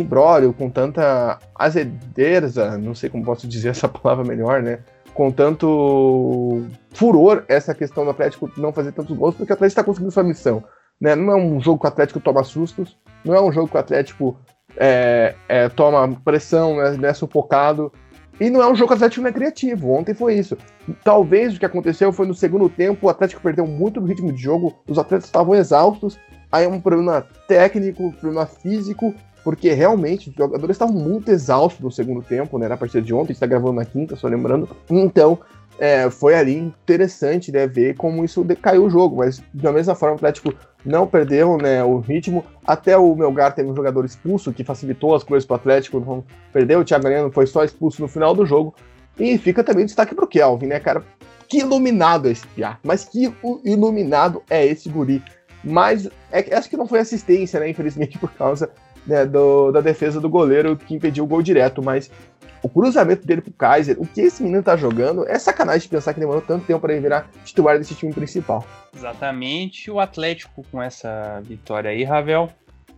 com 0.56 0.70
tanta 0.70 1.40
azedeza, 1.56 2.78
não 2.78 2.94
sei 2.94 3.10
como 3.10 3.26
posso 3.26 3.48
dizer 3.48 3.70
essa 3.70 3.88
palavra 3.90 4.24
melhor, 4.24 4.62
né? 4.62 4.82
Com 5.16 5.32
tanto 5.32 6.64
furor 6.94 7.44
essa 7.48 7.74
questão 7.74 8.04
do 8.04 8.12
Atlético 8.12 8.52
não 8.56 8.72
fazer 8.72 8.92
tantos 8.92 9.18
gols, 9.18 9.34
porque 9.34 9.52
o 9.52 9.56
Atlético 9.56 9.80
está 9.80 9.84
conseguindo 9.84 10.12
sua 10.12 10.24
missão. 10.24 10.64
Né? 11.02 11.16
Não 11.16 11.32
é 11.32 11.36
um 11.36 11.60
jogo 11.60 11.80
que 11.80 11.86
o 11.86 11.88
Atlético 11.88 12.20
toma 12.20 12.44
sustos, 12.44 12.96
não 13.26 13.34
é 13.34 13.42
um 13.42 13.52
jogo 13.52 13.68
que 13.68 13.78
o 13.78 13.80
Atlético 13.80 14.38
é, 14.78 15.36
é, 15.50 15.70
toma 15.70 16.16
pressão, 16.24 16.78
né, 16.78 17.10
é 17.10 17.14
sufocado. 17.14 17.92
E 18.40 18.50
não 18.50 18.62
é 18.62 18.72
um 18.72 18.76
jogo 18.76 18.90
que 18.90 18.94
o 18.94 18.96
Atlético 18.96 19.22
não 19.22 19.30
é 19.30 19.34
criativo. 19.34 19.92
Ontem 19.92 20.14
foi 20.14 20.36
isso. 20.36 20.56
Talvez 21.04 21.56
o 21.56 21.60
que 21.60 21.66
aconteceu 21.66 22.14
foi 22.14 22.28
no 22.28 22.36
segundo 22.36 22.70
tempo, 22.70 23.08
o 23.08 23.10
Atlético 23.10 23.42
perdeu 23.42 23.66
muito 23.66 24.00
do 24.00 24.06
ritmo 24.06 24.32
de 24.32 24.42
jogo, 24.42 24.76
os 24.88 25.00
atletas 25.00 25.26
estavam 25.26 25.56
exaustos. 25.56 26.20
Aí 26.52 26.66
é 26.66 26.68
um 26.68 26.80
problema 26.80 27.26
técnico, 27.48 28.04
um 28.04 28.12
problema 28.12 28.46
físico, 28.46 29.14
porque 29.44 29.74
realmente 29.74 30.30
os 30.30 30.36
jogadores 30.36 30.76
estavam 30.76 30.96
muito 30.96 31.32
exaustos 31.32 31.84
no 31.84 31.92
segundo 31.92 32.22
tempo, 32.22 32.58
né? 32.58 32.68
Na 32.68 32.78
partida 32.78 33.02
de 33.02 33.14
ontem, 33.14 33.32
a 33.32 33.34
gente 33.34 33.40
tá 33.40 33.48
gravando 33.48 33.74
na 33.74 33.86
quinta, 33.86 34.16
só 34.16 34.28
lembrando. 34.28 34.70
Então, 34.90 35.40
é, 35.80 36.10
foi 36.10 36.36
ali 36.36 36.56
interessante 36.56 37.52
né, 37.52 37.68
ver 37.68 37.96
como 37.96 38.24
isso 38.26 38.44
decaiu 38.44 38.86
o 38.86 38.90
jogo, 38.90 39.18
mas 39.18 39.42
da 39.54 39.72
mesma 39.72 39.96
forma 39.96 40.16
o 40.16 40.18
Atlético 40.18 40.54
não 40.84 41.06
perdeu 41.06 41.58
né, 41.58 41.84
o 41.84 42.00
ritmo. 42.00 42.44
Até 42.66 42.98
o 42.98 43.16
Melgar 43.16 43.54
teve 43.54 43.70
um 43.70 43.76
jogador 43.76 44.06
expulso 44.06 44.54
que 44.54 44.64
facilitou 44.64 45.14
as 45.16 45.24
coisas 45.24 45.46
para 45.46 45.54
o 45.54 45.58
Atlético, 45.58 46.00
não 46.00 46.24
perdeu. 46.52 46.80
O 46.80 46.84
Thiago 46.84 47.04
Galeno 47.04 47.32
foi 47.32 47.46
só 47.46 47.64
expulso 47.64 48.02
no 48.02 48.08
final 48.08 48.34
do 48.34 48.46
jogo. 48.46 48.74
E 49.20 49.38
fica 49.38 49.64
também 49.64 49.86
destaque 49.86 50.14
para 50.14 50.26
o 50.26 50.28
Kelvin, 50.28 50.68
né, 50.68 50.80
cara? 50.80 51.04
Que 51.48 51.60
iluminado 51.60 52.28
é 52.28 52.32
esse 52.32 52.46
piá, 52.48 52.78
mas 52.84 53.06
que 53.06 53.34
iluminado 53.64 54.44
é 54.50 54.66
esse 54.66 54.90
guri. 54.90 55.24
Mas 55.64 56.08
é, 56.32 56.56
acho 56.56 56.70
que 56.70 56.78
não 56.78 56.88
foi 56.88 57.00
assistência, 57.00 57.60
né? 57.60 57.70
Infelizmente, 57.70 58.18
por 58.20 58.32
causa 58.32 58.70
né, 59.08 59.26
do, 59.26 59.72
da 59.72 59.82
defesa 59.82 60.20
do 60.20 60.30
goleiro 60.30 60.76
que 60.76 60.94
impediu 60.94 61.24
o 61.24 61.28
gol 61.28 61.42
direto. 61.42 61.82
Mas 61.82 62.12
o 62.62 62.70
cruzamento 62.70 63.26
dele 63.26 63.42
pro 63.42 63.54
Kaiser, 63.54 63.96
o 64.00 64.06
que 64.06 64.22
esse 64.22 64.44
menino 64.44 64.62
tá 64.62 64.76
jogando, 64.76 65.28
é 65.28 65.40
sacanagem 65.40 65.82
de 65.82 65.90
pensar 65.90 66.14
que 66.14 66.20
demorou 66.20 66.42
tanto 66.42 66.66
tempo 66.66 66.80
para 66.80 66.94
ele 66.94 67.02
virar 67.02 67.30
titular 67.46 67.78
desse 67.78 67.96
time 67.96 68.14
principal. 68.14 68.66
Exatamente, 68.96 69.90
o 69.90 70.00
Atlético 70.00 70.66
com 70.72 70.82
essa 70.82 71.42
vitória 71.44 71.92
aí, 71.92 72.04
Ravel, 72.04 72.50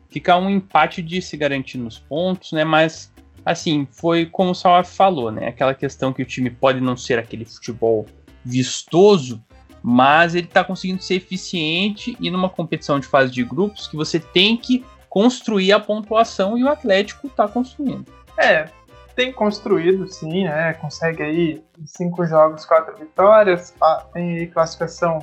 fica 0.10 0.36
um 0.38 0.49
empate 0.49 1.01
de 1.01 1.22
se 1.22 1.38
garantir 1.38 1.78
nos 1.78 1.99
pontos, 1.99 2.51
né? 2.51 2.64
Mas 2.64 3.12
assim, 3.45 3.88
foi 3.91 4.26
como 4.26 4.51
o 4.51 4.55
Salaf 4.55 4.91
falou, 4.95 5.32
né? 5.32 5.47
Aquela 5.47 5.74
questão 5.74 6.14
que 6.14 6.22
o 6.22 6.26
time 6.26 6.49
pode 6.49 6.82
não 6.82 6.95
ser 6.95 7.20
aquele 7.20 7.45
futebol 7.45 8.05
vistoso, 8.43 9.43
mas 9.82 10.36
ele 10.36 10.47
tá 10.47 10.64
conseguindo 10.64 11.01
ser 11.01 11.16
eficiente 11.16 12.18
e 12.20 12.30
numa 12.30 12.49
competição 12.49 12.99
de 12.99 13.07
fase 13.07 13.32
de 13.32 13.43
grupos 13.43 13.88
que 13.88 13.95
você 13.95 14.20
tem 14.20 14.57
que 14.57 14.84
construir 15.10 15.74
a 15.74 15.80
pontuação 15.80 16.57
e 16.57 16.64
o 16.64 16.70
Atlético 16.70 17.28
tá 17.30 17.47
construindo. 17.47 18.05
É, 18.38 18.70
tem 19.16 19.34
construído, 19.34 20.07
sim, 20.07 20.45
né? 20.45 20.74
Consegue 20.76 21.24
aí 21.24 21.64
cinco 21.86 22.26
jogos, 22.26 22.66
quatro 22.66 22.95
vitórias, 22.95 23.74
tem 24.14 24.38
aí 24.38 24.47
classificação, 24.47 25.20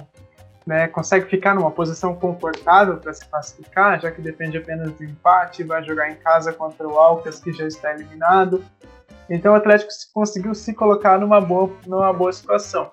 né? 0.66 0.88
Consegue 0.88 1.26
ficar 1.30 1.54
numa 1.54 1.70
posição 1.70 2.14
confortável 2.14 2.98
para 2.98 3.14
se 3.14 3.26
classificar, 3.26 4.00
já 4.00 4.10
que 4.10 4.20
depende 4.20 4.58
apenas 4.58 4.92
do 4.92 5.04
empate, 5.04 5.62
vai 5.62 5.82
jogar 5.82 6.10
em 6.10 6.16
casa 6.16 6.52
contra 6.52 6.86
o 6.86 6.98
Alcas, 6.98 7.40
que 7.40 7.52
já 7.52 7.66
está 7.66 7.92
eliminado. 7.94 8.62
Então 9.30 9.54
o 9.54 9.56
Atlético 9.56 9.90
conseguiu 10.12 10.54
se 10.54 10.74
colocar 10.74 11.18
numa 11.18 11.40
boa, 11.40 11.70
numa 11.86 12.12
boa 12.12 12.32
situação. 12.32 12.90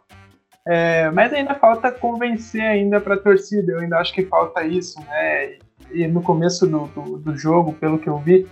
É, 0.65 1.11
mas 1.11 1.33
ainda 1.33 1.55
falta 1.55 1.91
convencer 1.91 2.61
ainda 2.61 3.01
para 3.01 3.15
a 3.15 3.19
torcida, 3.19 3.73
eu 3.73 3.79
ainda 3.79 3.97
acho 3.97 4.13
que 4.13 4.23
falta 4.23 4.63
isso, 4.63 4.97
né? 5.01 5.57
E 5.93 6.07
no 6.07 6.21
começo 6.21 6.65
do, 6.67 6.87
do, 6.87 7.17
do 7.17 7.37
jogo, 7.37 7.73
pelo 7.73 7.99
que 7.99 8.07
eu 8.07 8.17
vi, 8.17 8.47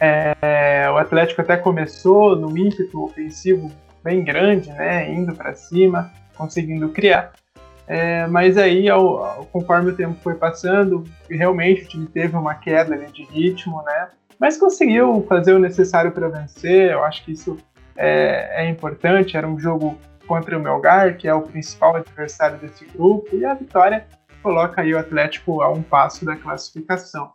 é, 0.00 0.88
o 0.90 0.96
Atlético 0.96 1.40
até 1.40 1.56
começou 1.56 2.36
no 2.36 2.56
ímpeto 2.56 3.02
ofensivo 3.02 3.70
bem 4.04 4.22
grande, 4.22 4.70
né, 4.70 5.10
indo 5.10 5.34
para 5.34 5.54
cima, 5.54 6.12
conseguindo 6.36 6.88
criar. 6.90 7.32
É, 7.88 8.26
mas 8.26 8.58
aí, 8.58 8.88
ao, 8.88 9.24
ao, 9.24 9.46
conforme 9.46 9.90
o 9.90 9.96
tempo 9.96 10.16
foi 10.22 10.34
passando, 10.34 11.04
realmente 11.30 11.84
o 11.84 11.88
time 11.88 12.06
teve 12.06 12.36
uma 12.36 12.54
queda 12.54 12.96
de 12.96 13.24
ritmo, 13.24 13.82
né? 13.82 14.08
Mas 14.38 14.56
conseguiu 14.56 15.24
fazer 15.28 15.54
o 15.54 15.58
necessário 15.58 16.10
para 16.10 16.28
vencer. 16.28 16.90
Eu 16.90 17.04
acho 17.04 17.24
que 17.24 17.32
isso 17.32 17.56
é, 17.96 18.64
é, 18.64 18.68
importante. 18.68 19.36
Era 19.36 19.48
um 19.48 19.58
jogo 19.58 19.96
contra 20.26 20.58
o 20.58 20.60
Melgar, 20.60 21.16
que 21.16 21.28
é 21.28 21.34
o 21.34 21.42
principal 21.42 21.96
adversário 21.96 22.58
desse 22.58 22.84
grupo, 22.84 23.34
e 23.34 23.44
a 23.44 23.54
vitória 23.54 24.04
coloca 24.46 24.80
aí 24.80 24.94
o 24.94 24.98
Atlético 24.98 25.60
a 25.60 25.68
um 25.68 25.82
passo 25.82 26.24
da 26.24 26.36
classificação 26.36 27.32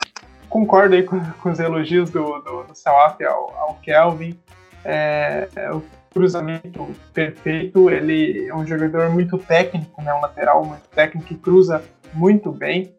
concordo 0.51 0.95
aí 0.95 1.03
com, 1.03 1.19
com 1.41 1.49
os 1.49 1.59
elogios 1.59 2.09
do, 2.09 2.39
do, 2.39 2.63
do 2.63 2.75
Salaf 2.75 3.23
ao, 3.23 3.53
ao 3.57 3.75
Kelvin. 3.81 4.37
É, 4.83 5.47
é, 5.55 5.71
o 5.71 5.83
cruzamento 6.13 6.87
perfeito, 7.13 7.89
ele 7.89 8.47
é 8.47 8.53
um 8.53 8.67
jogador 8.67 9.09
muito 9.09 9.37
técnico, 9.37 10.01
né, 10.01 10.13
um 10.13 10.19
lateral 10.19 10.65
muito 10.65 10.87
técnico 10.89 11.27
que 11.27 11.35
cruza 11.35 11.81
muito 12.13 12.51
bem. 12.51 12.93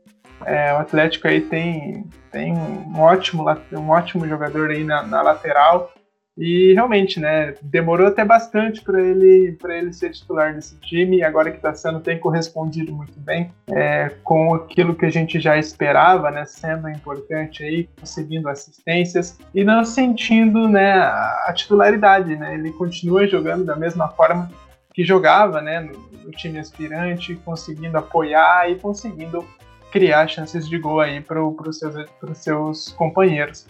É, 0.44 0.72
o 0.72 0.78
Atlético 0.78 1.28
aí 1.28 1.40
tem, 1.42 2.06
tem 2.30 2.54
um, 2.54 3.00
ótimo, 3.00 3.44
um 3.72 3.90
ótimo 3.90 4.26
jogador 4.26 4.70
aí 4.70 4.82
na, 4.82 5.02
na 5.02 5.22
lateral 5.22 5.92
e 6.36 6.72
realmente, 6.72 7.20
né, 7.20 7.54
demorou 7.60 8.06
até 8.06 8.24
bastante 8.24 8.80
para 8.82 9.00
ele 9.00 9.52
para 9.60 9.76
ele 9.76 9.92
ser 9.92 10.10
titular 10.10 10.54
desse 10.54 10.76
time 10.76 11.18
e 11.18 11.22
agora 11.22 11.50
que 11.50 11.58
está 11.58 11.74
sendo 11.74 12.00
tem 12.00 12.18
correspondido 12.18 12.92
muito 12.92 13.18
bem 13.20 13.52
é, 13.70 14.10
com 14.24 14.54
aquilo 14.54 14.94
que 14.94 15.04
a 15.04 15.10
gente 15.10 15.38
já 15.38 15.58
esperava, 15.58 16.30
né, 16.30 16.46
sendo 16.46 16.88
importante 16.88 17.62
aí, 17.62 17.88
conseguindo 18.00 18.48
assistências 18.48 19.38
e 19.54 19.62
não 19.62 19.84
sentindo, 19.84 20.68
né, 20.68 20.92
a 20.92 21.52
titularidade, 21.54 22.34
né? 22.36 22.54
Ele 22.54 22.72
continua 22.72 23.26
jogando 23.26 23.64
da 23.64 23.76
mesma 23.76 24.08
forma 24.08 24.50
que 24.94 25.04
jogava, 25.04 25.60
né, 25.60 25.80
no, 25.80 25.92
no 26.24 26.30
time 26.30 26.58
aspirante, 26.58 27.34
conseguindo 27.44 27.98
apoiar 27.98 28.70
e 28.70 28.76
conseguindo 28.76 29.44
criar 29.90 30.26
chances 30.26 30.66
de 30.66 30.78
gol 30.78 31.00
aí 31.00 31.20
para 31.20 31.42
os 31.42 31.78
seus, 31.78 31.94
seus 32.34 32.88
companheiros. 32.92 33.66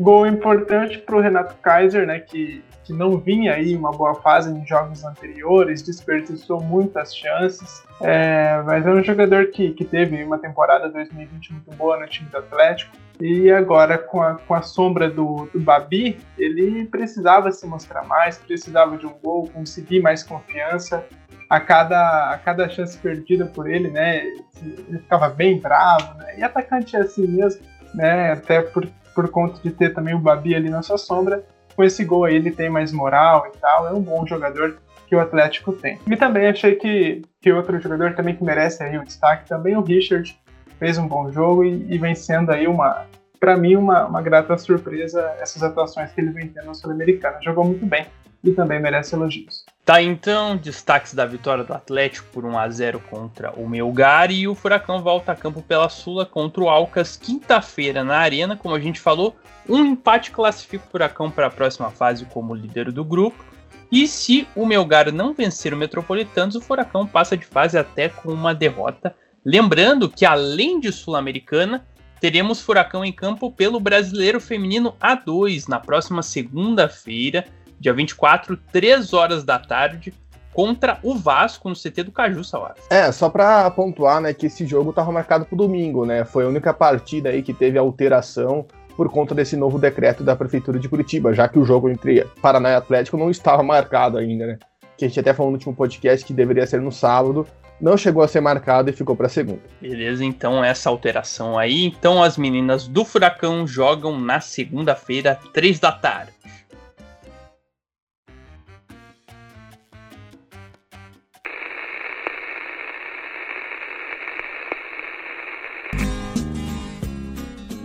Gol 0.00 0.26
importante 0.26 0.96
para 0.96 1.14
o 1.14 1.20
Renato 1.20 1.54
Kaiser, 1.56 2.06
né, 2.06 2.20
que, 2.20 2.64
que 2.84 2.90
não 2.90 3.18
vinha 3.18 3.52
aí 3.52 3.76
uma 3.76 3.90
boa 3.90 4.14
fase 4.14 4.50
em 4.50 4.66
jogos 4.66 5.04
anteriores, 5.04 5.82
desperdiçou 5.82 6.58
muitas 6.58 7.14
chances, 7.14 7.82
é, 8.00 8.62
mas 8.64 8.86
é 8.86 8.90
um 8.90 9.04
jogador 9.04 9.48
que, 9.48 9.72
que 9.72 9.84
teve 9.84 10.24
uma 10.24 10.38
temporada 10.38 10.88
2020 10.88 11.52
muito 11.52 11.70
boa 11.72 12.00
no 12.00 12.06
time 12.08 12.30
do 12.30 12.38
Atlético, 12.38 12.96
e 13.20 13.50
agora 13.50 13.98
com 13.98 14.22
a, 14.22 14.36
com 14.36 14.54
a 14.54 14.62
sombra 14.62 15.10
do, 15.10 15.46
do 15.52 15.60
Babi, 15.60 16.18
ele 16.38 16.86
precisava 16.86 17.52
se 17.52 17.66
mostrar 17.66 18.02
mais, 18.04 18.38
precisava 18.38 18.96
de 18.96 19.04
um 19.04 19.12
gol, 19.22 19.50
conseguir 19.52 20.00
mais 20.00 20.22
confiança, 20.22 21.04
a 21.50 21.60
cada, 21.60 22.30
a 22.30 22.38
cada 22.38 22.70
chance 22.70 22.96
perdida 22.96 23.44
por 23.44 23.68
ele, 23.68 23.90
né, 23.90 24.24
ele 24.62 24.98
ficava 24.98 25.28
bem 25.28 25.60
bravo, 25.60 26.14
né, 26.14 26.38
e 26.38 26.42
atacante 26.42 26.96
é 26.96 27.00
assim 27.00 27.26
mesmo, 27.26 27.60
né, 27.94 28.32
até 28.32 28.62
por, 28.62 28.88
por 29.14 29.28
conta 29.30 29.60
de 29.62 29.70
ter 29.70 29.94
também 29.94 30.14
o 30.14 30.18
Babi 30.18 30.54
ali 30.54 30.70
na 30.70 30.82
sua 30.82 30.98
sombra, 30.98 31.44
com 31.74 31.84
esse 31.84 32.04
gol 32.04 32.24
aí 32.24 32.36
ele 32.36 32.50
tem 32.50 32.68
mais 32.68 32.92
moral 32.92 33.46
e 33.46 33.58
tal, 33.58 33.88
é 33.88 33.92
um 33.92 34.02
bom 34.02 34.26
jogador 34.26 34.78
que 35.06 35.16
o 35.16 35.20
Atlético 35.20 35.72
tem. 35.72 35.98
E 36.06 36.16
também 36.16 36.46
achei 36.48 36.76
que, 36.76 37.22
que 37.40 37.52
outro 37.52 37.80
jogador 37.80 38.14
também 38.14 38.36
que 38.36 38.44
merece 38.44 38.82
aí 38.82 38.96
o 38.96 39.04
destaque, 39.04 39.48
também 39.48 39.76
o 39.76 39.82
Richard, 39.82 40.38
fez 40.78 40.98
um 40.98 41.08
bom 41.08 41.30
jogo 41.32 41.64
e, 41.64 41.86
e 41.92 41.98
vem 41.98 42.14
sendo 42.14 42.50
aí 42.50 42.66
uma, 42.66 43.06
para 43.40 43.56
mim, 43.56 43.76
uma, 43.76 44.06
uma 44.06 44.22
grata 44.22 44.56
surpresa 44.56 45.34
essas 45.40 45.62
atuações 45.62 46.12
que 46.12 46.20
ele 46.20 46.30
vem 46.30 46.48
tendo 46.48 46.66
na 46.66 46.74
Sul-Americana. 46.74 47.38
Jogou 47.42 47.64
muito 47.64 47.84
bem 47.86 48.06
e 48.44 48.52
também 48.52 48.80
merece 48.80 49.14
elogios. 49.14 49.64
Tá 49.90 50.00
então, 50.00 50.56
destaques 50.56 51.14
da 51.14 51.26
vitória 51.26 51.64
do 51.64 51.74
Atlético 51.74 52.28
por 52.30 52.44
1 52.44 52.56
a 52.56 52.68
0 52.70 53.00
contra 53.10 53.50
o 53.58 53.68
Melgar 53.68 54.30
e 54.30 54.46
o 54.46 54.54
Furacão 54.54 55.02
volta 55.02 55.32
a 55.32 55.34
campo 55.34 55.60
pela 55.62 55.88
Sula 55.88 56.24
contra 56.24 56.62
o 56.62 56.68
Alcas 56.68 57.16
quinta-feira 57.16 58.04
na 58.04 58.18
Arena, 58.18 58.56
como 58.56 58.72
a 58.72 58.78
gente 58.78 59.00
falou, 59.00 59.34
um 59.68 59.84
empate 59.84 60.30
classifica 60.30 60.84
o 60.86 60.90
Furacão 60.92 61.28
para 61.28 61.48
a 61.48 61.50
próxima 61.50 61.90
fase 61.90 62.24
como 62.26 62.54
líder 62.54 62.92
do 62.92 63.04
grupo. 63.04 63.44
E 63.90 64.06
se 64.06 64.46
o 64.54 64.64
Melgar 64.64 65.10
não 65.10 65.34
vencer 65.34 65.74
o 65.74 65.76
Metropolitanos, 65.76 66.54
o 66.54 66.60
Furacão 66.60 67.04
passa 67.04 67.36
de 67.36 67.44
fase 67.44 67.76
até 67.76 68.08
com 68.08 68.32
uma 68.32 68.54
derrota. 68.54 69.12
Lembrando 69.44 70.08
que 70.08 70.24
além 70.24 70.78
de 70.78 70.92
Sul-Americana, 70.92 71.84
teremos 72.20 72.60
Furacão 72.60 73.04
em 73.04 73.12
campo 73.12 73.50
pelo 73.50 73.80
Brasileiro 73.80 74.40
Feminino 74.40 74.94
A2 75.00 75.66
na 75.66 75.80
próxima 75.80 76.22
segunda-feira 76.22 77.44
dia 77.80 77.94
24, 77.94 78.56
3 78.70 79.12
horas 79.14 79.42
da 79.42 79.58
tarde, 79.58 80.12
contra 80.52 80.98
o 81.02 81.14
Vasco 81.14 81.68
no 81.68 81.74
CT 81.74 82.04
do 82.04 82.12
Caju, 82.12 82.44
Salas. 82.44 82.76
É, 82.90 83.10
só 83.10 83.28
para 83.28 83.70
pontuar, 83.70 84.20
né, 84.20 84.34
que 84.34 84.46
esse 84.46 84.66
jogo 84.66 84.90
estava 84.90 85.10
marcado 85.10 85.44
para 85.44 85.56
domingo, 85.56 86.04
né? 86.04 86.24
Foi 86.24 86.44
a 86.44 86.48
única 86.48 86.74
partida 86.74 87.30
aí 87.30 87.42
que 87.42 87.54
teve 87.54 87.78
alteração 87.78 88.66
por 88.96 89.08
conta 89.08 89.34
desse 89.34 89.56
novo 89.56 89.78
decreto 89.78 90.22
da 90.22 90.36
prefeitura 90.36 90.78
de 90.78 90.88
Curitiba, 90.88 91.32
já 91.32 91.48
que 91.48 91.58
o 91.58 91.64
jogo 91.64 91.88
entre 91.88 92.24
Paraná 92.42 92.70
e 92.70 92.74
Atlético 92.74 93.16
não 93.16 93.30
estava 93.30 93.62
marcado 93.62 94.18
ainda, 94.18 94.46
né? 94.46 94.58
Que 94.98 95.06
a 95.06 95.08
gente 95.08 95.20
até 95.20 95.32
falou 95.32 95.50
no 95.50 95.56
último 95.56 95.74
podcast 95.74 96.26
que 96.26 96.34
deveria 96.34 96.66
ser 96.66 96.82
no 96.82 96.92
sábado, 96.92 97.46
não 97.80 97.96
chegou 97.96 98.22
a 98.22 98.28
ser 98.28 98.42
marcado 98.42 98.90
e 98.90 98.92
ficou 98.92 99.16
para 99.16 99.28
segunda. 99.28 99.62
Beleza, 99.80 100.22
então 100.22 100.62
essa 100.62 100.90
alteração 100.90 101.58
aí. 101.58 101.86
Então 101.86 102.22
as 102.22 102.36
meninas 102.36 102.86
do 102.86 103.04
Furacão 103.04 103.66
jogam 103.66 104.20
na 104.20 104.40
segunda-feira, 104.40 105.38
três 105.54 105.80
da 105.80 105.90
tarde. 105.90 106.32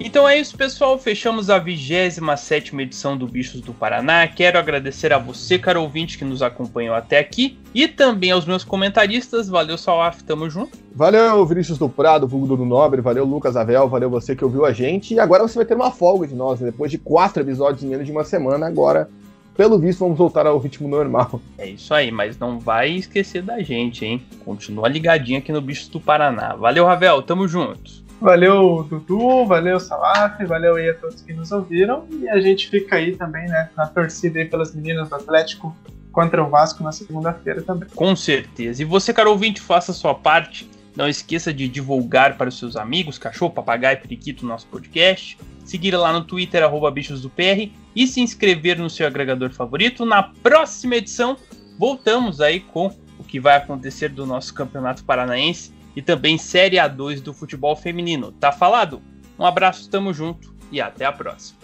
Então 0.05 0.29
é 0.29 0.37
isso, 0.37 0.55
pessoal. 0.55 0.99
Fechamos 0.99 1.49
a 1.49 1.57
27 1.57 2.79
edição 2.79 3.17
do 3.17 3.25
Bichos 3.25 3.59
do 3.59 3.73
Paraná. 3.73 4.27
Quero 4.27 4.59
agradecer 4.59 5.11
a 5.11 5.17
você, 5.17 5.57
caro 5.57 5.81
ouvinte, 5.81 6.15
que 6.15 6.23
nos 6.23 6.43
acompanhou 6.43 6.93
até 6.93 7.17
aqui. 7.17 7.57
E 7.73 7.87
também 7.87 8.29
aos 8.29 8.45
meus 8.45 8.63
comentaristas. 8.63 9.49
Valeu, 9.49 9.79
Salaf, 9.79 10.21
tamo 10.21 10.47
junto. 10.47 10.77
Valeu, 10.93 11.43
Vinícius 11.47 11.79
do 11.79 11.89
Prado, 11.89 12.27
vulgo 12.27 12.55
do 12.55 12.63
Nobre. 12.63 13.01
Valeu, 13.01 13.25
Lucas 13.25 13.57
Avel. 13.57 13.89
Valeu 13.89 14.07
você 14.07 14.35
que 14.35 14.45
ouviu 14.45 14.63
a 14.63 14.71
gente. 14.71 15.15
E 15.15 15.19
agora 15.19 15.41
você 15.41 15.55
vai 15.55 15.65
ter 15.65 15.73
uma 15.73 15.89
folga 15.89 16.27
de 16.27 16.35
nós, 16.35 16.59
né? 16.59 16.69
depois 16.69 16.91
de 16.91 16.99
quatro 16.99 17.41
episódios 17.41 17.83
em 17.83 17.87
menos 17.87 18.05
de 18.05 18.11
uma 18.11 18.23
semana. 18.23 18.67
Agora, 18.67 19.09
pelo 19.57 19.79
visto, 19.79 20.01
vamos 20.01 20.19
voltar 20.19 20.45
ao 20.45 20.59
ritmo 20.59 20.87
normal. 20.87 21.41
É 21.57 21.67
isso 21.67 21.91
aí, 21.95 22.11
mas 22.11 22.37
não 22.37 22.59
vai 22.59 22.91
esquecer 22.91 23.41
da 23.41 23.59
gente, 23.63 24.05
hein? 24.05 24.23
Continua 24.45 24.87
ligadinho 24.87 25.39
aqui 25.39 25.51
no 25.51 25.61
Bichos 25.61 25.87
do 25.87 25.99
Paraná. 25.99 26.53
Valeu, 26.55 26.85
Ravel. 26.85 27.23
Tamo 27.23 27.47
junto. 27.47 28.04
Valeu, 28.19 28.85
Dudu, 28.89 29.45
valeu, 29.45 29.79
Salaf, 29.79 30.43
valeu 30.45 30.75
aí 30.75 30.89
a 30.89 30.93
todos 30.93 31.21
que 31.21 31.33
nos 31.33 31.51
ouviram. 31.51 32.05
E 32.11 32.29
a 32.29 32.39
gente 32.39 32.69
fica 32.69 32.95
aí 32.95 33.15
também, 33.15 33.47
né, 33.47 33.69
na 33.75 33.85
torcida 33.87 34.39
aí 34.39 34.45
pelas 34.45 34.73
meninas 34.73 35.09
do 35.09 35.15
Atlético 35.15 35.75
contra 36.11 36.41
o 36.41 36.49
Vasco 36.49 36.81
na 36.81 36.93
segunda-feira 36.93 37.61
também. 37.61 37.89
Com 37.93 38.15
certeza. 38.15 38.81
E 38.81 38.85
você, 38.85 39.13
caro 39.13 39.31
ouvinte, 39.31 39.59
faça 39.59 39.91
a 39.91 39.95
sua 39.95 40.15
parte. 40.15 40.69
Não 40.95 41.09
esqueça 41.09 41.53
de 41.53 41.67
divulgar 41.67 42.37
para 42.37 42.47
os 42.47 42.57
seus 42.57 42.77
amigos, 42.77 43.17
cachorro, 43.17 43.51
papagaio, 43.51 43.99
periquito, 43.99 44.45
nosso 44.45 44.65
podcast. 44.67 45.37
Seguir 45.65 45.93
lá 45.97 46.13
no 46.13 46.23
Twitter, 46.23 46.63
arroba 46.63 46.89
bichos 46.89 47.21
do 47.21 47.29
PR. 47.29 47.69
E 47.93 48.07
se 48.07 48.21
inscrever 48.21 48.79
no 48.79 48.89
seu 48.89 49.05
agregador 49.05 49.51
favorito. 49.51 50.05
Na 50.05 50.23
próxima 50.23 50.95
edição, 50.95 51.35
voltamos 51.77 52.39
aí 52.39 52.61
com 52.61 52.87
o 53.19 53.23
que 53.25 53.41
vai 53.41 53.57
acontecer 53.57 54.07
do 54.07 54.25
nosso 54.25 54.53
Campeonato 54.53 55.03
Paranaense 55.03 55.73
e 55.95 56.01
também 56.01 56.37
Série 56.37 56.77
A2 56.77 57.21
do 57.21 57.33
futebol 57.33 57.75
feminino. 57.75 58.31
Tá 58.31 58.51
falado? 58.51 59.01
Um 59.37 59.45
abraço, 59.45 59.89
tamo 59.89 60.13
junto 60.13 60.53
e 60.71 60.81
até 60.81 61.05
a 61.05 61.11
próxima. 61.11 61.59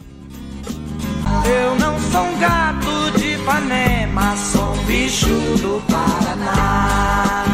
Eu 1.45 1.75
não 1.75 1.99
sou 1.99 2.23
um 2.23 2.39
gato 2.39 3.19
de 3.19 3.37
sou 4.37 4.73
um 4.73 4.85
bicho 4.85 5.27
do 5.61 5.81
Paraná. 5.87 7.45